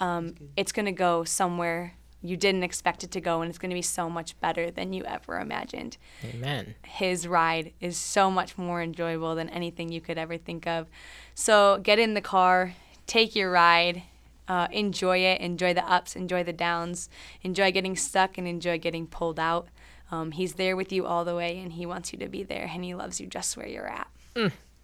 um, 0.00 0.34
it's 0.54 0.70
going 0.70 0.84
to 0.84 0.92
go 0.92 1.24
somewhere 1.24 1.94
you 2.20 2.36
didn't 2.36 2.64
expect 2.64 3.04
it 3.04 3.12
to 3.12 3.20
go, 3.20 3.40
and 3.40 3.48
it's 3.48 3.58
going 3.58 3.70
to 3.70 3.74
be 3.74 3.80
so 3.80 4.10
much 4.10 4.38
better 4.40 4.70
than 4.70 4.92
you 4.92 5.04
ever 5.04 5.38
imagined. 5.38 5.96
Amen. 6.24 6.74
His 6.84 7.26
ride 7.28 7.72
is 7.80 7.96
so 7.96 8.30
much 8.30 8.58
more 8.58 8.82
enjoyable 8.82 9.34
than 9.34 9.48
anything 9.48 9.90
you 9.90 10.00
could 10.00 10.18
ever 10.18 10.36
think 10.36 10.66
of. 10.66 10.88
So 11.34 11.78
get 11.82 11.98
in 11.98 12.14
the 12.14 12.20
car, 12.20 12.74
take 13.06 13.36
your 13.36 13.50
ride, 13.50 14.02
uh, 14.48 14.66
enjoy 14.72 15.18
it, 15.18 15.40
enjoy 15.40 15.72
the 15.72 15.88
ups, 15.88 16.16
enjoy 16.16 16.42
the 16.42 16.52
downs, 16.52 17.08
enjoy 17.42 17.70
getting 17.70 17.96
stuck, 17.96 18.36
and 18.36 18.48
enjoy 18.48 18.78
getting 18.78 19.06
pulled 19.06 19.38
out. 19.38 19.68
Um, 20.10 20.32
he's 20.32 20.54
there 20.54 20.76
with 20.76 20.92
you 20.92 21.06
all 21.06 21.24
the 21.24 21.36
way, 21.36 21.60
and 21.60 21.72
he 21.72 21.86
wants 21.86 22.12
you 22.12 22.18
to 22.18 22.28
be 22.28 22.42
there, 22.42 22.68
and 22.70 22.84
he 22.84 22.94
loves 22.94 23.20
you 23.20 23.26
just 23.26 23.56
where 23.56 23.68
you're 23.68 23.88
at. 23.88 24.08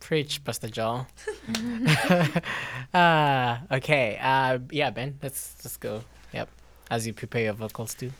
Preach, 0.05 0.45
Pastor 0.45 0.69
Joelle. 0.69 1.07
uh, 2.93 3.57
okay. 3.77 4.19
Uh, 4.21 4.59
yeah, 4.71 4.91
Ben, 4.91 5.19
let's 5.23 5.55
just 5.63 5.81
go. 5.81 6.05
Yep. 6.35 6.51
As 6.91 7.07
you 7.07 7.15
prepare 7.15 7.45
your 7.45 7.55
vocals 7.55 7.95
too. 7.95 8.11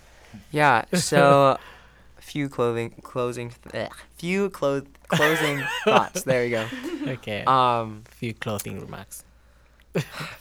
Yeah. 0.51 0.87
So, 0.95 1.59
few 2.21 2.49
clothing 2.49 2.95
closing 3.03 3.53
ugh, 3.75 3.93
few 4.17 4.49
clo- 4.49 4.87
closing 5.09 5.63
thoughts. 5.85 6.23
There 6.23 6.47
you 6.47 6.51
go. 6.53 6.67
Okay. 7.07 7.45
Um, 7.47 8.05
few 8.09 8.33
clothing 8.33 8.81
remarks. 8.81 9.23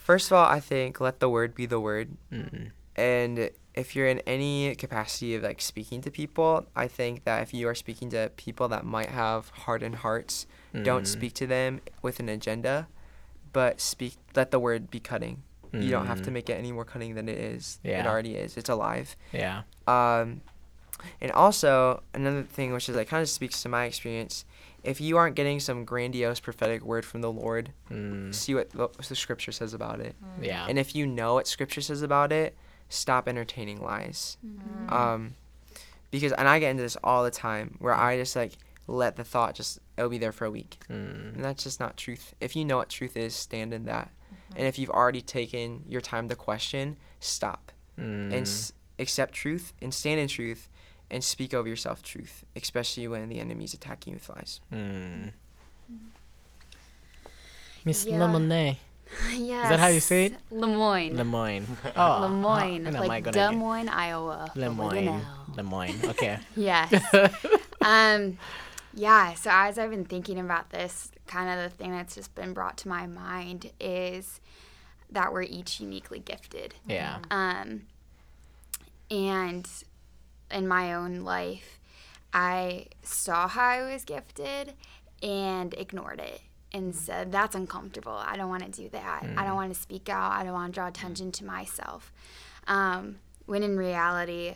first 0.02 0.32
of 0.32 0.38
all, 0.38 0.46
I 0.46 0.62
think 0.62 1.02
let 1.02 1.20
the 1.20 1.28
word 1.28 1.56
be 1.56 1.66
the 1.66 1.82
word. 1.82 2.16
Mm-mm. 2.32 2.72
And 2.96 3.50
if 3.74 3.98
you're 3.98 4.08
in 4.08 4.20
any 4.20 4.76
capacity 4.76 5.36
of 5.36 5.44
like 5.44 5.60
speaking 5.60 6.00
to 6.04 6.10
people, 6.10 6.68
I 6.74 6.88
think 6.88 7.26
that 7.26 7.42
if 7.42 7.54
you 7.54 7.68
are 7.68 7.76
speaking 7.76 8.10
to 8.12 8.32
people 8.38 8.70
that 8.70 8.86
might 8.86 9.10
have 9.10 9.50
hardened 9.50 9.96
hearts, 9.96 10.48
don't 10.82 11.04
Mm. 11.04 11.08
speak 11.08 11.34
to 11.36 11.46
them 11.48 11.82
with 12.02 12.20
an 12.20 12.30
agenda, 12.30 12.88
but 13.52 13.80
speak. 13.80 14.16
Let 14.36 14.50
the 14.52 14.60
word 14.60 14.90
be 14.90 15.00
cutting. 15.00 15.44
You 15.72 15.90
don't 15.90 16.06
have 16.08 16.22
to 16.24 16.30
Mm. 16.30 16.34
make 16.34 16.50
it 16.50 16.54
any 16.54 16.72
more 16.72 16.86
cutting 16.86 17.16
than 17.16 17.28
it 17.30 17.38
is. 17.38 17.80
It 17.84 18.06
already 18.08 18.36
is. 18.36 18.58
It's 18.58 18.70
alive. 18.70 19.16
Yeah. 19.32 19.64
Um, 19.88 20.42
and 21.20 21.32
also 21.32 22.02
another 22.14 22.44
thing 22.44 22.74
which 22.74 22.88
is 22.90 22.96
like 22.96 23.08
kind 23.10 23.22
of 23.22 23.30
speaks 23.30 23.62
to 23.64 23.70
my 23.70 23.86
experience 23.86 24.46
if 24.84 25.00
you 25.02 25.18
aren't 25.18 25.36
getting 25.36 25.60
some 25.62 25.86
grandiose 25.86 26.40
prophetic 26.42 26.84
word 26.84 27.06
from 27.06 27.22
the 27.22 27.32
Lord, 27.32 27.72
Mm, 27.90 28.34
see 28.36 28.54
what 28.54 28.70
the, 28.72 28.90
the 29.08 29.16
scripture 29.16 29.52
says 29.52 29.74
about 29.74 30.00
it. 30.02 30.16
yeah. 30.42 30.66
And 30.68 30.78
if 30.78 30.94
you 30.96 31.06
know 31.08 31.36
what 31.36 31.48
scripture 31.48 31.82
says 31.82 32.02
about 32.02 32.32
it, 32.34 32.56
stop 32.90 33.28
entertaining 33.30 33.82
lies. 33.82 34.38
Um, 34.90 35.36
because 36.12 36.32
and 36.34 36.48
I 36.48 36.60
get 36.60 36.70
into 36.72 36.84
this 36.84 36.98
all 37.04 37.24
the 37.24 37.32
time 37.32 37.78
where 37.80 37.96
I 37.96 38.18
just 38.18 38.36
like 38.36 38.54
let 38.88 39.16
the 39.16 39.24
thought 39.24 39.56
just 39.56 39.80
it'll 39.98 40.10
be 40.10 40.18
there 40.18 40.32
for 40.32 40.46
a 40.46 40.52
week, 40.52 40.78
Mm, 40.90 41.36
and 41.36 41.44
that's 41.44 41.64
just 41.64 41.80
not 41.80 41.98
truth. 41.98 42.34
If 42.40 42.56
you 42.56 42.66
know 42.66 42.78
what 42.78 42.90
truth 42.90 43.16
is, 43.18 43.36
stand 43.36 43.74
in 43.74 43.86
that. 43.86 44.12
And 44.56 44.68
if 44.68 44.78
you've 44.78 44.90
already 44.90 45.22
taken 45.22 45.84
your 45.88 46.02
time 46.02 46.28
to 46.30 46.36
question, 46.36 46.98
stop 47.20 47.72
mm, 48.00 48.04
and 48.04 48.34
s- 48.34 48.72
accept 49.00 49.34
truth 49.34 49.74
and 49.82 49.94
stand 49.94 50.20
in 50.20 50.28
truth 50.28 50.70
and 51.10 51.24
speak 51.24 51.54
over 51.54 51.68
yourself 51.68 52.02
truth, 52.04 52.44
especially 52.56 53.08
when 53.08 53.30
the 53.30 53.40
enemy's 53.40 53.74
attacking 53.74 54.14
you 54.14 54.18
with 54.18 54.30
lies. 54.30 54.60
mm. 54.72 55.32
Miss 57.86 58.06
Yeah. 58.06 58.18
Lemonade. 58.20 58.78
Yes. 59.32 59.70
that 59.70 59.80
how 59.80 59.88
you 59.90 60.00
say 60.00 60.26
it? 60.28 60.34
Lemoine. 60.52 61.14
Lemoine. 61.16 61.66
Oh, 61.96 62.22
Lemoine, 62.24 62.88
I 62.88 62.90
know 62.90 63.04
like 63.04 63.30
Des. 63.32 63.52
Moines, 63.52 63.88
Iowa. 63.90 64.50
but 64.56 64.56
with 64.56 64.64
an 64.66 64.76
Lemoine. 64.76 65.22
Lemoine. 65.56 66.10
Okay. 66.10 66.40
Yes. 66.56 66.92
um, 67.82 68.38
yeah. 68.94 69.34
So 69.34 69.50
as 69.52 69.78
I've 69.78 69.90
been 69.90 70.06
thinking 70.06 70.40
about 70.40 70.70
this, 70.70 71.12
kind 71.28 71.50
of 71.50 71.72
the 71.72 71.76
thing 71.76 71.92
that's 71.92 72.16
just 72.16 72.36
been 72.36 72.54
brought 72.54 72.78
to 72.80 72.88
my 72.88 73.08
mind 73.08 73.72
is 73.80 74.40
that 75.12 75.32
we're 75.32 75.44
each 75.44 75.80
uniquely 75.80 76.20
gifted. 76.20 76.76
Yeah. 76.88 77.20
Um, 77.32 77.84
and 79.10 79.68
in 80.52 80.68
my 80.68 80.94
own 80.94 81.22
life, 81.22 81.80
I 82.34 82.88
saw 83.04 83.48
how 83.48 83.64
I 83.64 83.94
was 83.94 84.04
gifted 84.06 84.74
and 85.22 85.74
ignored 85.76 86.20
it 86.20 86.42
and 86.72 86.96
said, 86.96 87.32
That's 87.32 87.56
uncomfortable. 87.56 88.12
I 88.14 88.36
don't 88.36 88.50
want 88.50 88.66
to 88.66 88.72
do 88.72 88.90
that. 88.90 89.24
I 89.38 89.46
don't 89.46 89.56
want 89.56 89.74
to 89.74 89.80
speak 89.80 90.10
out. 90.10 90.32
I 90.32 90.44
don't 90.44 90.54
want 90.54 90.74
to 90.74 90.76
draw 90.80 90.88
attention 90.88 91.32
to 91.34 91.46
myself. 91.46 92.12
Um, 92.68 93.18
when 93.46 93.62
in 93.62 93.78
reality, 93.78 94.56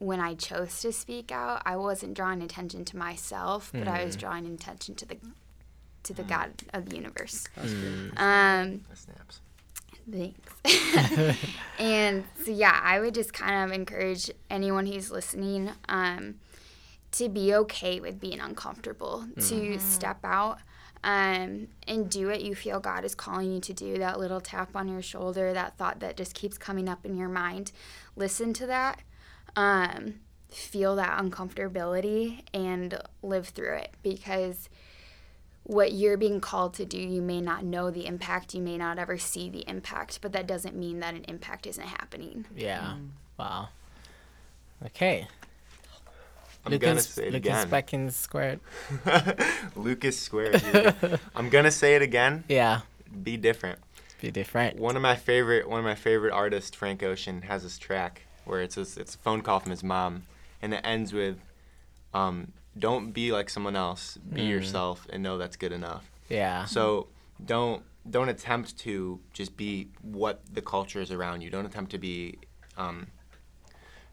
when 0.00 0.18
I 0.18 0.34
chose 0.34 0.80
to 0.80 0.92
speak 0.92 1.30
out, 1.30 1.62
I 1.64 1.76
wasn't 1.76 2.14
drawing 2.14 2.42
attention 2.42 2.84
to 2.86 2.96
myself, 2.96 3.70
but 3.72 3.86
I 3.86 4.04
was 4.04 4.16
drawing 4.16 4.46
attention 4.46 4.94
to 4.96 5.06
the 5.06 5.16
to 6.02 6.14
the 6.14 6.22
God 6.22 6.50
of 6.72 6.88
the 6.88 6.96
universe. 6.96 7.46
Um, 8.16 8.80
That 8.88 8.98
snaps. 8.98 9.40
Thanks. 10.10 11.38
and 11.78 12.24
so, 12.44 12.50
yeah, 12.50 12.80
I 12.82 13.00
would 13.00 13.14
just 13.14 13.32
kind 13.34 13.70
of 13.70 13.76
encourage 13.78 14.30
anyone 14.48 14.86
who's 14.86 15.10
listening 15.10 15.70
um, 15.88 16.36
to 17.12 17.28
be 17.28 17.54
okay 17.54 18.00
with 18.00 18.18
being 18.18 18.40
uncomfortable, 18.40 19.26
to 19.48 19.78
step 19.78 20.18
out 20.24 20.58
um, 21.04 21.68
and 21.86 22.10
do 22.10 22.28
what 22.28 22.42
you 22.42 22.54
feel 22.54 22.80
God 22.80 23.04
is 23.04 23.14
calling 23.14 23.52
you 23.52 23.60
to 23.60 23.72
do. 23.74 23.98
That 23.98 24.18
little 24.18 24.40
tap 24.40 24.74
on 24.74 24.88
your 24.88 25.02
shoulder, 25.02 25.52
that 25.52 25.76
thought 25.76 26.00
that 26.00 26.16
just 26.16 26.34
keeps 26.34 26.56
coming 26.56 26.88
up 26.88 27.04
in 27.04 27.16
your 27.16 27.28
mind. 27.28 27.72
Listen 28.16 28.52
to 28.54 28.66
that. 28.66 29.00
Um, 29.56 30.14
feel 30.48 30.96
that 30.96 31.18
uncomfortability 31.18 32.42
and 32.52 33.00
live 33.22 33.48
through 33.48 33.74
it 33.74 33.90
because 34.02 34.68
what 35.64 35.92
you're 35.92 36.16
being 36.16 36.40
called 36.40 36.74
to 36.74 36.84
do, 36.84 36.98
you 36.98 37.22
may 37.22 37.40
not 37.40 37.64
know 37.64 37.90
the 37.90 38.06
impact, 38.06 38.54
you 38.54 38.60
may 38.60 38.76
not 38.76 38.98
ever 38.98 39.18
see 39.18 39.48
the 39.48 39.68
impact, 39.68 40.18
but 40.20 40.32
that 40.32 40.46
doesn't 40.46 40.74
mean 40.74 41.00
that 41.00 41.14
an 41.14 41.24
impact 41.28 41.66
isn't 41.66 41.86
happening. 41.86 42.44
Yeah. 42.56 42.94
Wow. 43.38 43.68
Okay. 44.86 45.28
I'm 46.64 46.76
gonna 46.76 46.92
Lucas, 46.94 47.08
say 47.08 47.28
it 47.28 47.32
Lucas 47.32 47.64
again. 47.64 47.70
Beckins 47.70 48.12
squared. 48.12 48.60
Lucas 49.76 50.18
squared. 50.18 50.60
here 50.60 50.94
we 51.02 51.08
go. 51.08 51.18
I'm 51.34 51.48
gonna 51.48 51.70
say 51.70 51.94
it 51.94 52.02
again. 52.02 52.44
Yeah. 52.48 52.80
Be 53.22 53.36
different. 53.36 53.78
Be 54.20 54.30
different. 54.30 54.78
One 54.78 54.96
of 54.96 55.02
my 55.02 55.16
favorite 55.16 55.68
one 55.68 55.78
of 55.78 55.84
my 55.84 55.94
favorite 55.94 56.32
artists, 56.32 56.76
Frank 56.76 57.02
Ocean, 57.02 57.42
has 57.42 57.62
this 57.62 57.78
track 57.78 58.22
where 58.50 58.60
it's 58.62 58.76
a, 58.76 58.82
it's 58.82 59.14
a 59.14 59.18
phone 59.18 59.40
call 59.42 59.60
from 59.60 59.70
his 59.70 59.82
mom, 59.82 60.24
and 60.60 60.74
it 60.74 60.80
ends 60.84 61.12
with, 61.12 61.38
um, 62.12 62.52
"Don't 62.78 63.12
be 63.12 63.32
like 63.32 63.48
someone 63.48 63.76
else. 63.76 64.18
Be 64.18 64.42
yourself, 64.42 65.06
and 65.10 65.22
know 65.22 65.38
that's 65.38 65.56
good 65.56 65.72
enough." 65.72 66.10
Yeah. 66.28 66.64
So 66.66 67.06
don't 67.44 67.82
don't 68.08 68.28
attempt 68.28 68.78
to 68.80 69.20
just 69.32 69.56
be 69.56 69.88
what 70.02 70.40
the 70.52 70.62
culture 70.62 71.00
is 71.00 71.10
around 71.12 71.42
you. 71.42 71.50
Don't 71.50 71.66
attempt 71.66 71.90
to 71.92 71.98
be, 71.98 72.38
um, 72.76 73.06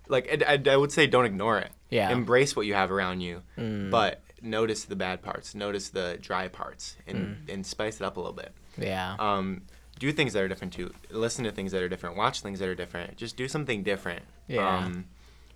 like 0.07 0.27
I, 0.45 0.53
I, 0.55 0.73
I 0.73 0.77
would 0.77 0.91
say, 0.91 1.07
don't 1.07 1.25
ignore 1.25 1.57
it. 1.59 1.71
Yeah. 1.89 2.09
Embrace 2.11 2.55
what 2.55 2.65
you 2.65 2.73
have 2.73 2.91
around 2.91 3.21
you, 3.21 3.41
Mm. 3.57 3.89
but 3.89 4.21
notice 4.41 4.83
the 4.85 4.95
bad 4.95 5.21
parts. 5.21 5.55
Notice 5.55 5.89
the 5.89 6.17
dry 6.21 6.47
parts, 6.47 6.95
and 7.07 7.17
Mm. 7.47 7.53
and 7.53 7.65
spice 7.65 7.95
it 7.95 8.03
up 8.03 8.17
a 8.17 8.19
little 8.19 8.35
bit. 8.35 8.51
Yeah. 8.77 9.15
Um, 9.19 9.63
do 9.99 10.11
things 10.11 10.33
that 10.33 10.43
are 10.43 10.47
different 10.47 10.73
too. 10.73 10.93
Listen 11.09 11.43
to 11.45 11.51
things 11.51 11.71
that 11.71 11.81
are 11.81 11.89
different. 11.89 12.15
Watch 12.15 12.41
things 12.41 12.59
that 12.59 12.67
are 12.69 12.75
different. 12.75 13.17
Just 13.17 13.35
do 13.37 13.47
something 13.47 13.83
different. 13.83 14.23
Yeah. 14.47 14.77
Um, 14.77 15.05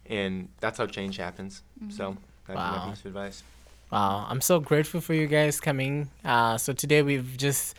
and 0.08 0.50
that's 0.60 0.78
how 0.78 0.88
change 0.88 1.18
happens. 1.18 1.62
So 1.90 2.18
that'd 2.48 2.48
be 2.48 2.54
Wow. 2.56 2.86
my 2.86 2.90
piece 2.92 3.00
of 3.02 3.06
advice. 3.08 3.44
Wow, 3.92 4.26
I'm 4.30 4.42
so 4.42 4.60
grateful 4.60 5.02
for 5.02 5.14
you 5.14 5.28
guys 5.28 5.60
coming. 5.60 6.10
Uh, 6.24 6.58
so 6.58 6.72
today 6.74 7.02
we've 7.02 7.36
just 7.38 7.76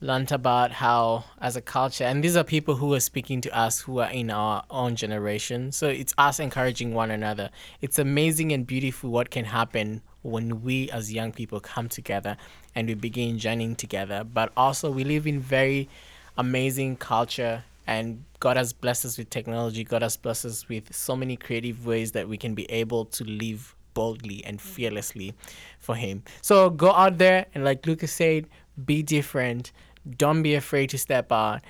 learned 0.00 0.30
about 0.30 0.70
how, 0.72 1.24
as 1.40 1.56
a 1.56 1.60
culture, 1.60 2.04
and 2.04 2.22
these 2.22 2.36
are 2.36 2.44
people 2.44 2.76
who 2.76 2.94
are 2.94 3.00
speaking 3.00 3.40
to 3.40 3.56
us 3.56 3.80
who 3.80 3.98
are 3.98 4.10
in 4.10 4.30
our 4.30 4.62
own 4.70 4.94
generation. 4.94 5.72
So 5.72 5.88
it's 5.88 6.14
us 6.18 6.38
encouraging 6.38 6.94
one 6.94 7.10
another. 7.10 7.50
It's 7.80 7.98
amazing 7.98 8.52
and 8.52 8.66
beautiful 8.66 9.10
what 9.10 9.30
can 9.30 9.46
happen 9.46 10.02
when 10.26 10.62
we 10.62 10.90
as 10.90 11.12
young 11.12 11.32
people 11.32 11.60
come 11.60 11.88
together 11.88 12.36
and 12.74 12.88
we 12.88 12.94
begin 12.94 13.38
journeying 13.38 13.76
together. 13.76 14.24
But 14.24 14.52
also 14.56 14.90
we 14.90 15.04
live 15.04 15.26
in 15.26 15.40
very 15.40 15.88
amazing 16.36 16.96
culture 16.96 17.64
and 17.86 18.24
God 18.40 18.56
has 18.56 18.72
blessed 18.72 19.04
us 19.04 19.18
with 19.18 19.30
technology. 19.30 19.84
God 19.84 20.02
has 20.02 20.16
blessed 20.16 20.44
us 20.44 20.68
with 20.68 20.94
so 20.94 21.16
many 21.16 21.36
creative 21.36 21.86
ways 21.86 22.12
that 22.12 22.28
we 22.28 22.36
can 22.36 22.54
be 22.54 22.70
able 22.70 23.04
to 23.06 23.24
live 23.24 23.74
boldly 23.94 24.44
and 24.44 24.58
mm. 24.58 24.62
fearlessly 24.62 25.34
for 25.78 25.94
Him. 25.94 26.22
So 26.42 26.70
go 26.70 26.92
out 26.92 27.18
there 27.18 27.46
and, 27.54 27.64
like 27.64 27.86
Lucas 27.86 28.12
said, 28.12 28.46
be 28.84 29.02
different. 29.02 29.72
Don't 30.18 30.42
be 30.42 30.54
afraid 30.54 30.90
to 30.90 30.98
step 30.98 31.32
out. 31.32 31.62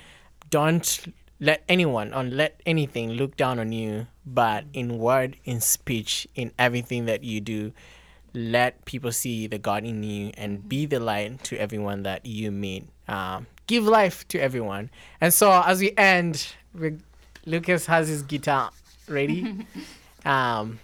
Don't 0.50 1.14
let 1.38 1.62
anyone 1.68 2.14
or 2.14 2.22
let 2.24 2.60
anything 2.64 3.12
look 3.12 3.36
down 3.36 3.58
on 3.58 3.72
you, 3.72 4.06
but 4.24 4.64
in 4.72 4.98
word, 4.98 5.36
in 5.44 5.60
speech, 5.60 6.26
in 6.34 6.50
everything 6.58 7.04
that 7.06 7.22
you 7.22 7.40
do, 7.40 7.72
let 8.36 8.84
people 8.84 9.10
see 9.12 9.46
the 9.46 9.58
God 9.58 9.84
in 9.84 10.02
you 10.02 10.30
and 10.36 10.68
be 10.68 10.84
the 10.86 11.00
light 11.00 11.42
to 11.44 11.56
everyone 11.56 12.02
that 12.02 12.26
you 12.26 12.50
meet. 12.52 12.86
Um, 13.08 13.46
give 13.66 13.84
life 13.84 14.28
to 14.28 14.38
everyone. 14.38 14.90
And 15.20 15.32
so 15.32 15.62
as 15.64 15.80
we 15.80 15.92
end, 15.96 16.46
we 16.74 16.98
Lucas 17.46 17.86
has 17.86 18.08
his 18.08 18.22
guitar 18.22 18.70
ready. 19.08 19.66
um, 20.26 20.78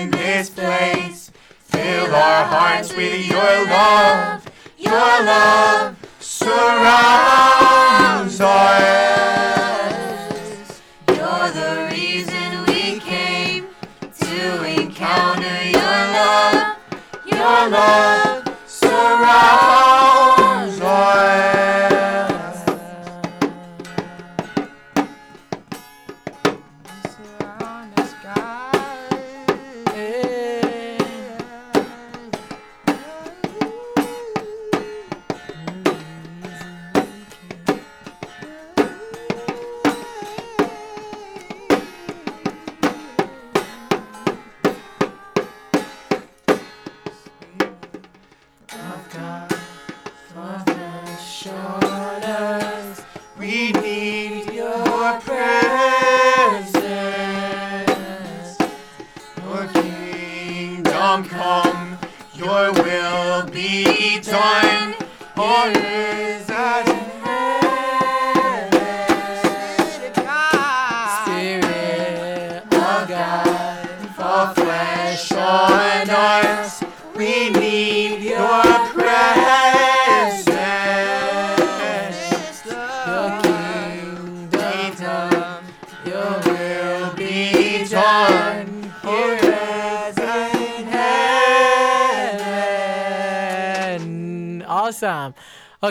in 0.00 0.10
this 0.10 0.50
place. 0.50 1.30
Fill 1.58 2.14
our 2.14 2.44
hearts 2.44 2.94
with 2.94 3.26
your 3.26 3.64
love. 3.66 4.46
Your 4.78 5.24
love 5.24 5.96
surrounds 6.20 6.80
us. 8.40 9.09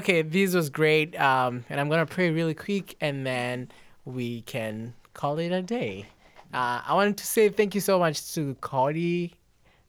Okay, 0.09 0.23
this 0.23 0.55
was 0.55 0.71
great. 0.71 1.15
Um, 1.21 1.65
and 1.69 1.79
I'm 1.79 1.87
gonna 1.87 2.07
pray 2.07 2.31
really 2.31 2.55
quick, 2.55 2.95
and 2.99 3.27
then 3.27 3.69
we 4.05 4.41
can 4.41 4.95
call 5.13 5.37
it 5.37 5.51
a 5.51 5.61
day. 5.61 6.07
Uh, 6.51 6.81
I 6.83 6.95
wanted 6.95 7.17
to 7.17 7.27
say 7.27 7.47
thank 7.49 7.75
you 7.75 7.81
so 7.81 7.99
much 7.99 8.33
to 8.33 8.55
Cody, 8.55 9.35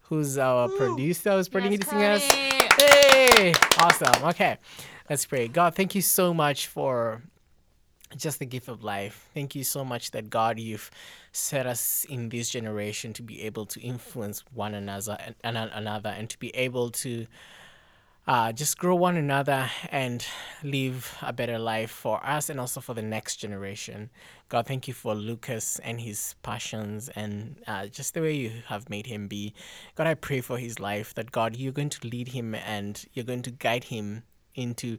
who's 0.03 0.37
our 0.37 0.69
producer, 0.69 1.33
who's 1.33 1.49
producing 1.49 2.03
us. 2.03 2.23
Hey, 2.31 3.55
awesome. 3.79 4.23
Okay, 4.29 4.59
let's 5.09 5.25
pray. 5.25 5.49
God, 5.49 5.75
thank 5.75 5.95
you 5.95 6.03
so 6.03 6.35
much 6.35 6.67
for 6.67 7.23
just 8.15 8.41
the 8.41 8.45
gift 8.45 8.69
of 8.69 8.85
life. 8.85 9.27
Thank 9.33 9.55
you 9.55 9.65
so 9.65 9.87
much 9.87 10.11
that 10.11 10.29
God, 10.29 10.59
you've 10.59 10.91
set 11.33 11.65
us 11.65 12.05
in 12.11 12.29
this 12.29 12.51
generation 12.51 13.15
to 13.15 13.23
be 13.23 13.41
able 13.41 13.65
to 13.65 13.81
influence 13.81 14.45
one 14.53 14.75
another 14.75 15.17
and, 15.19 15.35
and 15.43 15.57
another, 15.57 16.11
and 16.11 16.29
to 16.29 16.39
be 16.39 16.55
able 16.55 16.91
to 16.91 17.27
uh, 18.27 18.53
just 18.53 18.79
grow 18.79 18.95
one 18.95 19.17
another 19.17 19.71
and 19.91 20.25
live 20.63 21.17
a 21.23 21.33
better 21.33 21.59
life 21.59 21.91
for 21.91 22.25
us 22.25 22.51
and 22.51 22.61
also 22.61 22.81
for 22.81 22.95
the 22.95 23.03
next 23.03 23.37
generation. 23.37 24.11
God, 24.49 24.67
thank 24.67 24.87
you 24.87 24.95
for 24.95 25.15
Lucas 25.15 25.79
and 25.83 26.01
his 26.01 26.35
passions 26.43 27.09
and 27.11 27.57
uh, 27.67 27.87
just 27.87 28.15
the 28.15 28.21
way 28.21 28.35
you 28.35 28.53
have 28.67 28.91
made 28.91 29.07
him 29.07 29.27
be. 29.27 29.55
God, 29.95 30.07
I 30.07 30.15
pray 30.15 30.41
for 30.41 30.59
his 30.59 30.79
life 30.79 31.15
that 31.15 31.33
God, 31.33 31.57
you're 31.57 31.73
going 31.73 31.91
to 31.91 32.07
lead 32.07 32.29
him 32.29 32.55
and 32.55 33.05
you're 33.15 33.25
going 33.25 33.43
to 33.43 33.51
guide 33.51 33.85
him 33.85 34.23
into 34.55 34.99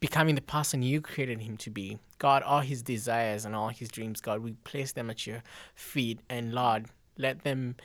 becoming 0.00 0.34
the 0.34 0.42
person 0.42 0.82
you 0.82 1.00
created 1.00 1.40
him 1.40 1.56
to 1.58 1.70
be. 1.70 1.98
God, 2.18 2.42
all 2.42 2.60
his 2.60 2.82
desires 2.82 3.44
and 3.44 3.54
all 3.54 3.68
his 3.68 3.90
dreams, 3.90 4.20
God, 4.20 4.40
we 4.40 4.52
place 4.64 4.92
them 4.92 5.08
at 5.08 5.26
your 5.26 5.42
feet. 5.74 6.20
And 6.28 6.52
Lord, 6.52 6.86
let 7.16 7.44
them 7.44 7.76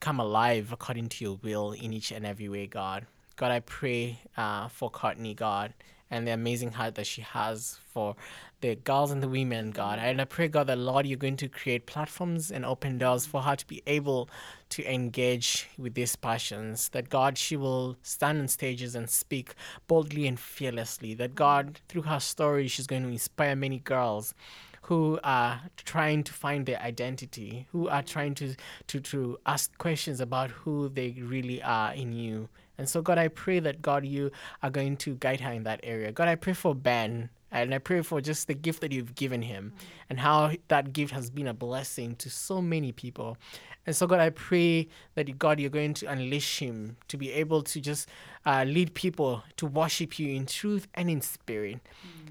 come 0.00 0.20
alive 0.20 0.72
according 0.72 1.08
to 1.08 1.24
your 1.24 1.38
will 1.42 1.72
in 1.72 1.92
each 1.92 2.10
and 2.10 2.26
every 2.26 2.48
way, 2.48 2.66
God. 2.66 3.06
God, 3.40 3.52
I 3.52 3.60
pray 3.60 4.18
uh, 4.36 4.68
for 4.68 4.90
Courtney, 4.90 5.32
God, 5.32 5.72
and 6.10 6.26
the 6.26 6.32
amazing 6.32 6.72
heart 6.72 6.96
that 6.96 7.06
she 7.06 7.22
has 7.22 7.78
for 7.88 8.14
the 8.60 8.74
girls 8.74 9.10
and 9.10 9.22
the 9.22 9.30
women, 9.30 9.70
God. 9.70 9.98
And 9.98 10.20
I 10.20 10.26
pray, 10.26 10.46
God, 10.46 10.66
that 10.66 10.76
Lord, 10.76 11.06
you're 11.06 11.16
going 11.16 11.38
to 11.38 11.48
create 11.48 11.86
platforms 11.86 12.50
and 12.50 12.66
open 12.66 12.98
doors 12.98 13.24
for 13.24 13.40
her 13.40 13.56
to 13.56 13.66
be 13.66 13.82
able 13.86 14.28
to 14.68 14.84
engage 14.84 15.70
with 15.78 15.94
these 15.94 16.16
passions. 16.16 16.90
That 16.90 17.08
God, 17.08 17.38
she 17.38 17.56
will 17.56 17.96
stand 18.02 18.40
on 18.40 18.48
stages 18.48 18.94
and 18.94 19.08
speak 19.08 19.54
boldly 19.86 20.26
and 20.26 20.38
fearlessly. 20.38 21.14
That 21.14 21.34
God, 21.34 21.80
through 21.88 22.02
her 22.02 22.20
story, 22.20 22.68
she's 22.68 22.86
going 22.86 23.04
to 23.04 23.08
inspire 23.08 23.56
many 23.56 23.78
girls 23.78 24.34
who 24.82 25.18
are 25.24 25.62
trying 25.78 26.24
to 26.24 26.32
find 26.34 26.66
their 26.66 26.80
identity, 26.82 27.66
who 27.72 27.88
are 27.88 28.02
trying 28.02 28.34
to, 28.34 28.54
to, 28.88 29.00
to 29.00 29.38
ask 29.46 29.78
questions 29.78 30.20
about 30.20 30.50
who 30.50 30.90
they 30.90 31.16
really 31.22 31.62
are 31.62 31.94
in 31.94 32.12
you. 32.12 32.50
And 32.80 32.88
so, 32.88 33.02
God, 33.02 33.18
I 33.18 33.28
pray 33.28 33.60
that, 33.60 33.82
God, 33.82 34.06
you 34.06 34.30
are 34.62 34.70
going 34.70 34.96
to 35.04 35.14
guide 35.16 35.42
her 35.42 35.52
in 35.52 35.64
that 35.64 35.80
area. 35.82 36.12
God, 36.12 36.28
I 36.28 36.34
pray 36.34 36.54
for 36.54 36.74
Ben. 36.74 37.28
And 37.52 37.74
I 37.74 37.78
pray 37.78 38.00
for 38.00 38.22
just 38.22 38.46
the 38.46 38.54
gift 38.54 38.80
that 38.80 38.90
you've 38.90 39.14
given 39.14 39.42
him 39.42 39.74
and 40.08 40.18
how 40.18 40.52
that 40.68 40.94
gift 40.94 41.12
has 41.12 41.28
been 41.28 41.46
a 41.46 41.52
blessing 41.52 42.16
to 42.16 42.30
so 42.30 42.62
many 42.62 42.90
people. 42.90 43.36
And 43.84 43.94
so, 43.94 44.06
God, 44.06 44.20
I 44.20 44.30
pray 44.30 44.88
that, 45.14 45.38
God, 45.38 45.60
you're 45.60 45.68
going 45.68 45.92
to 45.94 46.06
unleash 46.06 46.58
him 46.58 46.96
to 47.08 47.18
be 47.18 47.30
able 47.32 47.62
to 47.64 47.82
just 47.82 48.08
uh, 48.46 48.64
lead 48.66 48.94
people 48.94 49.42
to 49.58 49.66
worship 49.66 50.18
you 50.18 50.34
in 50.34 50.46
truth 50.46 50.88
and 50.94 51.10
in 51.10 51.20
spirit. 51.20 51.80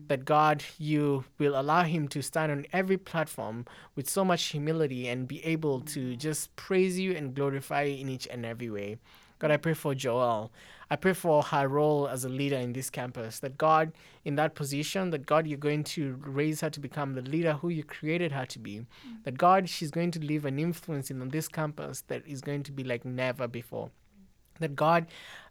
That, 0.08 0.26
God, 0.26 0.64
you 0.80 1.26
will 1.38 1.60
allow 1.60 1.84
him 1.84 2.08
to 2.08 2.24
stand 2.24 2.52
on 2.52 2.66
every 2.74 2.98
platform 2.98 3.68
with 3.96 4.10
so 4.10 4.26
much 4.26 4.46
humility 4.46 5.08
and 5.10 5.28
be 5.28 5.46
able 5.46 5.82
to 5.82 6.16
just 6.16 6.56
praise 6.56 6.98
you 6.98 7.12
and 7.12 7.36
glorify 7.36 7.84
you 7.84 8.02
in 8.02 8.10
each 8.10 8.28
and 8.32 8.48
every 8.48 8.72
way. 8.72 8.98
God, 9.40 9.52
I 9.52 9.58
pray 9.58 9.74
for 9.74 9.96
Joelle. 9.96 10.50
I 10.92 10.96
pray 10.96 11.14
for 11.14 11.44
her 11.44 11.68
role 11.68 12.08
as 12.08 12.26
a 12.26 12.30
leader 12.30 12.58
in 12.58 12.74
this 12.74 12.90
campus. 12.90 13.40
That 13.40 13.58
God, 13.58 13.94
in 14.26 14.36
that 14.36 14.56
position, 14.56 15.12
that 15.12 15.26
God, 15.26 15.48
you're 15.48 15.58
going 15.58 15.84
to 15.86 16.20
raise 16.22 16.62
her 16.62 16.70
to 16.70 16.80
become 16.80 17.14
the 17.14 17.22
leader 17.22 17.54
who 17.54 17.70
you 17.70 17.84
created 17.84 18.32
her 18.32 18.46
to 18.48 18.60
be. 18.60 18.86
That 19.24 19.38
God, 19.38 19.70
she's 19.70 19.92
going 19.92 20.12
to 20.12 20.20
leave 20.20 20.46
an 20.46 20.60
influence 20.60 21.10
in 21.10 21.30
this 21.30 21.48
campus 21.48 22.02
that 22.08 22.28
is 22.28 22.42
going 22.42 22.64
to 22.64 22.72
be 22.72 22.84
like 22.84 23.06
never 23.06 23.48
before. 23.48 23.92
That 24.60 24.76
God, 24.76 25.06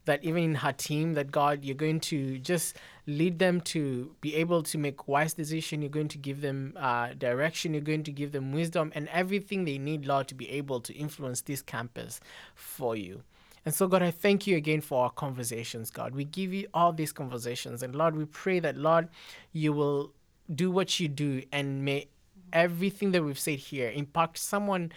that 0.04 0.22
even 0.22 0.42
in 0.42 0.54
her 0.56 0.72
team, 0.72 1.14
that 1.14 1.30
God, 1.30 1.64
you're 1.64 1.74
going 1.74 2.00
to 2.00 2.38
just 2.38 2.76
lead 3.06 3.38
them 3.38 3.60
to 3.62 4.14
be 4.20 4.34
able 4.34 4.62
to 4.64 4.76
make 4.76 5.08
wise 5.08 5.34
decision. 5.34 5.80
You're 5.80 5.88
going 5.90 6.08
to 6.08 6.18
give 6.18 6.40
them 6.40 6.74
uh, 6.76 7.14
direction. 7.16 7.72
You're 7.72 7.80
going 7.80 8.02
to 8.02 8.12
give 8.12 8.32
them 8.32 8.52
wisdom 8.52 8.92
and 8.94 9.08
everything 9.08 9.64
they 9.64 9.78
need, 9.78 10.04
Lord, 10.04 10.28
to 10.28 10.34
be 10.34 10.50
able 10.50 10.80
to 10.80 10.92
influence 10.92 11.40
this 11.40 11.62
campus 11.62 12.20
for 12.54 12.96
you. 12.96 13.22
And 13.68 13.74
so, 13.74 13.86
God, 13.86 14.02
I 14.02 14.10
thank 14.10 14.46
you 14.46 14.56
again 14.56 14.80
for 14.80 15.04
our 15.04 15.10
conversations, 15.10 15.90
God. 15.90 16.14
We 16.14 16.24
give 16.24 16.54
you 16.54 16.68
all 16.72 16.90
these 16.90 17.12
conversations. 17.12 17.82
And 17.82 17.94
Lord, 17.94 18.16
we 18.16 18.24
pray 18.24 18.60
that, 18.60 18.78
Lord, 18.78 19.10
you 19.52 19.74
will 19.74 20.14
do 20.54 20.70
what 20.70 20.98
you 20.98 21.06
do 21.06 21.42
and 21.52 21.84
may 21.84 22.08
everything 22.54 23.12
that 23.12 23.22
we've 23.22 23.38
said 23.38 23.58
here 23.58 23.90
impact 23.90 24.38
someone's 24.38 24.90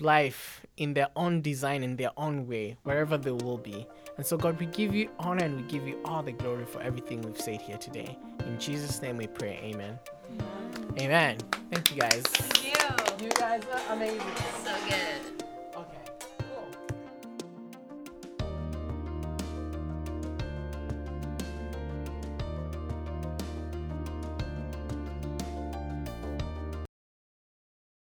life 0.00 0.64
in 0.78 0.94
their 0.94 1.08
own 1.16 1.42
design, 1.42 1.82
in 1.82 1.96
their 1.96 2.12
own 2.16 2.48
way, 2.48 2.78
wherever 2.84 3.18
they 3.18 3.30
will 3.30 3.58
be. 3.58 3.86
And 4.16 4.24
so, 4.24 4.38
God, 4.38 4.58
we 4.58 4.64
give 4.64 4.94
you 4.94 5.10
honor 5.18 5.44
and 5.44 5.56
we 5.56 5.62
give 5.64 5.86
you 5.86 6.00
all 6.06 6.22
the 6.22 6.32
glory 6.32 6.64
for 6.64 6.80
everything 6.80 7.20
we've 7.20 7.38
said 7.38 7.60
here 7.60 7.76
today. 7.76 8.16
In 8.46 8.58
Jesus' 8.58 9.02
name 9.02 9.18
we 9.18 9.26
pray. 9.26 9.60
Amen. 9.64 9.98
Amen. 10.98 11.36
Thank 11.70 11.94
you 11.94 12.00
guys. 12.00 12.22
Thank 12.22 12.64
you. 12.64 13.26
You 13.26 13.32
guys 13.32 13.60
are 13.70 13.94
amazing. 13.94 14.20
So 14.64 14.74
good. 14.88 15.33